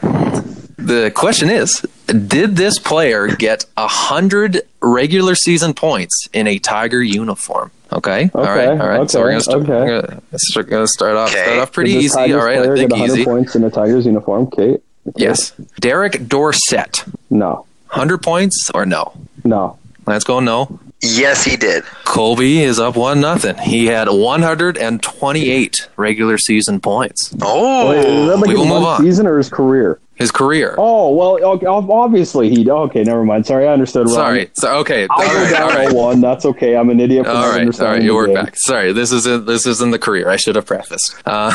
The 0.77 1.11
question 1.13 1.49
is: 1.49 1.81
Did 2.07 2.55
this 2.55 2.79
player 2.79 3.27
get 3.27 3.65
a 3.77 3.87
hundred 3.87 4.61
regular 4.81 5.35
season 5.35 5.73
points 5.73 6.27
in 6.33 6.47
a 6.47 6.57
Tiger 6.57 7.03
uniform? 7.03 7.71
Okay. 7.91 8.25
okay. 8.25 8.29
All 8.33 8.43
right. 8.43 8.67
All 8.69 8.87
right. 8.87 8.99
Okay. 9.01 9.07
So 9.07 9.21
we're 9.21 9.29
gonna 9.29 9.41
start. 9.41 9.63
Okay. 9.63 9.71
We're 9.71 10.01
gonna, 10.01 10.21
we're 10.55 10.63
gonna 10.63 10.87
start 10.87 11.15
off. 11.15 11.29
Okay. 11.29 11.43
Start 11.43 11.59
off 11.59 11.71
pretty 11.71 11.91
easy. 11.91 12.15
Tigers 12.15 12.35
all 12.35 12.45
right. 12.45 12.59
I 12.59 12.75
think 12.75 12.93
easy. 12.95 13.25
points 13.25 13.55
in 13.55 13.63
a 13.63 13.69
Tigers 13.69 14.05
uniform. 14.05 14.43
Okay. 14.43 14.79
Yes. 15.15 15.51
Derek 15.79 16.27
Dorsett. 16.27 17.03
No. 17.29 17.65
100 17.91 18.19
points 18.19 18.69
or 18.73 18.85
no? 18.85 19.13
No. 19.43 19.79
Let's 20.05 20.23
go 20.23 20.39
no. 20.39 20.79
Yes, 21.01 21.43
he 21.45 21.55
did. 21.55 21.83
Colby 22.03 22.61
is 22.61 22.79
up 22.79 22.95
one 22.97 23.21
nothing. 23.21 23.57
He 23.57 23.85
had 23.85 24.09
128 24.09 25.89
regular 25.95 26.37
season 26.37 26.81
points. 26.81 27.33
Oh, 27.41 27.89
Wait, 27.89 28.05
is 28.05 28.27
that 28.27 28.37
like 28.37 28.49
we 28.49 28.55
will 28.55 28.65
move 28.65 28.83
on. 28.83 29.01
Season 29.01 29.25
or 29.25 29.37
his 29.37 29.49
career? 29.49 29.99
His 30.19 30.31
career. 30.31 30.75
Oh 30.77 31.15
well, 31.15 31.41
okay, 31.55 31.65
obviously 31.65 32.49
he. 32.49 32.69
Okay, 32.69 33.03
never 33.03 33.23
mind. 33.23 33.45
Sorry, 33.45 33.65
I 33.67 33.71
understood 33.71 34.05
wrong. 34.07 34.15
Sorry. 34.15 34.49
So, 34.53 34.77
okay. 34.79 35.07
All 35.09 35.21
I 35.21 35.25
go 35.27 35.33
right. 35.33 35.51
down 35.51 35.61
All 35.63 35.69
right. 35.69 36.17
0-1. 36.17 36.21
That's 36.21 36.45
okay. 36.45 36.75
I'm 36.75 36.89
an 36.89 36.99
idiot. 36.99 37.23
For 37.25 37.31
All 37.31 37.35
not 37.37 37.41
right, 37.45 37.53
all 37.53 37.59
understanding 37.61 37.93
right, 37.99 38.03
you 38.03 38.13
work 38.15 38.33
back. 38.33 38.57
Sorry, 38.57 38.91
this 38.91 39.13
isn't 39.13 39.45
this 39.45 39.65
isn't 39.65 39.91
the 39.91 39.97
career. 39.99 40.29
I 40.29 40.35
should 40.35 40.57
have 40.57 40.65
prefaced. 40.65 41.15
Uh, 41.25 41.51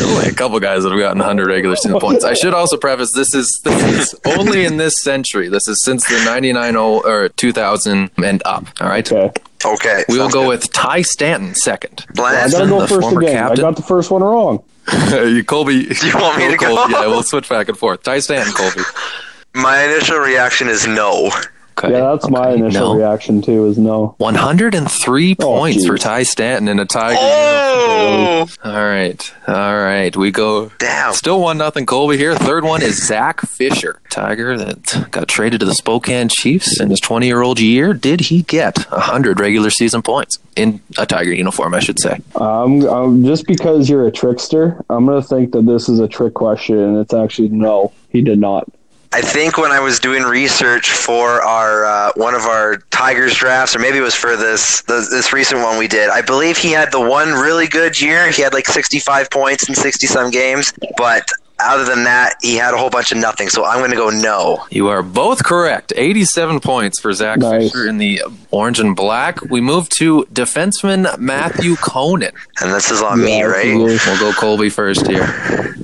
only 0.06 0.30
a 0.30 0.32
couple 0.34 0.58
guys 0.58 0.84
that 0.84 0.90
have 0.90 0.98
gotten 0.98 1.18
100 1.18 1.46
regular 1.46 1.76
season 1.76 2.00
points. 2.00 2.24
I 2.24 2.32
should 2.32 2.54
also 2.54 2.78
preface 2.78 3.12
this 3.12 3.34
is 3.34 3.60
this 3.62 4.14
is 4.14 4.20
only 4.24 4.64
in 4.64 4.78
this 4.78 5.02
century. 5.02 5.48
This 5.50 5.68
is 5.68 5.82
since 5.82 6.08
the 6.08 6.22
99 6.24 6.76
or 6.76 7.28
2000 7.28 8.10
and 8.24 8.42
up. 8.46 8.64
All 8.80 8.88
right, 8.88 9.10
Okay, 9.12 9.32
Okay. 9.66 10.04
we 10.08 10.18
will 10.18 10.30
go 10.30 10.42
good. 10.44 10.48
with 10.48 10.72
Ty 10.72 11.02
Stanton 11.02 11.54
second. 11.54 12.06
I 12.18 12.48
gotta 12.50 12.66
go 12.66 12.86
first 12.86 13.12
again. 13.14 13.32
captain. 13.32 13.58
I 13.64 13.68
got 13.68 13.76
the 13.76 13.82
first 13.82 14.10
one 14.10 14.22
wrong. 14.22 14.64
you, 15.10 15.44
Colby. 15.44 15.86
Do 15.94 16.06
you 16.06 16.14
want 16.14 16.38
me 16.38 16.50
to 16.50 16.56
go? 16.56 16.76
Colby, 16.76 16.92
Yeah, 16.92 17.06
we'll 17.06 17.22
switch 17.22 17.48
back 17.48 17.68
and 17.68 17.78
forth. 17.78 18.02
Ty 18.02 18.18
Stanton, 18.20 18.52
Colby. 18.54 18.82
My 19.54 19.82
initial 19.84 20.18
reaction 20.18 20.68
is 20.68 20.86
no. 20.86 21.30
Okay. 21.78 21.90
Yeah, 21.92 22.10
that's 22.12 22.28
my 22.28 22.50
initial 22.50 22.94
no. 22.94 22.98
reaction 23.00 23.40
too. 23.42 23.66
Is 23.66 23.78
no. 23.78 24.14
103 24.18 25.36
Oh, 25.40 25.42
points 25.44 25.86
for. 25.86 25.96
Ty 25.98 26.22
Stanton 26.24 26.68
in 26.68 26.78
a 26.78 26.84
Tiger. 26.84 27.16
Oh, 27.20 28.46
All 28.64 28.72
right, 28.72 29.34
all 29.48 29.76
right. 29.78 30.14
We 30.16 30.30
go 30.30 30.68
down. 30.78 31.14
Still 31.14 31.40
one 31.40 31.58
nothing 31.58 31.86
Colby 31.86 32.16
here. 32.18 32.34
Third 32.34 32.64
one 32.64 32.82
is 32.82 33.06
Zach 33.06 33.40
Fischer, 33.42 34.00
Tiger 34.10 34.56
that 34.58 35.08
got 35.10 35.28
traded 35.28 35.60
to 35.60 35.66
the 35.66 35.74
Spokane 35.74 36.28
Chiefs 36.28 36.80
in 36.80 36.90
his 36.90 37.00
20 37.00 37.26
year 37.26 37.42
old 37.42 37.60
year. 37.60 37.94
Did 37.94 38.20
he 38.20 38.42
get 38.42 38.78
100 38.90 39.40
regular 39.40 39.70
season 39.70 40.02
points 40.02 40.38
in 40.56 40.80
a 40.98 41.06
Tiger 41.06 41.32
uniform? 41.32 41.74
I 41.74 41.80
should 41.80 42.00
say. 42.00 42.18
Um, 42.34 42.86
um, 42.88 43.24
just 43.24 43.46
because 43.46 43.88
you're 43.88 44.06
a 44.06 44.12
trickster, 44.12 44.82
I'm 44.90 45.06
gonna 45.06 45.22
think 45.22 45.52
that 45.52 45.66
this 45.66 45.88
is 45.88 46.00
a 46.00 46.08
trick 46.08 46.34
question, 46.34 46.78
and 46.78 46.98
it's 46.98 47.14
actually 47.14 47.48
no. 47.48 47.92
He 48.10 48.20
did 48.20 48.38
not. 48.38 48.68
I 49.14 49.20
think 49.20 49.58
when 49.58 49.70
I 49.70 49.80
was 49.80 49.98
doing 50.00 50.22
research 50.22 50.90
for 50.90 51.42
our 51.42 51.84
uh, 51.84 52.12
one 52.16 52.34
of 52.34 52.42
our 52.42 52.78
Tigers 52.90 53.34
drafts, 53.34 53.76
or 53.76 53.78
maybe 53.78 53.98
it 53.98 54.02
was 54.02 54.14
for 54.14 54.36
this 54.36 54.80
the, 54.82 55.06
this 55.10 55.32
recent 55.32 55.60
one 55.60 55.78
we 55.78 55.86
did. 55.88 56.08
I 56.08 56.22
believe 56.22 56.56
he 56.56 56.70
had 56.72 56.90
the 56.92 57.00
one 57.00 57.28
really 57.32 57.66
good 57.68 58.00
year. 58.00 58.30
He 58.30 58.40
had 58.42 58.54
like 58.54 58.66
65 58.66 59.30
points 59.30 59.68
in 59.68 59.74
60 59.74 60.06
some 60.06 60.30
games, 60.30 60.72
but 60.96 61.28
other 61.60 61.84
than 61.84 62.04
that, 62.04 62.34
he 62.42 62.56
had 62.56 62.74
a 62.74 62.76
whole 62.76 62.90
bunch 62.90 63.12
of 63.12 63.18
nothing. 63.18 63.48
So 63.48 63.64
I'm 63.64 63.78
going 63.78 63.90
to 63.90 63.96
go 63.96 64.10
no. 64.10 64.64
You 64.70 64.88
are 64.88 65.02
both 65.02 65.44
correct. 65.44 65.92
87 65.94 66.60
points 66.60 66.98
for 66.98 67.12
Zach 67.12 67.38
Nice. 67.38 67.70
Fischer 67.70 67.86
in 67.88 67.98
the 67.98 68.22
orange 68.50 68.80
and 68.80 68.96
black. 68.96 69.40
We 69.42 69.60
move 69.60 69.88
to 69.90 70.26
defenseman 70.32 71.18
Matthew 71.18 71.76
Conan. 71.76 72.32
And 72.60 72.72
this 72.72 72.90
is 72.90 73.02
on 73.02 73.22
me, 73.22 73.42
right? 73.42 73.66
absolutely. 73.66 73.98
We'll 74.06 74.32
go 74.32 74.32
Colby 74.32 74.70
first 74.70 75.06
here. 75.06 75.76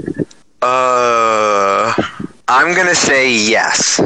Uh, 0.60 1.94
I'm 2.48 2.74
going 2.74 2.87
to 2.88 2.94
say 2.94 3.32
yes. 3.32 3.98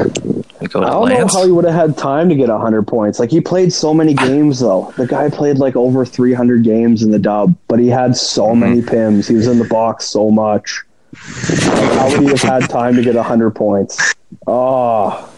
Go 0.69 0.81
I 0.81 0.89
don't 0.89 1.09
know 1.09 1.27
how 1.27 1.45
he 1.45 1.51
would 1.51 1.65
have 1.65 1.73
had 1.73 1.97
time 1.97 2.29
to 2.29 2.35
get 2.35 2.49
100 2.49 2.87
points. 2.87 3.19
Like 3.19 3.29
he 3.31 3.41
played 3.41 3.73
so 3.73 3.93
many 3.93 4.13
games 4.27 4.59
though. 4.59 4.93
The 4.97 5.07
guy 5.07 5.29
played 5.29 5.57
like 5.57 5.75
over 5.75 6.05
300 6.05 6.63
games 6.63 7.03
in 7.03 7.11
the 7.11 7.19
dub, 7.19 7.53
but 7.67 7.79
he 7.79 7.87
had 7.87 8.15
so 8.15 8.47
Mm-hmm. 8.47 8.59
many 8.59 8.81
pims. 8.81 9.27
He 9.27 9.35
was 9.35 9.47
in 9.47 9.59
the 9.59 9.65
box 9.65 10.05
so 10.05 10.29
much. 10.31 10.81
Like, 11.13 11.59
how 11.93 12.09
would 12.11 12.21
he 12.21 12.27
have 12.27 12.41
had 12.41 12.69
time 12.69 12.95
to 12.95 13.01
get 13.03 13.15
100 13.15 13.51
points? 13.51 14.13
Oh, 14.47 15.29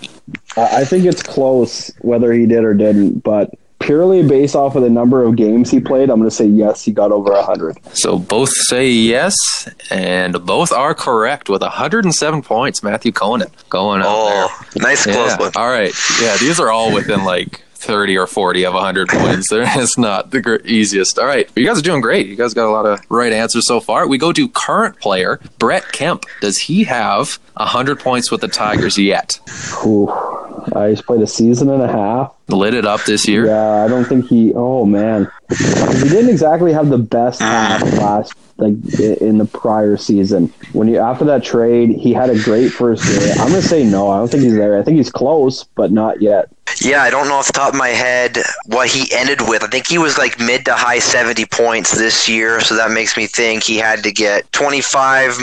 I 0.57 0.81
I 0.81 0.85
think 0.85 1.05
it's 1.05 1.21
close 1.21 1.91
whether 1.99 2.31
he 2.31 2.45
did 2.45 2.63
or 2.63 2.73
didn't, 2.73 3.19
but 3.23 3.53
purely 3.85 4.27
based 4.27 4.55
off 4.55 4.75
of 4.75 4.81
the 4.83 4.89
number 4.89 5.23
of 5.23 5.35
games 5.35 5.69
he 5.69 5.79
played, 5.79 6.09
I'm 6.09 6.17
going 6.19 6.29
to 6.29 6.35
say 6.35 6.45
yes, 6.45 6.83
he 6.83 6.91
got 6.91 7.11
over 7.11 7.31
100. 7.31 7.77
So 7.95 8.17
both 8.17 8.49
say 8.49 8.89
yes, 8.89 9.69
and 9.91 10.43
both 10.45 10.71
are 10.71 10.93
correct 10.95 11.49
with 11.49 11.61
107 11.61 12.41
points. 12.41 12.81
Matthew 12.83 13.11
Conan 13.11 13.49
going 13.69 14.01
out 14.01 14.05
there. 14.05 14.47
Oh, 14.49 14.65
nice 14.77 15.03
close 15.03 15.31
Yeah. 15.31 15.37
one. 15.37 15.51
All 15.55 15.69
right. 15.69 15.93
Yeah, 16.21 16.35
these 16.37 16.59
are 16.59 16.71
all 16.71 16.93
within 16.93 17.23
like 17.25 17.61
30 17.75 18.17
or 18.17 18.25
40 18.25 18.65
of 18.65 18.73
100 18.73 19.07
points. 19.09 19.49
it's 19.51 19.97
not 19.97 20.31
the 20.31 20.41
gr- 20.41 20.55
easiest. 20.65 21.19
All 21.19 21.27
right. 21.27 21.47
You 21.55 21.65
guys 21.67 21.77
are 21.77 21.83
doing 21.83 22.01
great. 22.01 22.25
You 22.27 22.35
guys 22.35 22.55
got 22.55 22.67
a 22.67 22.71
lot 22.71 22.87
of 22.87 22.99
right 23.09 23.31
answers 23.31 23.67
so 23.67 23.79
far. 23.79 24.07
We 24.07 24.17
go 24.17 24.33
to 24.33 24.49
current 24.49 24.99
player, 24.99 25.39
Brett 25.59 25.91
Kemp. 25.91 26.23
Does 26.41 26.57
he 26.57 26.83
have 26.85 27.37
100 27.57 27.99
points 27.99 28.31
with 28.31 28.41
the 28.41 28.47
Tigers 28.47 28.97
yet? 28.97 29.39
Whew. 29.83 30.09
Uh, 30.09 30.87
he's 30.87 31.01
played 31.03 31.21
a 31.21 31.27
season 31.27 31.69
and 31.69 31.83
a 31.83 31.87
half. 31.87 32.33
Lit 32.47 32.75
it 32.75 32.85
up 32.85 33.03
this 33.05 33.27
year. 33.27 33.47
Yeah, 33.47 33.83
I 33.83 33.87
don't 33.87 34.05
think 34.05 34.27
he. 34.27 34.53
Oh 34.53 34.85
man, 34.85 35.31
he 35.49 36.09
didn't 36.09 36.29
exactly 36.29 36.73
have 36.73 36.89
the 36.89 36.97
best 36.97 37.41
ah. 37.41 37.77
half 37.79 37.93
last 37.99 38.33
like 38.57 38.73
in 38.99 39.37
the 39.37 39.45
prior 39.45 39.97
season. 39.97 40.47
When 40.71 40.87
you 40.87 40.97
after 40.97 41.25
that 41.25 41.43
trade, 41.43 41.89
he 41.89 42.13
had 42.13 42.29
a 42.29 42.41
great 42.41 42.69
first 42.69 43.05
year. 43.05 43.31
I'm 43.33 43.49
gonna 43.49 43.61
say 43.61 43.83
no. 43.83 44.09
I 44.09 44.17
don't 44.17 44.29
think 44.31 44.43
he's 44.43 44.55
there. 44.55 44.79
I 44.79 44.83
think 44.83 44.97
he's 44.97 45.11
close, 45.11 45.65
but 45.75 45.91
not 45.91 46.21
yet. 46.21 46.49
Yeah, 46.81 47.03
I 47.03 47.09
don't 47.09 47.27
know 47.27 47.35
off 47.35 47.47
the 47.47 47.53
top 47.53 47.73
of 47.73 47.77
my 47.77 47.89
head 47.89 48.37
what 48.65 48.87
he 48.89 49.11
ended 49.13 49.41
with. 49.47 49.63
I 49.63 49.67
think 49.67 49.87
he 49.87 49.97
was 49.97 50.17
like 50.17 50.39
mid 50.39 50.65
to 50.65 50.73
high 50.73 50.99
70 50.99 51.45
points 51.45 51.91
this 51.97 52.27
year, 52.27 52.59
so 52.59 52.75
that 52.75 52.91
makes 52.91 53.15
me 53.15 53.27
think 53.27 53.63
he 53.63 53.77
had 53.77 54.03
to 54.03 54.11
get 54.11 54.51
25 54.51 55.37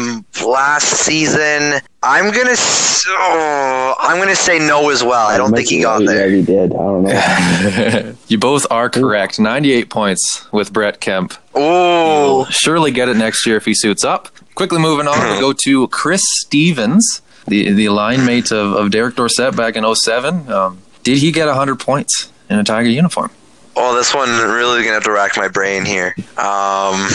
last 0.44 0.88
season. 0.88 1.80
I'm 2.02 2.32
gonna, 2.32 2.50
s- 2.50 3.04
oh, 3.06 3.94
I'm 4.00 4.18
gonna 4.18 4.34
say 4.34 4.58
no 4.58 4.90
as 4.90 5.04
well. 5.04 5.28
I 5.28 5.38
don't 5.38 5.52
think 5.54 5.68
he 5.68 5.80
got 5.82 6.02
Yeah, 6.02 6.06
there. 6.12 6.30
he 6.30 6.42
did. 6.42 6.72
I 6.74 6.76
don't 6.76 7.02
know. 7.04 8.14
You 8.28 8.38
both 8.38 8.66
are 8.70 8.88
correct. 8.90 9.38
98 9.38 9.90
points 9.92 10.46
with 10.50 10.72
Brett 10.72 11.00
Kemp. 11.00 11.34
Oh, 11.54 12.46
Surely 12.50 12.90
get 12.90 13.08
it 13.08 13.16
next 13.16 13.46
year 13.46 13.56
if 13.56 13.64
he 13.64 13.74
suits 13.74 14.02
up. 14.02 14.28
Quickly 14.56 14.80
moving 14.80 15.06
on, 15.06 15.18
we 15.34 15.38
go 15.40 15.52
to 15.64 15.86
Chris 15.88 16.22
Stevens, 16.40 17.22
the 17.46 17.70
the 17.72 17.88
line 17.90 18.24
mate 18.26 18.50
of, 18.50 18.72
of 18.72 18.90
Derek 18.90 19.14
Dorsett 19.14 19.54
back 19.56 19.76
in 19.76 19.84
07. 19.94 20.50
Um, 20.50 20.78
did 21.04 21.18
he 21.18 21.30
get 21.30 21.46
100 21.46 21.78
points 21.78 22.32
in 22.50 22.58
a 22.58 22.64
Tiger 22.64 22.88
uniform? 22.88 23.30
oh, 23.74 23.94
this 23.96 24.14
one 24.14 24.28
really 24.28 24.82
gonna 24.82 24.94
have 24.94 25.04
to 25.04 25.10
rack 25.12 25.36
my 25.36 25.48
brain 25.48 25.84
here. 25.86 26.14
Um, 26.36 27.08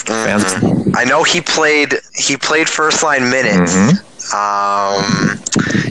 Fans- 0.00 0.44
mhm. 0.44 0.94
I 0.96 1.04
know 1.04 1.22
he 1.22 1.40
played. 1.40 1.94
He 2.14 2.36
played 2.36 2.68
first 2.68 3.02
line 3.02 3.30
minutes. 3.30 3.74
Mhm. 3.74 4.04
Um, 4.34 5.38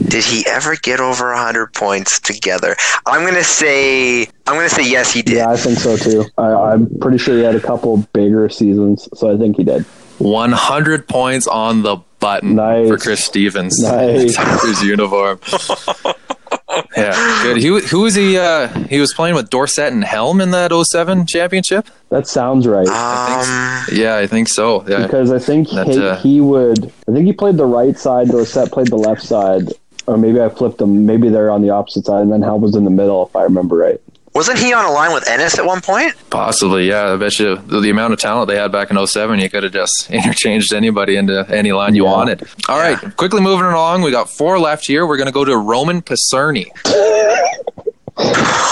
did 0.09 0.23
he 0.23 0.45
ever 0.47 0.75
get 0.75 0.99
over 0.99 1.31
100 1.33 1.73
points 1.73 2.19
together? 2.19 2.75
I'm 3.05 3.25
gonna 3.25 3.43
say. 3.43 4.23
I'm 4.45 4.55
gonna 4.55 4.69
say 4.69 4.89
yes, 4.89 5.11
he 5.11 5.21
did. 5.21 5.37
Yeah, 5.37 5.49
I 5.49 5.57
think 5.57 5.77
so 5.79 5.97
too. 5.97 6.25
I, 6.37 6.51
I'm 6.53 6.87
pretty 6.99 7.17
sure 7.17 7.35
he 7.37 7.43
had 7.43 7.55
a 7.55 7.59
couple 7.59 7.97
bigger 8.13 8.47
seasons, 8.49 9.07
so 9.15 9.33
I 9.33 9.37
think 9.37 9.57
he 9.57 9.63
did. 9.63 9.85
100 10.19 11.07
points 11.07 11.47
on 11.47 11.83
the 11.83 11.97
button 12.19 12.55
Nice. 12.55 12.87
for 12.87 12.97
Chris 12.97 13.23
Stevens. 13.23 13.79
Nice. 13.79 14.35
Tigers 14.35 14.81
uniform. 14.83 15.39
yeah, 16.97 17.43
good. 17.43 17.57
He, 17.57 17.67
who 17.67 18.01
was 18.01 18.15
he? 18.15 18.37
Uh, 18.37 18.67
he 18.89 18.99
was 18.99 19.13
playing 19.13 19.35
with 19.35 19.49
Dorsett 19.49 19.93
and 19.93 20.03
Helm 20.03 20.41
in 20.41 20.51
that 20.51 20.71
07 20.71 21.25
championship? 21.25 21.87
That 22.09 22.27
sounds 22.27 22.67
right. 22.67 22.87
Um, 22.87 23.85
Yeah, 23.91 24.17
I 24.17 24.27
think 24.27 24.47
so. 24.47 24.87
Yeah. 24.87 25.03
because 25.03 25.31
I 25.31 25.39
think 25.39 25.69
That, 25.69 25.87
he, 25.87 25.99
uh, 25.99 26.15
he 26.17 26.41
would. 26.41 26.85
I 27.07 27.11
think 27.11 27.25
he 27.25 27.33
played 27.33 27.57
the 27.57 27.65
right 27.65 27.97
side. 27.97 28.27
Dorsett 28.29 28.71
played 28.71 28.87
the 28.87 28.97
left 28.97 29.21
side, 29.21 29.73
or 30.05 30.17
maybe 30.17 30.39
I 30.41 30.49
flipped 30.49 30.77
them. 30.77 31.05
Maybe 31.05 31.29
they're 31.29 31.51
on 31.51 31.61
the 31.61 31.69
opposite 31.69 32.05
side, 32.05 32.21
and 32.21 32.31
then 32.31 32.41
Helm 32.41 32.61
was 32.61 32.75
in 32.75 32.83
the 32.83 32.89
middle, 32.91 33.27
if 33.27 33.35
I 33.35 33.43
remember 33.43 33.75
right. 33.77 33.99
Wasn't 34.35 34.59
he 34.59 34.71
on 34.73 34.85
a 34.85 34.91
line 34.91 35.13
with 35.13 35.27
Ennis 35.27 35.57
at 35.57 35.65
one 35.65 35.81
point? 35.81 36.13
Possibly, 36.29 36.87
yeah. 36.87 37.13
I 37.13 37.17
bet 37.17 37.39
you 37.39 37.55
the, 37.57 37.79
the 37.79 37.89
amount 37.89 38.13
of 38.13 38.19
talent 38.19 38.49
they 38.49 38.55
had 38.57 38.71
back 38.71 38.91
in 38.91 39.07
07, 39.07 39.39
you 39.39 39.49
could 39.49 39.63
have 39.63 39.71
just 39.73 40.09
interchanged 40.11 40.73
anybody 40.73 41.15
into 41.15 41.45
any 41.49 41.71
line 41.71 41.95
you 41.95 42.03
Yeah. 42.05 42.11
wanted. 42.11 42.43
All 42.69 42.77
right, 42.77 42.97
quickly 43.17 43.41
moving 43.41 43.65
along. 43.65 44.03
We 44.03 44.11
got 44.11 44.29
four 44.29 44.59
left 44.59 44.85
here. 44.85 45.07
We're 45.07 45.17
going 45.17 45.27
to 45.27 45.33
go 45.33 45.43
to 45.45 45.57
Roman 45.57 46.01
Psurny. 46.03 46.67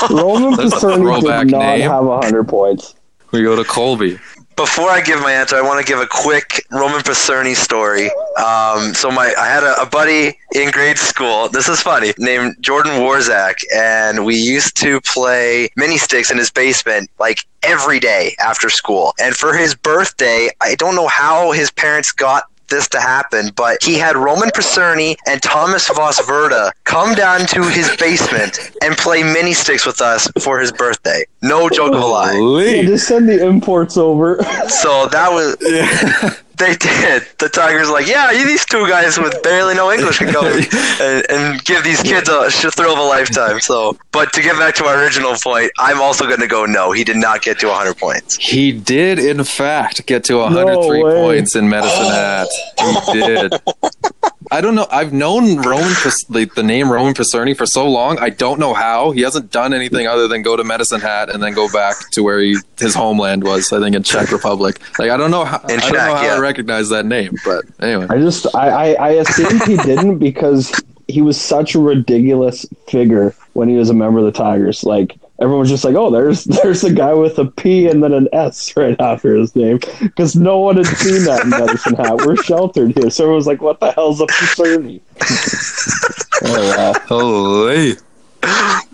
Roman 0.10 0.56
That's 0.58 0.74
a 0.84 0.88
Psurny 0.88 1.22
did 1.22 1.52
not 1.52 1.60
name. 1.60 1.82
have 1.90 2.06
hundred 2.06 2.48
points. 2.48 2.94
We 3.32 3.44
go 3.44 3.56
to 3.56 3.64
Colby. 3.64 4.20
Before 4.56 4.90
I 4.90 5.02
give 5.02 5.20
my 5.20 5.34
answer, 5.34 5.58
I 5.58 5.62
want 5.62 5.86
to 5.86 5.86
give 5.86 6.00
a 6.00 6.08
quick 6.08 6.66
Roman 6.72 7.02
Psurny 7.02 7.56
story. 7.56 8.10
Um, 8.38 8.94
so 8.94 9.12
my, 9.12 9.34
I 9.38 9.48
had 9.48 9.64
a, 9.64 9.82
a 9.82 9.86
buddy 9.86 10.38
in 10.54 10.72
grade 10.72 10.98
school. 10.98 11.50
This 11.50 11.68
is 11.68 11.82
funny, 11.82 12.14
named 12.18 12.56
Jordan 12.62 12.94
Warzak, 12.94 13.56
and 13.76 14.24
we 14.24 14.36
used 14.36 14.78
to 14.78 15.02
play 15.02 15.68
mini 15.76 15.98
sticks 15.98 16.32
in 16.32 16.38
his 16.38 16.52
basement 16.52 17.10
like 17.20 17.40
every 17.64 18.00
day 18.00 18.34
after 18.40 18.70
school. 18.70 19.14
And 19.20 19.36
for 19.36 19.58
his 19.58 19.76
birthday, 19.76 20.50
I 20.62 20.76
don't 20.76 20.96
know 20.96 21.08
how 21.08 21.52
his 21.52 21.70
parents 21.70 22.14
got 22.14 22.46
this 22.68 22.88
to 22.90 23.00
happen, 23.00 23.52
but 23.56 23.84
he 23.84 23.96
had 23.96 24.16
Roman 24.16 24.50
Psurny 24.50 25.16
and 25.28 25.42
Thomas 25.42 25.90
Vosvrda 25.90 26.72
come 26.84 27.14
down 27.14 27.42
to 27.48 27.64
his 27.64 27.96
basement 27.98 28.72
and 28.82 28.96
play 28.98 29.24
mini 29.24 29.54
sticks 29.54 29.86
with 29.86 30.02
us 30.02 30.30
for 30.42 30.60
his 30.60 30.72
birthday. 30.72 31.26
No 31.42 31.70
joke 31.70 31.94
of 31.94 32.02
a 32.02 32.06
lie. 32.06 32.34
Yeah, 32.34 32.82
just 32.84 33.08
send 33.08 33.30
the 33.30 33.46
imports 33.46 33.98
over. 33.98 34.42
So 34.68 35.08
that 35.08 35.32
was 35.32 35.56
they 36.58 36.76
did. 36.76 37.28
The 37.40 37.50
Tigers 37.50 37.90
like, 37.90 38.08
yeah, 38.08 38.32
you 38.32 38.46
these 38.46 38.66
two 38.66 38.88
guys 38.88 39.18
with 39.18 39.42
barely 39.44 39.76
no 39.76 39.92
English 39.92 40.20
can 40.20 40.32
go 40.32 40.42
and, 41.02 41.26
and 41.30 41.64
give 41.66 41.84
these 41.84 42.02
kids 42.02 42.30
a 42.30 42.50
sh- 42.50 42.74
thrill 42.76 42.94
of 42.94 43.00
a 43.00 43.04
lifetime. 43.04 43.60
So, 43.60 43.98
but 44.12 44.34
to 44.34 44.42
get 44.42 44.58
back 44.58 44.76
to 44.76 44.86
our 44.86 45.02
original 45.02 45.36
point, 45.36 45.72
I'm 45.80 46.02
also 46.02 46.26
going 46.26 46.40
to 46.40 46.48
go 46.48 46.66
no. 46.66 46.92
He 46.92 47.04
did 47.04 47.18
not 47.18 47.42
get 47.42 47.60
to 47.60 47.68
100 47.68 47.98
points. 47.98 48.38
He 48.38 48.72
did, 48.72 49.20
in 49.20 49.44
fact, 49.44 50.06
get 50.06 50.24
to 50.26 50.38
103 50.38 51.04
way. 51.04 51.14
points 51.16 51.56
in 51.56 51.70
Medicine 51.70 52.06
Hat. 52.06 52.48
He 52.80 53.14
did. 53.14 53.54
I 54.52 54.62
don't 54.62 54.76
know. 54.76 54.88
I've 54.92 55.14
known 55.14 55.58
Roman 55.58 55.94
Pas- 55.96 56.26
like 56.30 56.54
the 56.54 56.64
name 56.64 56.92
Roman 56.92 57.14
Psurny 57.14 57.56
for 57.56 57.66
so 57.66 57.90
long. 57.90 58.20
I 58.20 58.30
don't 58.30 58.60
know 58.60 58.74
how 58.74 59.12
he 59.12 59.22
hasn't 59.22 59.52
done 59.52 59.74
anything 59.74 60.08
other 60.08 60.28
than 60.28 60.42
go 60.42 60.56
to 60.56 60.64
Medicine 60.64 61.02
Hat 61.02 61.30
and 61.30 61.42
then 61.42 61.54
go 61.54 61.72
back 61.72 61.96
to 62.12 62.24
where 62.24 62.40
he, 62.40 62.58
his 62.78 62.94
homeland 62.94 63.44
was. 63.44 63.72
I 63.74 63.80
think 63.80 63.96
in 63.96 64.04
Czech 64.04 64.32
Republic. 64.32 64.80
Like 65.00 65.10
I 65.10 65.18
don't 65.18 65.32
know 65.32 65.46
how. 65.46 65.60
In 65.70 65.80
I 65.80 65.82
don't 65.82 65.94
know 65.94 66.16
how 66.16 66.24
yeah. 66.24 66.36
I 66.36 66.40
recognize 66.40 66.90
that 66.90 67.06
name, 67.06 67.36
but 67.44 67.66
anyway. 67.80 68.08
I 68.10 68.20
just 68.20 68.54
I, 68.56 68.70
I, 68.70 68.94
I 68.94 69.10
assumed 69.12 69.64
he 69.64 69.78
didn't 69.78 70.20
because 70.20 70.72
he 71.08 71.22
was 71.22 71.40
such 71.40 71.76
a 71.76 71.80
ridiculous 71.80 72.66
figure 72.88 73.34
when 73.54 73.70
he 73.70 73.76
was 73.76 73.90
a 73.90 73.94
member 73.94 74.20
of 74.20 74.26
the 74.26 74.32
Tigers. 74.32 74.84
Like 74.84 75.18
everyone 75.40 75.62
was 75.62 75.70
just 75.70 75.84
like, 75.84 75.96
"Oh, 75.96 76.10
there's 76.10 76.44
there's 76.64 76.84
a 76.84 76.94
guy 76.94 77.14
with 77.14 77.38
a 77.40 77.46
P 77.46 77.88
and 77.88 78.04
then 78.04 78.14
an 78.14 78.28
S 78.34 78.76
right 78.76 79.00
after 79.00 79.36
his 79.36 79.56
name," 79.56 79.80
because 80.02 80.36
no 80.36 80.60
one 80.60 80.78
had 80.78 80.88
seen 80.88 81.24
that 81.26 81.44
in 81.44 81.50
Medicine 81.50 81.96
Hat. 81.96 82.18
We're 82.26 82.38
sheltered 82.38 82.98
here, 82.98 83.10
so 83.10 83.24
everyone 83.24 83.38
was 83.38 83.48
like, 83.48 83.62
"What 83.62 83.80
the 83.80 83.92
hell's 83.92 84.22
a 84.22 84.28
Psurny?" 84.28 85.02
oh, 86.44 86.76
wow. 86.78 86.94
Holy. 87.08 87.96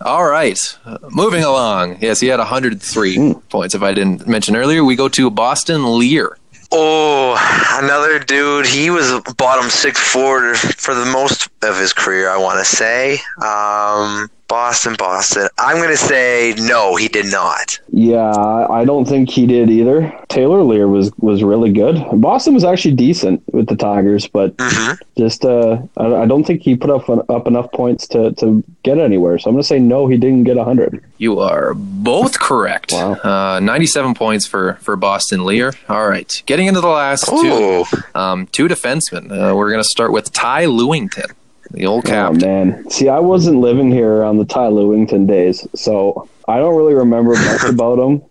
All 0.06 0.26
right. 0.26 0.60
Uh, 0.86 0.98
moving 1.10 1.44
along. 1.44 1.98
Yes, 2.00 2.22
he 2.22 2.28
had 2.28 2.40
103 2.40 3.34
points. 3.50 3.76
If 3.76 3.84
I 3.84 3.94
didn't 3.94 4.26
mention 4.26 4.56
earlier, 4.56 4.84
we 4.84 4.96
go 4.96 5.10
to 5.10 5.30
Boston 5.30 5.82
Leier. 5.82 6.36
Oh, 6.72 7.36
another 7.84 8.18
dude. 8.20 8.66
He 8.66 8.90
was 8.90 9.22
bottom 9.36 9.70
six 9.70 10.00
forward 10.00 10.56
for 10.56 10.96
the 10.96 11.06
most 11.06 11.50
of 11.64 11.78
his 11.78 11.92
career. 11.92 12.30
I 12.30 12.38
want 12.38 12.60
to 12.60 12.66
say. 12.66 13.16
Um, 13.44 14.30
Boston, 14.52 14.96
Boston. 15.00 15.48
I'm 15.58 15.78
gonna 15.78 15.96
say 15.96 16.54
no. 16.58 16.98
He 16.98 17.08
did 17.08 17.32
not. 17.32 17.80
Yeah, 17.90 18.18
I 18.18 18.82
I 18.82 18.86
don't 18.86 19.06
think 19.06 19.30
he 19.30 19.48
did 19.48 19.70
either. 19.70 20.12
Taylor 20.28 20.60
Leier 20.60 20.90
was 20.90 21.12
was 21.20 21.42
really 21.42 21.72
good. 21.72 22.04
Boston 22.16 22.54
was 22.54 22.66
actually 22.66 22.96
decent 22.96 23.42
with 23.54 23.68
the 23.68 23.78
Tigers, 23.78 24.28
but 24.28 24.54
hmm 24.60 24.94
just 25.22 25.46
uh, 25.46 25.78
I, 25.98 26.24
I 26.24 26.26
don't 26.26 26.44
think 26.44 26.64
he 26.64 26.76
put 26.76 26.90
up 26.90 27.08
up 27.30 27.48
enough 27.48 27.72
points 27.72 28.08
to, 28.08 28.32
to 28.34 28.64
get 28.84 28.98
anywhere. 28.98 29.38
So 29.38 29.50
I'm 29.50 29.54
going 29.54 29.62
to 29.62 29.68
say 29.68 29.78
no. 29.80 30.08
He 30.08 30.18
didn't 30.18 30.46
get 30.46 30.58
hundred. 30.58 31.04
You 31.18 31.40
are 31.40 31.74
both 31.76 32.40
correct. 32.40 32.92
Wow. 32.92 33.14
Uh, 33.14 33.60
97 33.60 34.16
points 34.16 34.48
for, 34.48 34.76
for 34.82 34.96
Boston 34.96 35.42
Leier. 35.42 35.76
All 35.90 36.08
right. 36.08 36.42
Getting 36.48 36.66
into 36.68 36.82
the 36.82 36.88
last 36.88 37.28
two 37.28 37.86
um, 38.16 38.48
two 38.48 38.68
defensemen. 38.68 39.32
Uh, 39.32 39.56
we're 39.56 39.70
going 39.70 39.84
to 39.84 39.90
start 39.90 40.12
with 40.12 40.32
Ty 40.34 40.66
Lewington, 40.66 41.32
the 41.72 41.86
old 41.86 42.10
Oh 42.10 42.34
man, 42.34 42.90
see, 42.90 43.10
I 43.10 43.20
wasn't 43.20 43.60
living 43.60 43.92
here 43.92 44.24
on 44.24 44.38
the 44.38 44.46
Ty 44.46 44.70
Lewington 44.70 45.28
days, 45.28 45.66
so 45.76 46.28
I 46.48 46.58
don't 46.58 46.76
really 46.76 46.94
remember 46.94 47.34
much 47.36 47.64
about 47.70 48.00
him. 48.00 48.22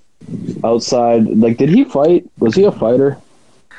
Outside, 0.62 1.26
like, 1.26 1.57
did 1.57 1.68
he 1.70 1.84
fight? 1.84 2.28
Was 2.38 2.55
he 2.55 2.64
a 2.64 2.70
fighter? 2.72 3.16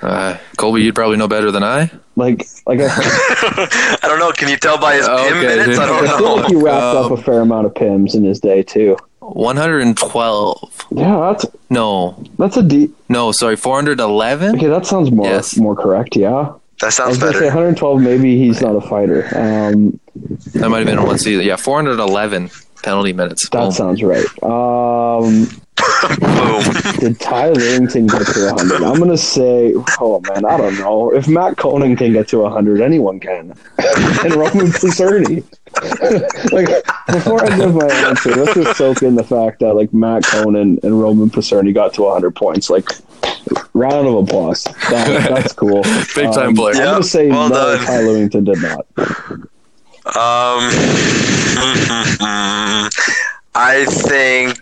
Uh, 0.02 0.36
Colby, 0.58 0.82
you'd 0.82 0.96
probably 0.96 1.16
know 1.16 1.28
better 1.28 1.52
than 1.52 1.64
I. 1.64 1.92
Like, 2.16 2.48
like 2.66 2.80
I, 2.82 2.88
I 4.02 4.08
don't 4.08 4.18
know. 4.20 4.32
Can 4.32 4.50
you 4.50 4.58
tell 4.58 4.78
by 4.80 4.96
his 4.96 5.08
Okay. 5.08 5.30
pin 5.30 5.42
minutes? 5.58 5.78
I 5.80 5.84
I 5.84 5.86
don't 5.88 6.18
feel 6.18 6.36
like 6.38 6.48
he 6.48 6.56
wrapped 6.56 6.96
Um, 6.96 7.06
up 7.14 7.20
a 7.20 7.22
fair 7.22 7.42
amount 7.42 7.68
of 7.68 7.74
pims 7.76 8.16
in 8.16 8.24
his 8.24 8.40
day 8.40 8.64
too. 8.64 8.98
112. 9.20 10.86
Yeah, 10.92 11.20
that's 11.32 11.46
No, 11.70 12.22
that's 12.38 12.58
a 12.58 12.64
deep. 12.64 12.96
no, 13.10 13.32
sorry, 13.32 13.56
411. 13.56 14.56
Okay, 14.58 14.68
that 14.68 14.86
sounds 14.86 15.12
more 15.12 15.28
Yes. 15.28 15.56
more 15.58 15.76
correct. 15.76 16.16
Yeah, 16.16 16.54
That 16.82 16.88
I 16.88 16.90
sounds 16.90 17.10
was 17.10 17.18
gonna 17.20 17.34
say 17.34 17.40
better. 17.40 17.56
112. 17.56 18.02
Maybe 18.02 18.38
he's 18.38 18.62
not 18.62 18.76
a 18.76 18.82
fighter. 18.82 19.26
Um, 19.36 20.00
That 20.54 20.70
might 20.70 20.80
have 20.80 20.88
been 20.88 21.00
in 21.00 21.06
one 21.06 21.18
season. 21.20 21.46
Yeah, 21.46 21.56
411 21.56 22.50
penalty 22.84 23.14
minutes. 23.14 23.48
that 23.50 23.60
Boom. 23.62 23.72
sounds 23.72 24.02
right. 24.04 24.26
Um, 24.44 25.48
Boom. 26.20 26.64
Did 27.00 27.20
Ty 27.20 27.52
Lewington 27.52 28.10
get 28.10 28.26
to 28.34 28.54
100? 28.54 28.84
I'm 28.84 28.98
going 28.98 29.10
to 29.10 29.18
say, 29.18 29.74
oh 30.00 30.22
man, 30.30 30.46
I 30.46 30.58
don't 30.58 30.78
know. 30.80 31.14
If 31.14 31.28
Matt 31.28 31.58
Conan 31.58 31.96
can 31.96 32.14
get 32.14 32.28
to 32.30 32.40
100, 32.40 32.82
anyone 32.82 33.20
can. 33.20 33.52
and 33.78 34.34
Roman 34.36 34.68
Psurny. 34.68 35.44
like, 36.52 36.68
before 37.08 37.44
I 37.46 37.58
give 37.58 37.74
my 37.76 37.88
answer, 37.88 38.36
let's 38.36 38.54
just 38.54 38.78
soak 38.78 39.02
in 39.04 39.16
the 39.16 39.24
fact 39.24 39.60
that, 39.60 39.74
like, 39.76 39.94
Matt 39.94 40.24
Conan 40.26 40.80
and 40.84 41.00
Roman 41.02 41.30
Psurny 41.30 41.74
got 41.74 41.94
to 41.96 42.04
100 42.04 42.36
points. 42.36 42.70
Like, 42.70 42.90
round 43.74 44.08
of 44.08 44.16
applause. 44.16 44.64
That, 44.90 45.28
that's 45.30 45.54
cool. 45.54 45.82
Big 46.16 46.32
time 46.34 46.50
Um, 46.50 46.56
player. 46.56 46.74
I'm 46.76 46.80
Yeah, 46.80 46.86
going 46.92 47.02
to 47.02 47.08
say 47.08 47.30
well 47.30 47.50
no, 47.50 47.76
done. 47.78 47.86
Ty 47.86 48.02
Lewington 48.04 48.46
did 48.46 48.62
not. 48.62 48.86
Um, 50.04 50.70
I 53.54 53.86
think 53.88 54.58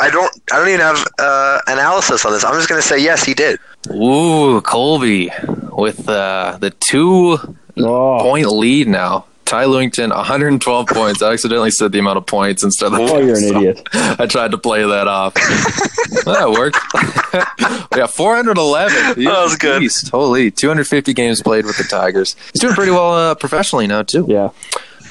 I 0.00 0.10
don't. 0.10 0.32
I 0.52 0.58
don't 0.58 0.68
even 0.68 0.80
have 0.80 1.04
uh, 1.18 1.60
analysis 1.66 2.24
on 2.24 2.32
this. 2.32 2.44
I'm 2.44 2.54
just 2.54 2.68
going 2.68 2.80
to 2.80 2.86
say 2.86 2.98
yes, 2.98 3.22
he 3.24 3.34
did. 3.34 3.58
Ooh, 3.90 4.60
Colby 4.62 5.30
with 5.72 6.08
uh, 6.08 6.56
the 6.60 6.70
two 6.70 7.38
Oh, 7.78 8.18
point 8.20 8.46
lead 8.46 8.88
now. 8.88 9.24
Ty 9.46 9.64
Lewington, 9.64 10.14
112 10.14 10.86
points. 10.86 11.22
I 11.22 11.32
accidentally 11.32 11.70
said 11.72 11.90
the 11.90 11.98
amount 11.98 12.18
of 12.18 12.26
points 12.26 12.62
instead 12.62 12.92
of 12.92 12.98
the 12.98 13.02
oh 13.12 13.18
you're 13.18 13.36
an 13.36 13.44
idiot. 13.56 13.88
I 13.92 14.26
tried 14.26 14.52
to 14.52 14.58
play 14.58 14.84
that 14.86 15.08
off. 15.08 15.34
that 15.34 16.50
worked. 16.56 16.78
yeah, 17.96 18.06
411. 18.06 19.16
He's 19.16 19.24
That 19.26 19.42
was 19.42 19.56
good. 19.56 19.80
beast. 19.80 20.10
Holy, 20.10 20.50
250 20.52 21.12
games 21.14 21.42
played 21.42 21.64
with 21.66 21.78
the 21.78 21.84
Tigers. 21.84 22.36
He's 22.52 22.60
doing 22.60 22.74
pretty 22.74 22.92
well 22.92 23.12
uh, 23.12 23.34
professionally 23.34 23.86
now 23.88 24.02
too. 24.02 24.24
Yeah. 24.28 24.50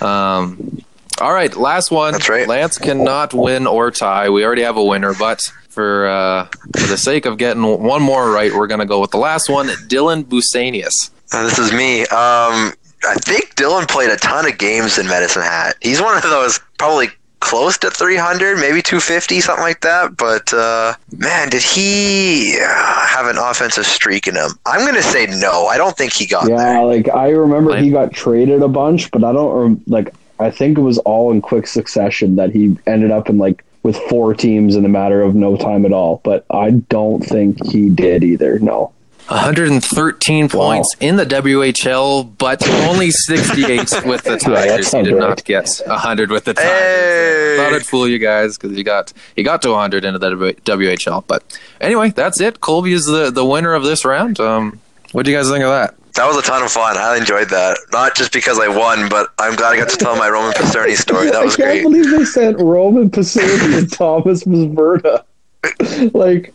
Um, 0.02 0.84
all 1.22 1.34
right, 1.34 1.56
last 1.56 1.92
one. 1.92 2.14
That's 2.14 2.30
right. 2.30 2.48
Lance 2.48 2.78
cannot 2.78 3.34
win 3.34 3.68
or 3.68 3.92
tie. 3.92 4.30
We 4.30 4.46
already 4.46 4.64
have 4.64 4.78
a 4.78 4.84
winner, 4.84 5.14
but 5.14 5.42
for 5.70 6.08
uh, 6.08 6.46
for 6.78 6.88
the 6.88 6.98
sake 6.98 7.26
of 7.26 7.38
getting 7.38 7.64
one 7.64 8.02
more 8.02 8.32
right, 8.32 8.54
we're 8.54 8.68
going 8.68 8.80
to 8.80 8.86
go 8.86 9.00
with 9.00 9.12
the 9.12 9.18
last 9.18 9.50
one, 9.50 9.68
Dylan 9.68 10.24
Busanius. 10.24 11.12
Uh, 11.32 11.44
this 11.44 11.60
is 11.60 11.72
me. 11.72 12.02
Um, 12.02 12.74
I 13.04 13.16
think 13.22 13.56
Dylan 13.56 13.88
played 13.88 14.10
a 14.10 14.18
ton 14.18 14.46
of 14.48 14.58
games 14.58 14.98
in 14.98 15.08
Medicine 15.08 15.44
Hat. 15.44 15.76
He's 15.82 16.02
one 16.02 16.18
of 16.18 16.24
those 16.24 16.60
probably 16.78 17.08
close 17.40 17.78
to 17.78 17.90
300, 17.90 18.58
maybe 18.58 18.82
250, 18.82 19.40
something 19.40 19.64
like 19.64 19.80
that. 19.82 20.18
But 20.18 20.52
uh, 20.54 20.96
man, 21.18 21.50
did 21.50 21.62
he 21.62 22.58
uh, 22.62 22.66
have 23.08 23.28
an 23.28 23.38
offensive 23.38 23.86
streak 23.86 24.28
in 24.28 24.36
him? 24.36 24.50
I'm 24.66 24.82
going 24.82 24.96
to 24.96 25.04
say 25.04 25.28
no. 25.28 25.68
I 25.68 25.78
don't 25.78 25.96
think 25.96 26.12
he 26.14 26.26
got 26.28 26.50
Yeah, 26.50 26.58
there. 26.58 26.84
like 26.86 27.08
I 27.10 27.30
remember 27.30 27.72
Like- 27.72 27.84
he 27.84 27.92
got 27.92 28.12
traded 28.12 28.62
a 28.62 28.68
bunch, 28.68 29.10
but 29.12 29.24
I 29.24 29.32
don't 29.32 29.88
like. 29.88 30.14
I 30.40 30.52
think 30.52 30.78
it 30.78 30.82
was 30.82 30.98
all 31.00 31.32
in 31.32 31.42
quick 31.42 31.68
succession 31.68 32.36
that 32.38 32.52
he 32.52 32.78
ended 32.88 33.12
up 33.12 33.30
in 33.30 33.38
like 33.38 33.64
with 33.84 33.98
four 34.10 34.34
teams 34.34 34.76
in 34.76 34.86
a 34.86 34.90
matter 34.90 35.22
of 35.22 35.36
no 35.36 35.56
time 35.58 35.86
at 35.86 35.94
all. 35.94 36.22
But 36.24 36.46
I 36.50 36.72
don't 36.72 37.22
think 37.22 37.66
he 37.66 37.90
did 37.90 38.24
either. 38.24 38.60
No. 38.60 38.92
113 39.30 40.50
points 40.50 40.96
in 41.00 41.16
the 41.16 41.26
WHL, 41.26 42.36
but 42.40 42.68
only 42.68 43.12
68 43.12 43.80
with 44.06 44.24
the 44.24 44.32
that 44.32 44.42
Tigers. 44.42 44.78
he 44.78 44.84
sounds 44.84 45.08
did 45.08 45.14
right. 45.14 45.30
not 45.30 45.44
get 45.46 45.70
100 45.86 46.32
with 46.32 46.46
the 46.46 46.56
Tigers. 46.56 46.72
Hey! 46.72 47.56
Thought 47.58 47.74
I'd 47.74 47.86
fool 47.86 48.08
you 48.08 48.18
guys 48.18 48.58
because 48.58 48.76
he 48.76 48.84
got 48.84 49.14
he 49.36 49.44
got 49.44 49.62
to 49.62 49.70
100 49.70 50.04
into 50.04 50.18
the 50.18 50.32
WHL. 50.32 51.24
But 51.28 51.60
anyway, 51.80 52.10
that's 52.10 52.42
it. 52.42 52.60
Colby 52.60 52.94
is 52.94 53.06
the, 53.06 53.30
the 53.30 53.46
winner 53.46 53.74
of 53.74 53.84
this 53.84 54.04
round. 54.04 54.40
Um, 54.40 54.80
what 55.12 55.26
do 55.26 55.32
you 55.32 55.38
guys 55.38 55.50
think 55.50 55.64
of 55.64 55.70
that? 55.70 55.96
That 56.16 56.28
was 56.28 56.38
a 56.38 56.42
ton 56.42 56.64
of 56.64 56.72
fun. 56.72 56.98
I 56.98 57.18
enjoyed 57.18 57.50
that. 57.50 57.78
Not 57.92 58.16
just 58.16 58.34
because 58.34 58.60
I 58.60 58.68
won, 58.68 59.10
but 59.10 59.30
I'm 59.38 59.56
glad 59.56 59.74
I 59.74 59.78
got 59.78 59.90
to 59.90 59.98
tell 59.98 60.16
my 60.18 60.30
Roman 60.30 60.52
Psurny 60.54 60.96
story. 60.96 61.30
That 61.30 61.44
was 61.44 61.56
great. 61.56 61.68
I 61.68 61.72
can't 61.74 61.84
great. 61.84 62.02
believe 62.04 62.12
they 62.20 62.26
sent 62.26 62.60
Roman 62.60 63.10
Psurny 63.10 63.78
and 63.78 63.92
Thomas 63.92 64.44
Vosvrda. 64.44 65.24
like, 66.14 66.54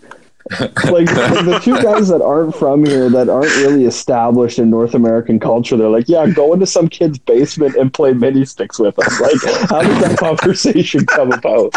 like 0.90 1.06
the 1.06 1.60
two 1.62 1.80
guys 1.82 2.08
that 2.08 2.20
aren't 2.22 2.54
from 2.54 2.84
here, 2.84 3.08
that 3.08 3.28
aren't 3.30 3.54
really 3.56 3.84
established 3.86 4.58
in 4.58 4.68
North 4.68 4.94
American 4.94 5.40
culture, 5.40 5.76
they're 5.76 5.88
like, 5.88 6.08
yeah, 6.08 6.26
go 6.26 6.52
into 6.52 6.66
some 6.66 6.88
kid's 6.88 7.18
basement 7.18 7.76
and 7.76 7.92
play 7.94 8.12
mini 8.12 8.44
sticks 8.44 8.78
with 8.78 8.98
us. 8.98 9.20
Like, 9.20 9.68
how 9.70 9.82
did 9.82 10.02
that 10.02 10.18
conversation 10.18 11.06
come 11.06 11.32
about? 11.32 11.74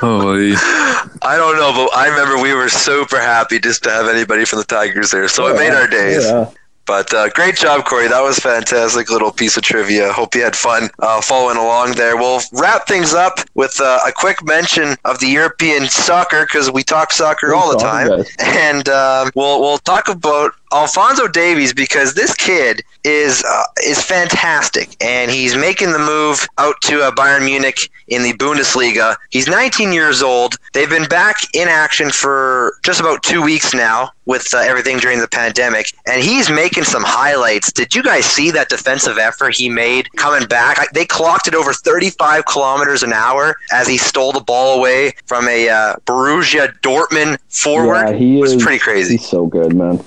Holy. 0.00 0.54
I 0.56 1.36
don't 1.36 1.56
know, 1.56 1.72
but 1.74 1.94
I 1.94 2.08
remember 2.08 2.42
we 2.42 2.54
were 2.54 2.70
super 2.70 3.20
happy 3.20 3.58
just 3.58 3.82
to 3.84 3.90
have 3.90 4.08
anybody 4.08 4.46
from 4.46 4.60
the 4.60 4.64
Tigers 4.64 5.10
there. 5.10 5.28
So 5.28 5.46
it 5.48 5.56
made 5.56 5.72
our 5.74 5.86
days. 5.86 6.24
Yeah. 6.24 6.50
But 6.86 7.12
uh, 7.12 7.28
great 7.28 7.56
job, 7.56 7.84
Cory. 7.84 8.08
That 8.08 8.22
was 8.22 8.38
fantastic 8.38 9.10
little 9.10 9.30
piece 9.30 9.58
of 9.58 9.62
trivia. 9.62 10.10
Hope 10.10 10.34
you 10.34 10.42
had 10.42 10.56
fun 10.56 10.88
uh, 10.98 11.20
following 11.20 11.58
along 11.58 11.92
there. 11.92 12.16
We'll 12.16 12.40
wrap 12.54 12.88
things 12.88 13.12
up 13.12 13.40
with 13.54 13.78
uh, 13.78 14.00
a 14.06 14.10
quick 14.10 14.42
mention 14.42 14.96
of 15.04 15.20
the 15.20 15.28
European 15.28 15.86
soccer 15.86 16.46
because 16.46 16.72
we 16.72 16.82
talk 16.82 17.12
soccer 17.12 17.54
all 17.54 17.70
the 17.70 17.78
time, 17.78 18.24
and 18.40 18.88
um, 18.88 19.30
we'll 19.36 19.60
we'll 19.60 19.78
talk 19.78 20.08
about 20.08 20.52
Alphonso 20.72 21.26
Davies 21.28 21.72
because 21.72 22.14
this 22.14 22.34
kid 22.34 22.82
is 23.04 23.42
uh, 23.48 23.64
is 23.84 24.02
fantastic, 24.02 24.94
and 25.02 25.30
he's 25.30 25.56
making 25.56 25.92
the 25.92 25.98
move 25.98 26.46
out 26.58 26.74
to 26.82 27.02
uh, 27.02 27.10
Bayern 27.12 27.44
Munich 27.44 27.78
in 28.08 28.22
the 28.22 28.32
Bundesliga. 28.34 29.16
He's 29.30 29.48
19 29.48 29.92
years 29.92 30.22
old. 30.22 30.54
They've 30.72 30.88
been 30.88 31.08
back 31.08 31.36
in 31.54 31.68
action 31.68 32.10
for 32.10 32.74
just 32.84 33.00
about 33.00 33.22
two 33.22 33.42
weeks 33.42 33.72
now 33.74 34.10
with 34.26 34.46
uh, 34.54 34.58
everything 34.58 34.98
during 34.98 35.18
the 35.18 35.26
pandemic, 35.28 35.86
and 36.06 36.22
he's 36.22 36.50
making 36.50 36.84
some 36.84 37.02
highlights. 37.04 37.72
Did 37.72 37.94
you 37.94 38.02
guys 38.02 38.24
see 38.26 38.50
that 38.52 38.68
defensive 38.68 39.18
effort 39.18 39.56
he 39.56 39.68
made 39.68 40.12
coming 40.16 40.46
back? 40.46 40.78
I- 40.78 40.86
They 40.94 41.04
clocked 41.06 41.48
it 41.48 41.54
over 41.54 41.72
35 41.72 42.44
kilometers 42.46 43.02
an 43.02 43.12
hour 43.12 43.56
as 43.72 43.88
he 43.88 43.96
stole 43.98 44.32
the 44.32 44.40
ball 44.40 44.78
away 44.78 45.14
from 45.26 45.48
a 45.48 45.68
uh, 45.68 45.96
Borussia 46.06 46.72
Dortmund 46.80 47.38
forward. 47.48 48.08
Yeah, 48.10 48.12
he 48.12 48.38
it 48.38 48.40
was 48.40 48.52
is- 48.52 48.62
pretty 48.62 48.78
crazy. 48.78 49.16
He's 49.16 49.26
so 49.28 49.46
good, 49.46 49.74
man. 49.74 50.04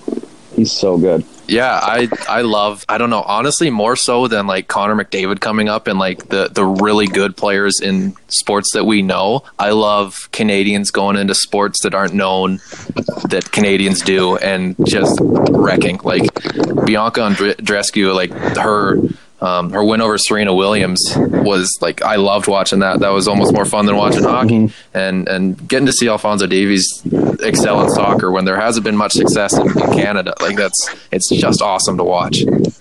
He's 0.55 0.71
so 0.71 0.97
good. 0.97 1.25
Yeah, 1.47 1.79
I 1.81 2.07
I 2.29 2.41
love 2.41 2.85
I 2.87 2.97
don't 2.97 3.09
know 3.09 3.23
honestly 3.23 3.69
more 3.69 3.95
so 3.95 4.27
than 4.27 4.47
like 4.47 4.67
Connor 4.67 4.95
McDavid 4.95 5.41
coming 5.41 5.67
up 5.67 5.87
and 5.87 5.99
like 5.99 6.29
the 6.29 6.49
the 6.49 6.63
really 6.65 7.07
good 7.07 7.35
players 7.35 7.81
in 7.81 8.15
sports 8.27 8.71
that 8.73 8.85
we 8.85 9.01
know. 9.01 9.43
I 9.59 9.71
love 9.71 10.29
Canadians 10.31 10.89
going 10.91 11.17
into 11.17 11.35
sports 11.35 11.81
that 11.83 11.93
aren't 11.93 12.13
known 12.13 12.59
that 13.29 13.49
Canadians 13.51 14.01
do 14.01 14.37
and 14.37 14.75
just 14.85 15.19
wrecking 15.21 15.99
like 16.03 16.33
Bianca 16.85 17.21
Andreescu 17.21 18.13
like 18.15 18.31
her 18.57 19.01
um, 19.43 19.71
her 19.71 19.83
win 19.83 19.99
over 19.99 20.17
Serena 20.17 20.55
Williams 20.55 21.01
was 21.17 21.77
like 21.81 22.01
I 22.01 22.15
loved 22.15 22.47
watching 22.47 22.79
that. 22.79 23.01
That 23.01 23.09
was 23.09 23.27
almost 23.27 23.53
more 23.53 23.65
fun 23.65 23.85
than 23.85 23.97
watching 23.97 24.23
hockey, 24.23 24.59
mm-hmm. 24.59 24.97
and 24.97 25.27
and 25.27 25.67
getting 25.67 25.85
to 25.85 25.91
see 25.91 26.07
Alphonso 26.07 26.47
Davies 26.47 27.03
excel 27.41 27.81
in 27.81 27.89
soccer 27.89 28.31
when 28.31 28.45
there 28.45 28.57
hasn't 28.57 28.85
been 28.85 28.95
much 28.95 29.11
success 29.11 29.57
in, 29.57 29.67
in 29.67 29.93
Canada. 29.93 30.33
Like 30.39 30.55
that's 30.55 30.95
it's 31.11 31.29
just 31.29 31.61
awesome 31.61 31.97
to 31.97 32.05
watch. 32.05 32.39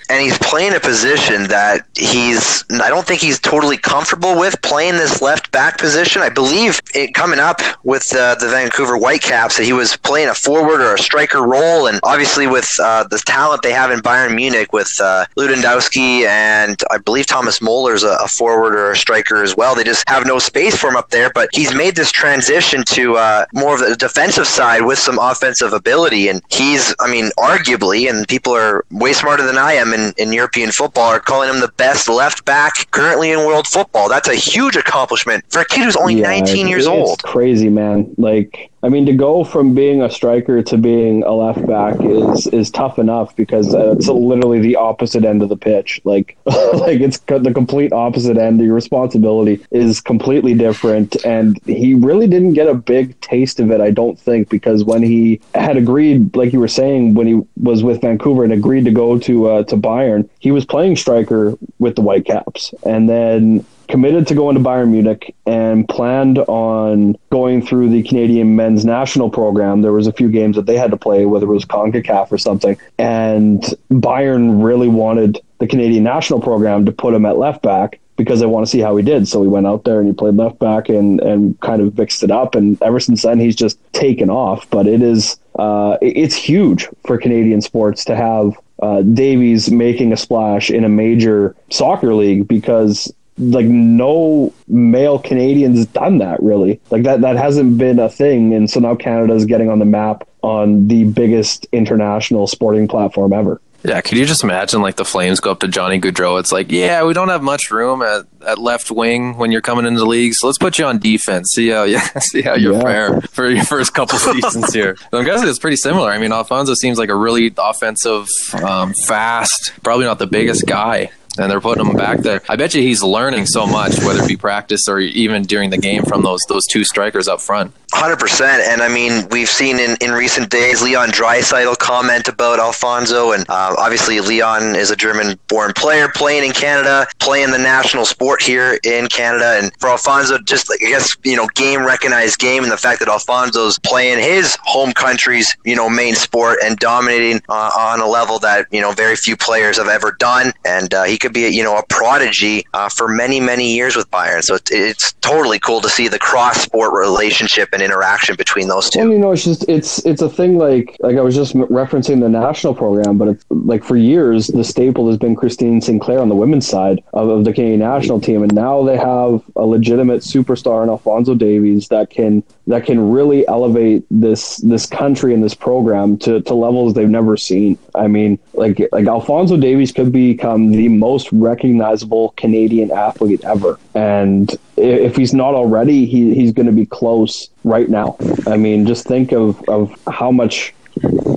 And 0.09 0.21
he's 0.21 0.39
playing 0.39 0.75
a 0.75 0.81
position 0.81 1.49
that 1.49 1.85
he's 1.97 2.65
I 2.71 2.89
don't 2.91 3.07
think 3.07 3.21
he's 3.21 3.41
totally 3.41 3.77
comfortable 3.77 4.39
with 4.39 4.61
playing 4.63 4.95
this 4.95 5.21
left 5.21 5.51
back 5.51 5.79
position. 5.79 6.23
I 6.23 6.29
believe 6.29 6.81
it 6.95 7.13
coming 7.13 7.41
up 7.41 7.61
with 7.83 8.15
uh, 8.15 8.37
the 8.37 8.49
Vancouver 8.49 8.97
Whitecaps 8.97 9.57
that 9.57 9.65
he 9.65 9.73
was 9.73 9.97
playing 9.97 10.29
a 10.29 10.35
forward 10.35 10.81
or 10.81 10.95
a 10.95 10.99
striker 10.99 11.43
role, 11.43 11.89
and 11.89 11.99
obviously 12.05 12.47
with 12.47 12.71
uh, 12.81 13.03
the 13.05 13.19
talent 13.27 13.63
they 13.63 13.73
have 13.73 13.91
in 13.91 13.99
Bayern 13.99 14.37
Munich 14.37 14.73
with 14.73 14.93
uh, 15.03 15.27
Lewandowski 15.37 16.25
and 16.25 16.52
and 16.53 16.83
I 16.91 16.99
believe 16.99 17.27
Thomas 17.27 17.63
Muller's 17.63 18.03
a, 18.03 18.17
a 18.23 18.29
forward 18.29 18.75
or 18.75 18.93
a 18.93 18.97
striker 18.97 19.43
as 19.43 19.57
well. 19.57 19.75
They 19.75 19.85
just 19.85 20.09
have 20.09 20.27
no 20.27 20.39
space 20.39 20.77
for 20.77 20.89
him 20.89 20.97
up 20.97 21.11
there, 21.11 21.31
but 21.35 21.49
he's 21.53 21.75
made 21.75 21.97
this 21.97 22.13
transition 22.13 22.85
to 22.89 23.17
uh, 23.17 23.47
more 23.55 23.75
of 23.75 23.81
the 23.81 23.97
defensive 23.97 24.47
side 24.47 24.83
with 24.83 24.99
some 24.99 25.19
offensive 25.19 25.73
ability, 25.73 26.29
and 26.29 26.43
he's, 26.51 26.95
I 27.01 27.11
mean, 27.11 27.31
arguably, 27.39 28.09
and 28.09 28.29
people 28.29 28.55
are 28.55 28.85
way 28.91 29.13
smarter 29.13 29.47
than 29.47 29.59
I 29.59 29.73
am 29.75 29.93
in, 29.93 30.13
in 30.19 30.33
European 30.33 30.71
football, 30.71 31.09
are 31.09 31.21
calling 31.21 31.49
him 31.49 31.61
the 31.61 31.73
best 31.77 32.09
left 32.09 32.45
back 32.45 32.91
currently 32.91 33.31
in 33.31 33.39
world 33.47 33.67
football. 33.67 34.09
That's 34.09 34.29
a 34.29 34.35
huge 34.35 34.77
accomplishment 34.77 35.45
for 35.49 35.61
a 35.61 35.65
kid 35.65 35.85
who's 35.85 35.97
only 35.97 36.17
yeah, 36.17 36.41
19 36.41 36.69
years 36.69 36.87
old. 36.87 37.23
Crazy, 37.23 37.71
man. 37.71 38.15
Like 38.19 38.73
I 38.85 38.89
mean, 38.89 39.07
to 39.07 39.13
go 39.13 39.45
from 39.45 39.75
being 39.75 40.03
a 40.03 40.11
striker 40.11 40.61
to 40.61 40.77
being 40.77 41.23
a 41.23 41.31
left 41.33 41.65
back 41.67 41.97
is 42.01 42.49
is 42.49 42.69
tough 42.71 42.99
enough 42.99 43.35
because 43.37 43.73
it's 43.75 44.09
literally 44.09 44.59
the 44.59 44.75
opposite 44.75 45.25
end 45.25 45.41
of 45.43 45.49
the 45.49 45.57
pitch. 45.57 46.01
Like, 46.03 46.37
like 46.75 47.01
it's 47.01 47.19
the 47.19 47.53
complete 47.55 47.93
opposite 47.93 48.37
end. 48.37 48.61
Your 48.61 48.75
responsibility 48.75 49.65
is 49.71 50.01
completely 50.01 50.55
different, 50.55 51.25
and 51.25 51.59
he 51.67 51.95
really 51.95 52.27
didn't 52.27 52.55
get 52.55 52.69
a 52.69 52.75
big 52.75 53.19
taste 53.21 53.61
of 53.61 53.71
it. 53.71 53.81
I 53.81 53.91
don't 53.91 54.19
think 54.19 54.49
because 54.49 54.85
when 54.85 55.03
he 55.03 55.41
had 55.55 55.77
agreed, 55.77 56.35
like 56.35 56.53
you 56.53 56.61
were 56.61 56.69
saying, 56.69 57.15
when 57.15 57.27
he 57.27 57.41
was 57.63 57.85
with 57.85 58.01
Vancouver 58.01 58.45
and 58.45 58.53
agreed 58.53 58.85
to 58.87 58.91
go 58.91 59.19
to 59.21 59.49
uh, 59.49 59.63
to 59.65 59.77
Bayern, 59.77 60.29
he 60.41 60.51
was 60.51 60.65
playing 60.65 60.97
striker 60.97 61.57
with 61.79 61.95
the 61.95 62.03
Whitecaps, 62.03 62.75
and 62.85 63.09
then 63.09 63.65
committed 63.93 64.27
to 64.27 64.35
going 64.35 64.55
to 64.55 64.61
Bayern 64.61 64.89
Munich 64.89 65.35
and 65.47 65.87
planned 65.87 66.39
on 66.39 67.15
going 67.31 67.65
through 67.65 67.91
the 67.91 68.03
Canadian 68.03 68.57
men's 68.57 68.87
national 68.87 69.29
program. 69.29 69.83
There 69.83 69.93
was 69.93 70.07
a 70.07 70.13
few 70.13 70.31
games 70.31 70.57
that 70.57 70.65
they 70.65 70.79
had 70.79 70.91
to 70.93 70.97
play, 70.97 71.27
whether 71.27 71.45
it 71.45 71.53
was 71.53 71.67
CONCACAF 71.67 72.33
or 72.33 72.39
something. 72.39 72.79
And 72.99 73.63
Bayern 73.91 74.65
really 74.65 74.89
wanted 74.89 75.43
the 75.63 75.69
Canadian 75.69 76.03
national 76.03 76.41
program 76.41 76.85
to 76.87 76.91
put 76.91 77.15
him 77.15 77.25
at 77.25 77.39
left 77.39 77.63
back 77.63 78.01
because 78.17 78.41
they 78.41 78.47
want 78.47 78.67
to 78.67 78.71
see 78.71 78.81
how 78.81 78.97
he 78.97 79.05
did. 79.05 79.29
So 79.29 79.43
he 79.43 79.49
went 79.49 79.65
out 79.65 79.85
there 79.85 80.01
and 80.01 80.09
he 80.09 80.13
played 80.13 80.35
left 80.35 80.59
back 80.59 80.89
and, 80.89 81.21
and 81.21 81.59
kind 81.61 81.81
of 81.81 81.97
mixed 81.97 82.25
it 82.25 82.33
up. 82.33 82.57
And 82.57 82.83
ever 82.83 82.99
since 82.99 83.23
then, 83.23 83.39
he's 83.39 83.55
just 83.55 83.79
taken 83.93 84.29
off. 84.29 84.69
But 84.71 84.89
it 84.89 85.03
is 85.03 85.39
uh, 85.61 85.99
it's 86.03 86.35
huge 86.35 86.89
for 87.07 87.17
Canadian 87.17 87.61
sports 87.61 88.05
to 88.07 88.17
have 88.17 88.59
uh, 88.81 89.03
Davies 89.03 89.71
making 89.71 90.13
a 90.13 90.17
splash 90.17 90.69
in 90.69 90.83
a 90.83 90.89
major 90.89 91.55
soccer 91.71 92.13
league 92.13 92.49
because 92.49 93.15
like 93.39 93.67
no 93.67 94.53
male 94.67 95.21
Canadians 95.21 95.87
done 95.87 96.19
that 96.19 96.43
really. 96.43 96.81
Like 96.91 97.05
that 97.05 97.21
that 97.21 97.37
hasn't 97.37 97.79
been 97.79 98.01
a 98.01 98.09
thing, 98.09 98.53
and 98.53 98.69
so 98.69 98.81
now 98.81 98.97
Canada's 98.97 99.45
getting 99.45 99.71
on 99.71 99.79
the 99.79 99.85
map 99.85 100.27
on 100.43 100.89
the 100.89 101.05
biggest 101.05 101.69
international 101.71 102.49
sporting 102.49 102.89
platform 102.89 103.33
ever. 103.33 103.61
Yeah, 103.85 104.01
could 104.01 104.17
you 104.19 104.25
just 104.27 104.45
imagine 104.45 104.81
like 104.81 104.97
the 104.97 105.05
Flames 105.05 105.41
go 105.41 105.51
up 105.51 105.61
to 105.61 105.69
Johnny 105.69 106.01
Gaudreau? 106.01 106.39
It's 106.39 106.53
like, 106.53 106.71
yeah, 106.71 107.05
we 107.05 107.15
don't 107.15 107.29
have 107.29 107.43
much 107.43 107.71
room 107.71 108.03
at, 108.03 108.27
at 108.47 108.59
left 108.59 108.91
wing 108.91 109.37
when 109.37 109.51
you're 109.51 109.61
coming 109.61 109.87
into 109.87 109.99
the 109.99 110.07
league, 110.07 110.35
so 110.35 110.47
let's 110.47 110.59
put 110.59 110.79
you 110.79 110.85
on 110.85 110.99
defense. 110.99 111.53
See 111.53 111.69
how 111.69 111.85
yeah, 111.85 112.01
see 112.21 112.43
how 112.43 112.55
you're 112.55 112.75
yeah. 112.75 112.83
fair 112.83 113.21
for 113.23 113.51
your 113.51 113.65
first 113.65 113.95
couple 113.95 114.19
seasons 114.19 114.73
here. 114.73 114.97
So 115.11 115.19
I'm 115.19 115.25
guessing 115.25 115.49
it's 115.49 115.59
pretty 115.59 115.77
similar. 115.77 116.11
I 116.11 116.19
mean, 116.19 116.33
Alphonso 116.33 116.75
seems 116.75 116.99
like 116.99 117.09
a 117.09 117.17
really 117.17 117.53
offensive, 117.59 118.29
um, 118.63 118.95
fast, 118.95 119.73
probably 119.83 120.07
not 120.07 120.19
the 120.19 120.27
biggest 120.27 120.67
guy 120.67 121.11
and 121.39 121.51
they're 121.51 121.61
putting 121.61 121.87
him 121.87 121.97
back 121.97 122.19
there. 122.19 122.43
I 122.49 122.57
bet 122.57 122.75
you 122.75 122.83
he's 122.83 123.03
learning 123.03 123.47
so 123.47 123.67
much, 123.67 123.99
whether 124.05 124.23
it 124.23 124.29
be 124.29 124.37
practice 124.37 124.89
or 124.89 124.99
even 124.99 125.43
during 125.43 125.71
the 125.71 125.79
game 125.79 126.05
from 126.05 126.23
those 126.23 126.41
those 126.49 126.67
two 126.67 126.85
strikers 126.85 127.29
up 127.29 127.41
front. 127.41 127.75
Hundred 127.95 128.21
percent, 128.21 128.63
and 128.67 128.81
I 128.81 128.89
mean 128.89 129.29
we've 129.31 129.51
seen 129.51 129.79
in, 129.79 129.97
in 130.01 130.13
recent 130.13 130.49
days 130.49 130.81
Leon 130.81 131.11
Draisaitl 131.11 131.77
comment 131.77 132.27
about 132.27 132.59
Alphonso, 132.59 133.33
and 133.33 133.45
uh, 133.51 133.75
obviously 133.77 134.19
Leon 134.19 134.75
is 134.77 134.91
a 134.91 134.97
German-born 134.97 135.75
player 135.75 136.09
playing 136.09 136.45
in 136.45 136.53
Canada, 136.53 137.07
playing 137.21 137.51
the 137.51 137.59
national 137.59 138.07
sport 138.07 138.41
here 138.41 138.79
in 138.83 139.09
Canada, 139.09 139.59
and 139.63 139.73
for 139.79 139.91
Alphonso, 139.91 140.39
just 140.39 140.73
I 140.73 140.79
guess 140.79 141.15
you 141.23 141.37
know 141.37 141.47
game 141.55 141.85
recognized 141.85 142.39
game, 142.39 142.63
and 142.63 142.73
the 142.73 142.79
fact 142.79 142.99
that 143.01 143.09
Alphonso's 143.09 143.79
playing 143.81 144.19
his 144.19 144.57
home 144.63 144.93
country's 144.93 145.55
you 145.67 145.77
know 145.77 145.91
main 145.91 146.15
sport 146.15 146.61
and 146.65 146.79
dominating 146.79 147.43
uh, 147.51 147.71
on 147.79 148.01
a 148.01 148.07
level 148.07 148.39
that 148.39 148.67
you 148.73 148.81
know 148.81 148.93
very 148.93 149.17
few 149.17 149.37
players 149.37 149.77
have 149.77 149.89
ever 149.89 150.17
done, 150.19 150.53
and 150.65 150.95
uh, 150.95 151.05
he 151.05 151.19
could 151.19 151.35
be 151.35 151.43
you 151.43 151.63
know 151.63 151.77
a 151.77 151.85
prodigy 151.91 152.65
uh, 152.73 152.89
for 152.89 153.07
many 153.07 153.39
many 153.39 153.75
years 153.75 153.97
with 153.97 154.11
Bayern. 154.11 154.43
So 154.43 154.55
it's, 154.55 154.73
it's 154.73 155.13
totally 155.21 155.59
cool 155.59 155.83
to 155.83 155.91
see 155.91 156.09
the 156.09 156.19
cross 156.19 156.63
sport 156.63 156.95
relationship 156.95 157.69
and 157.75 157.82
interaction 157.83 158.37
between 158.37 158.69
those 158.69 158.89
two. 158.89 159.01
And 159.01 159.13
you 159.13 159.19
know, 159.19 159.33
it's 159.33 159.45
just 159.45 159.69
it's 159.69 160.05
it's 160.07 160.23
a 160.23 160.29
thing 160.29 160.59
like 160.59 160.97
like 161.01 161.17
I 161.17 161.21
was 161.21 161.35
just 161.35 161.55
referencing 161.55 162.21
the 162.21 162.29
national 162.29 162.75
program, 162.75 163.19
but 163.19 163.29
it's 163.29 163.45
like 163.51 163.85
for 163.85 163.97
years 163.97 164.47
the 164.49 164.65
staple 164.65 165.09
has 165.09 165.19
been 165.19 165.37
Christine 165.37 165.81
Sinclair 165.81 166.21
on 166.21 166.29
the 166.29 166.35
women's 166.35 166.67
side 166.67 167.03
of, 167.13 167.29
of 167.29 167.45
the 167.45 167.53
Canadian 167.53 167.81
national 167.81 168.21
team, 168.21 168.43
and 168.43 168.55
now 168.55 168.83
they 168.83 168.97
have 168.97 169.43
a 169.57 169.67
legitimate 169.67 170.23
superstar 170.23 170.83
in 170.83 170.89
Alphonso 170.89 171.35
Davies 171.35 171.89
that 171.89 172.11
can 172.11 172.43
that 172.67 172.87
can 172.87 173.11
really 173.11 173.47
elevate 173.49 174.05
this 174.11 174.59
this 174.59 174.87
country 174.87 175.35
and 175.35 175.43
this 175.43 175.55
program 175.55 176.17
to, 176.19 176.41
to 176.43 176.55
levels 176.55 176.95
they've 176.95 177.09
never 177.09 177.37
seen. 177.37 177.77
I 177.95 178.07
mean, 178.07 178.39
like 178.55 178.81
like 178.93 179.07
Alphonso 179.07 179.57
Davies 179.57 179.93
could 179.93 180.13
become 180.13 180.71
the 180.71 180.89
most 180.89 181.31
recognizable 181.33 182.35
Canadian 182.37 182.91
athlete 182.91 183.45
ever, 183.45 183.79
and 183.95 184.57
if 184.77 185.17
he's 185.17 185.35
not 185.35 185.55
already, 185.55 186.07
he, 186.07 186.35
he's 186.35 186.53
going 186.53 186.67
to 186.67 186.73
be 186.73 186.87
close 186.87 187.49
right 187.65 187.89
now. 187.89 188.17
I 188.47 188.57
mean, 188.57 188.87
just 188.87 189.07
think 189.07 189.33
of, 189.33 189.63
of 189.69 189.95
how 190.09 190.31
much 190.31 190.75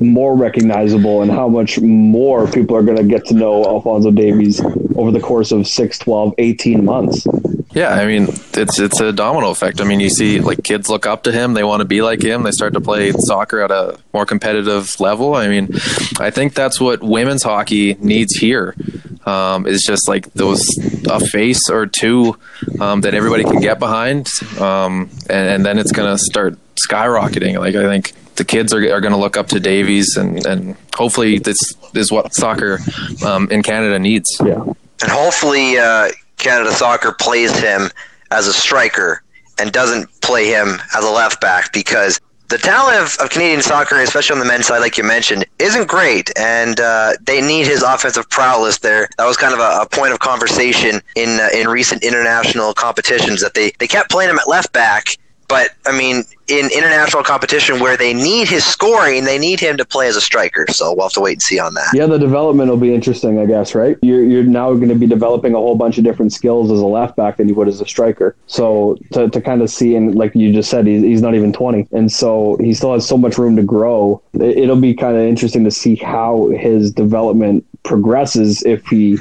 more 0.01 0.35
recognizable 0.35 1.21
and 1.21 1.31
how 1.31 1.47
much 1.47 1.79
more 1.79 2.47
people 2.47 2.75
are 2.75 2.83
going 2.83 2.97
to 2.97 3.03
get 3.03 3.25
to 3.25 3.33
know 3.33 3.63
Alphonso 3.63 4.11
Davies 4.11 4.61
over 4.95 5.11
the 5.11 5.19
course 5.19 5.51
of 5.51 5.67
6, 5.67 5.99
12, 5.99 6.33
18 6.37 6.83
months. 6.83 7.25
Yeah, 7.75 7.89
I 7.89 8.05
mean, 8.05 8.29
it's 8.53 8.79
it's 8.79 9.01
a 9.01 9.11
domino 9.11 9.49
effect. 9.49 9.81
I 9.81 9.83
mean, 9.83 9.99
you 9.99 10.09
see 10.09 10.39
like 10.39 10.63
kids 10.63 10.89
look 10.89 11.05
up 11.05 11.23
to 11.23 11.31
him, 11.33 11.53
they 11.53 11.63
want 11.65 11.81
to 11.81 11.85
be 11.85 12.01
like 12.01 12.23
him, 12.23 12.43
they 12.43 12.51
start 12.51 12.71
to 12.73 12.79
play 12.79 13.11
soccer 13.11 13.59
at 13.59 13.69
a 13.69 13.99
more 14.13 14.25
competitive 14.25 14.97
level. 15.01 15.35
I 15.35 15.49
mean, 15.49 15.69
I 16.17 16.31
think 16.31 16.53
that's 16.53 16.79
what 16.79 17.03
women's 17.03 17.43
hockey 17.43 17.95
needs 17.99 18.33
here. 18.35 18.75
Um, 19.25 19.65
is 19.65 19.83
just 19.83 20.07
like 20.07 20.31
those 20.33 20.69
a 21.09 21.19
face 21.19 21.69
or 21.69 21.87
two 21.87 22.37
um, 22.79 23.01
that 23.01 23.15
everybody 23.15 23.43
can 23.43 23.59
get 23.59 23.79
behind, 23.79 24.29
um, 24.59 25.09
and, 25.29 25.49
and 25.49 25.65
then 25.65 25.79
it's 25.79 25.91
gonna 25.91 26.17
start 26.17 26.57
skyrocketing. 26.75 27.59
Like 27.59 27.75
I 27.75 27.83
think 27.83 28.13
the 28.35 28.45
kids 28.45 28.73
are, 28.73 28.79
are 28.93 29.01
going 29.01 29.13
to 29.13 29.17
look 29.17 29.37
up 29.37 29.47
to 29.47 29.59
Davies, 29.59 30.17
and, 30.17 30.45
and 30.45 30.75
hopefully 30.95 31.39
this 31.39 31.57
is 31.93 32.11
what 32.11 32.33
soccer 32.33 32.79
um, 33.25 33.49
in 33.49 33.63
Canada 33.63 33.97
needs. 33.97 34.29
Yeah, 34.43 34.61
and 34.61 35.11
hopefully 35.11 35.77
uh, 35.77 36.09
Canada 36.37 36.71
Soccer 36.71 37.11
plays 37.11 37.57
him 37.57 37.89
as 38.31 38.47
a 38.47 38.53
striker 38.53 39.21
and 39.59 39.71
doesn't 39.71 40.09
play 40.21 40.47
him 40.47 40.79
as 40.95 41.03
a 41.05 41.09
left 41.09 41.39
back 41.41 41.71
because 41.71 42.19
the 42.49 42.57
talent 42.57 42.97
of, 42.97 43.17
of, 43.19 43.31
Canadian 43.31 43.61
soccer, 43.61 43.99
especially 44.01 44.35
on 44.35 44.39
the 44.39 44.45
men's 44.45 44.67
side, 44.67 44.79
like 44.79 44.97
you 44.97 45.03
mentioned, 45.03 45.45
isn't 45.57 45.87
great, 45.87 46.31
and 46.37 46.79
uh, 46.79 47.13
they 47.23 47.41
need 47.41 47.65
his 47.65 47.81
offensive 47.81 48.29
prowess 48.29 48.79
there. 48.79 49.09
That 49.17 49.25
was 49.25 49.35
kind 49.35 49.53
of 49.53 49.59
a, 49.59 49.81
a 49.81 49.89
point 49.89 50.13
of 50.13 50.19
conversation 50.19 51.01
in 51.15 51.39
uh, 51.39 51.49
in 51.55 51.67
recent 51.67 52.03
international 52.03 52.73
competitions 52.73 53.41
that 53.41 53.55
they, 53.55 53.71
they 53.79 53.87
kept 53.87 54.11
playing 54.11 54.29
him 54.29 54.37
at 54.37 54.47
left 54.47 54.71
back 54.73 55.17
But 55.47 55.71
I 55.85 55.97
mean, 55.97 56.23
in 56.47 56.69
international 56.71 57.23
competition 57.23 57.79
where 57.79 57.97
they 57.97 58.13
need 58.13 58.47
his 58.47 58.63
scoring, 58.65 59.23
they 59.23 59.37
need 59.37 59.59
him 59.59 59.77
to 59.77 59.85
play 59.85 60.07
as 60.07 60.15
a 60.15 60.21
striker. 60.21 60.65
So 60.69 60.93
we'll 60.93 61.05
have 61.05 61.13
to 61.13 61.21
wait 61.21 61.33
and 61.33 61.41
see 61.41 61.59
on 61.59 61.73
that. 61.73 61.89
Yeah, 61.93 62.05
the 62.05 62.19
development 62.19 62.69
will 62.69 62.77
be 62.77 62.93
interesting, 62.93 63.39
I 63.39 63.45
guess, 63.45 63.73
right? 63.73 63.97
You're, 64.01 64.23
you're 64.23 64.43
now 64.43 64.73
going 64.73 64.89
to 64.89 64.95
be 64.95 65.07
developing 65.07 65.53
a 65.53 65.57
whole 65.57 65.75
bunch 65.75 65.97
of 65.97 66.03
different 66.03 66.33
skills 66.33 66.71
as 66.71 66.79
a 66.79 66.85
left 66.85 67.15
back 67.15 67.37
than 67.37 67.47
you 67.47 67.55
would 67.55 67.67
as 67.67 67.81
a 67.81 67.85
striker. 67.85 68.35
So 68.47 68.97
to, 69.13 69.29
to 69.29 69.41
kind 69.41 69.61
of 69.61 69.69
see, 69.69 69.95
and 69.95 70.15
like 70.15 70.35
you 70.35 70.53
just 70.53 70.69
said, 70.69 70.85
he's, 70.87 71.01
he's 71.01 71.21
not 71.21 71.35
even 71.35 71.51
20. 71.51 71.87
And 71.91 72.11
so 72.11 72.57
he 72.59 72.73
still 72.73 72.93
has 72.93 73.07
so 73.07 73.17
much 73.17 73.37
room 73.37 73.55
to 73.55 73.63
grow. 73.63 74.21
It'll 74.33 74.75
be 74.79 74.93
kind 74.93 75.15
of 75.15 75.23
interesting 75.23 75.63
to 75.63 75.71
see 75.71 75.95
how 75.95 76.49
his 76.49 76.91
development 76.91 77.65
progresses 77.85 78.63
if 78.63 78.85
he 78.87 79.17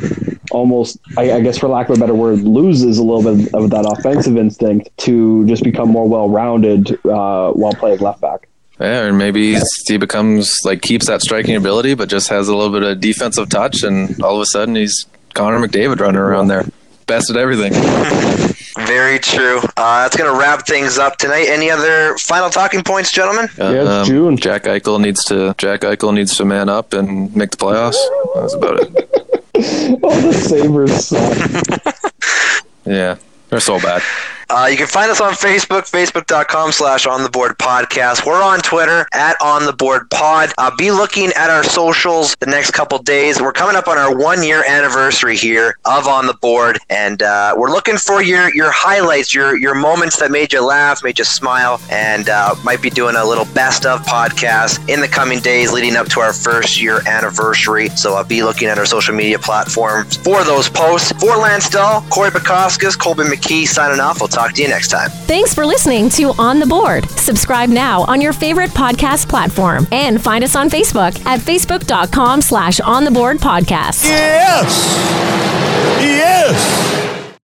almost, 0.50 0.98
I, 1.16 1.32
I, 1.32 1.40
guess, 1.40 1.58
for 1.58 1.68
lack 1.68 1.88
of 1.88 1.96
a 1.96 2.00
better 2.00 2.14
word, 2.14 2.40
loses 2.40 2.98
a 2.98 3.02
little 3.04 3.36
bit 3.36 3.54
of 3.54 3.70
that 3.70 3.86
offensive 3.86 4.36
instinct 4.36 4.90
to 4.98 5.46
just 5.46 5.62
become 5.62 5.88
more 5.88 6.08
well 6.08 6.28
rounded 6.28 6.92
uh, 7.04 7.52
while 7.52 7.72
playing 7.74 8.00
left 8.00 8.20
back. 8.20 8.48
Yeah, 8.80 9.04
and 9.04 9.16
maybe 9.16 9.56
he 9.86 9.98
becomes 9.98 10.64
like 10.64 10.82
keeps 10.82 11.06
that 11.06 11.22
striking 11.22 11.54
ability, 11.54 11.94
but 11.94 12.08
just 12.08 12.28
has 12.28 12.48
a 12.48 12.56
little 12.56 12.72
bit 12.72 12.82
of 12.82 13.00
defensive 13.00 13.48
touch, 13.48 13.84
and 13.84 14.20
all 14.22 14.34
of 14.34 14.40
a 14.40 14.46
sudden 14.46 14.74
he's 14.74 15.06
Connor 15.34 15.64
McDavid 15.64 16.00
running 16.00 16.20
around 16.20 16.48
there, 16.48 16.64
best 17.06 17.30
at 17.30 17.36
everything. 17.36 17.72
Very 18.86 19.18
true. 19.18 19.58
Uh, 19.76 20.02
that's 20.02 20.16
going 20.16 20.32
to 20.32 20.38
wrap 20.38 20.66
things 20.66 20.98
up 20.98 21.16
tonight. 21.16 21.46
Any 21.48 21.70
other 21.70 22.16
final 22.18 22.50
talking 22.50 22.82
points, 22.82 23.12
gentlemen? 23.12 23.48
Uh, 23.58 23.70
yeah, 23.70 24.00
um, 24.00 24.06
June. 24.06 24.36
Jack 24.36 24.64
Eichel 24.64 25.00
needs 25.00 25.24
to 25.26 25.54
Jack 25.58 25.80
Eichel 25.82 26.12
needs 26.12 26.36
to 26.36 26.44
man 26.44 26.68
up 26.68 26.92
and 26.92 27.34
make 27.36 27.50
the 27.50 27.56
playoffs. 27.56 27.96
That's 28.34 28.54
about 28.54 28.80
it. 28.80 29.10
oh, 30.02 30.20
the 30.20 30.32
Sabres 30.32 31.06
suck. 31.06 32.64
yeah, 32.84 33.16
they're 33.48 33.60
so 33.60 33.78
bad. 33.78 34.02
Uh, 34.50 34.68
you 34.70 34.76
can 34.76 34.86
find 34.86 35.10
us 35.10 35.20
on 35.20 35.32
Facebook, 35.32 35.90
facebook.com 35.90 36.72
slash 36.72 37.06
on 37.06 37.22
the 37.22 37.30
board 37.30 37.58
podcast. 37.58 38.26
We're 38.26 38.42
on 38.42 38.60
Twitter 38.60 39.06
at 39.12 39.36
on 39.40 39.66
the 39.66 39.72
board 39.72 40.10
pod. 40.10 40.50
Uh, 40.58 40.70
be 40.76 40.90
looking 40.90 41.30
at 41.36 41.50
our 41.50 41.64
socials 41.64 42.36
the 42.40 42.46
next 42.46 42.72
couple 42.72 42.98
days. 42.98 43.40
We're 43.40 43.52
coming 43.52 43.76
up 43.76 43.88
on 43.88 43.98
our 43.98 44.14
one 44.16 44.42
year 44.42 44.64
anniversary 44.66 45.36
here 45.36 45.78
of 45.84 46.06
on 46.06 46.26
the 46.26 46.34
board, 46.34 46.78
and 46.90 47.22
uh, 47.22 47.54
we're 47.56 47.70
looking 47.70 47.96
for 47.96 48.22
your 48.22 48.54
your 48.54 48.70
highlights, 48.72 49.34
your 49.34 49.56
your 49.56 49.74
moments 49.74 50.18
that 50.18 50.30
made 50.30 50.52
you 50.52 50.64
laugh, 50.64 51.02
made 51.02 51.18
you 51.18 51.24
smile, 51.24 51.80
and 51.90 52.28
uh, 52.28 52.54
might 52.64 52.82
be 52.82 52.90
doing 52.90 53.16
a 53.16 53.24
little 53.24 53.46
best 53.54 53.86
of 53.86 54.02
podcast 54.02 54.88
in 54.88 55.00
the 55.00 55.08
coming 55.08 55.40
days 55.40 55.72
leading 55.72 55.96
up 55.96 56.08
to 56.08 56.20
our 56.20 56.32
first 56.32 56.80
year 56.80 57.00
anniversary. 57.06 57.88
So 57.90 58.14
I'll 58.14 58.24
be 58.24 58.42
looking 58.42 58.68
at 58.68 58.78
our 58.78 58.86
social 58.86 59.14
media 59.14 59.38
platforms 59.38 60.16
for 60.16 60.44
those 60.44 60.68
posts. 60.68 61.12
For 61.20 61.36
Lance 61.36 61.68
Dahl, 61.70 62.02
Cory 62.10 62.30
Bukauskas, 62.30 62.98
Colby 62.98 63.24
McKee 63.24 63.66
signing 63.66 64.00
off. 64.00 64.20
We'll 64.20 64.28
talk 64.44 64.54
to 64.54 64.62
you 64.62 64.68
next 64.68 64.88
time. 64.88 65.10
Thanks 65.10 65.54
for 65.54 65.64
listening 65.64 66.08
to 66.10 66.32
On 66.38 66.58
the 66.58 66.66
Board. 66.66 67.08
Subscribe 67.10 67.68
now 67.68 68.02
on 68.04 68.20
your 68.20 68.32
favorite 68.32 68.70
podcast 68.70 69.28
platform 69.28 69.86
and 69.92 70.22
find 70.22 70.44
us 70.44 70.56
on 70.56 70.68
Facebook 70.68 71.24
at 71.26 71.40
facebook.com 71.40 72.42
slash 72.42 72.80
on 72.80 73.04
the 73.04 73.10
board 73.10 73.38
podcast. 73.38 74.04
Yes. 74.04 74.94
Yes. 76.00 76.93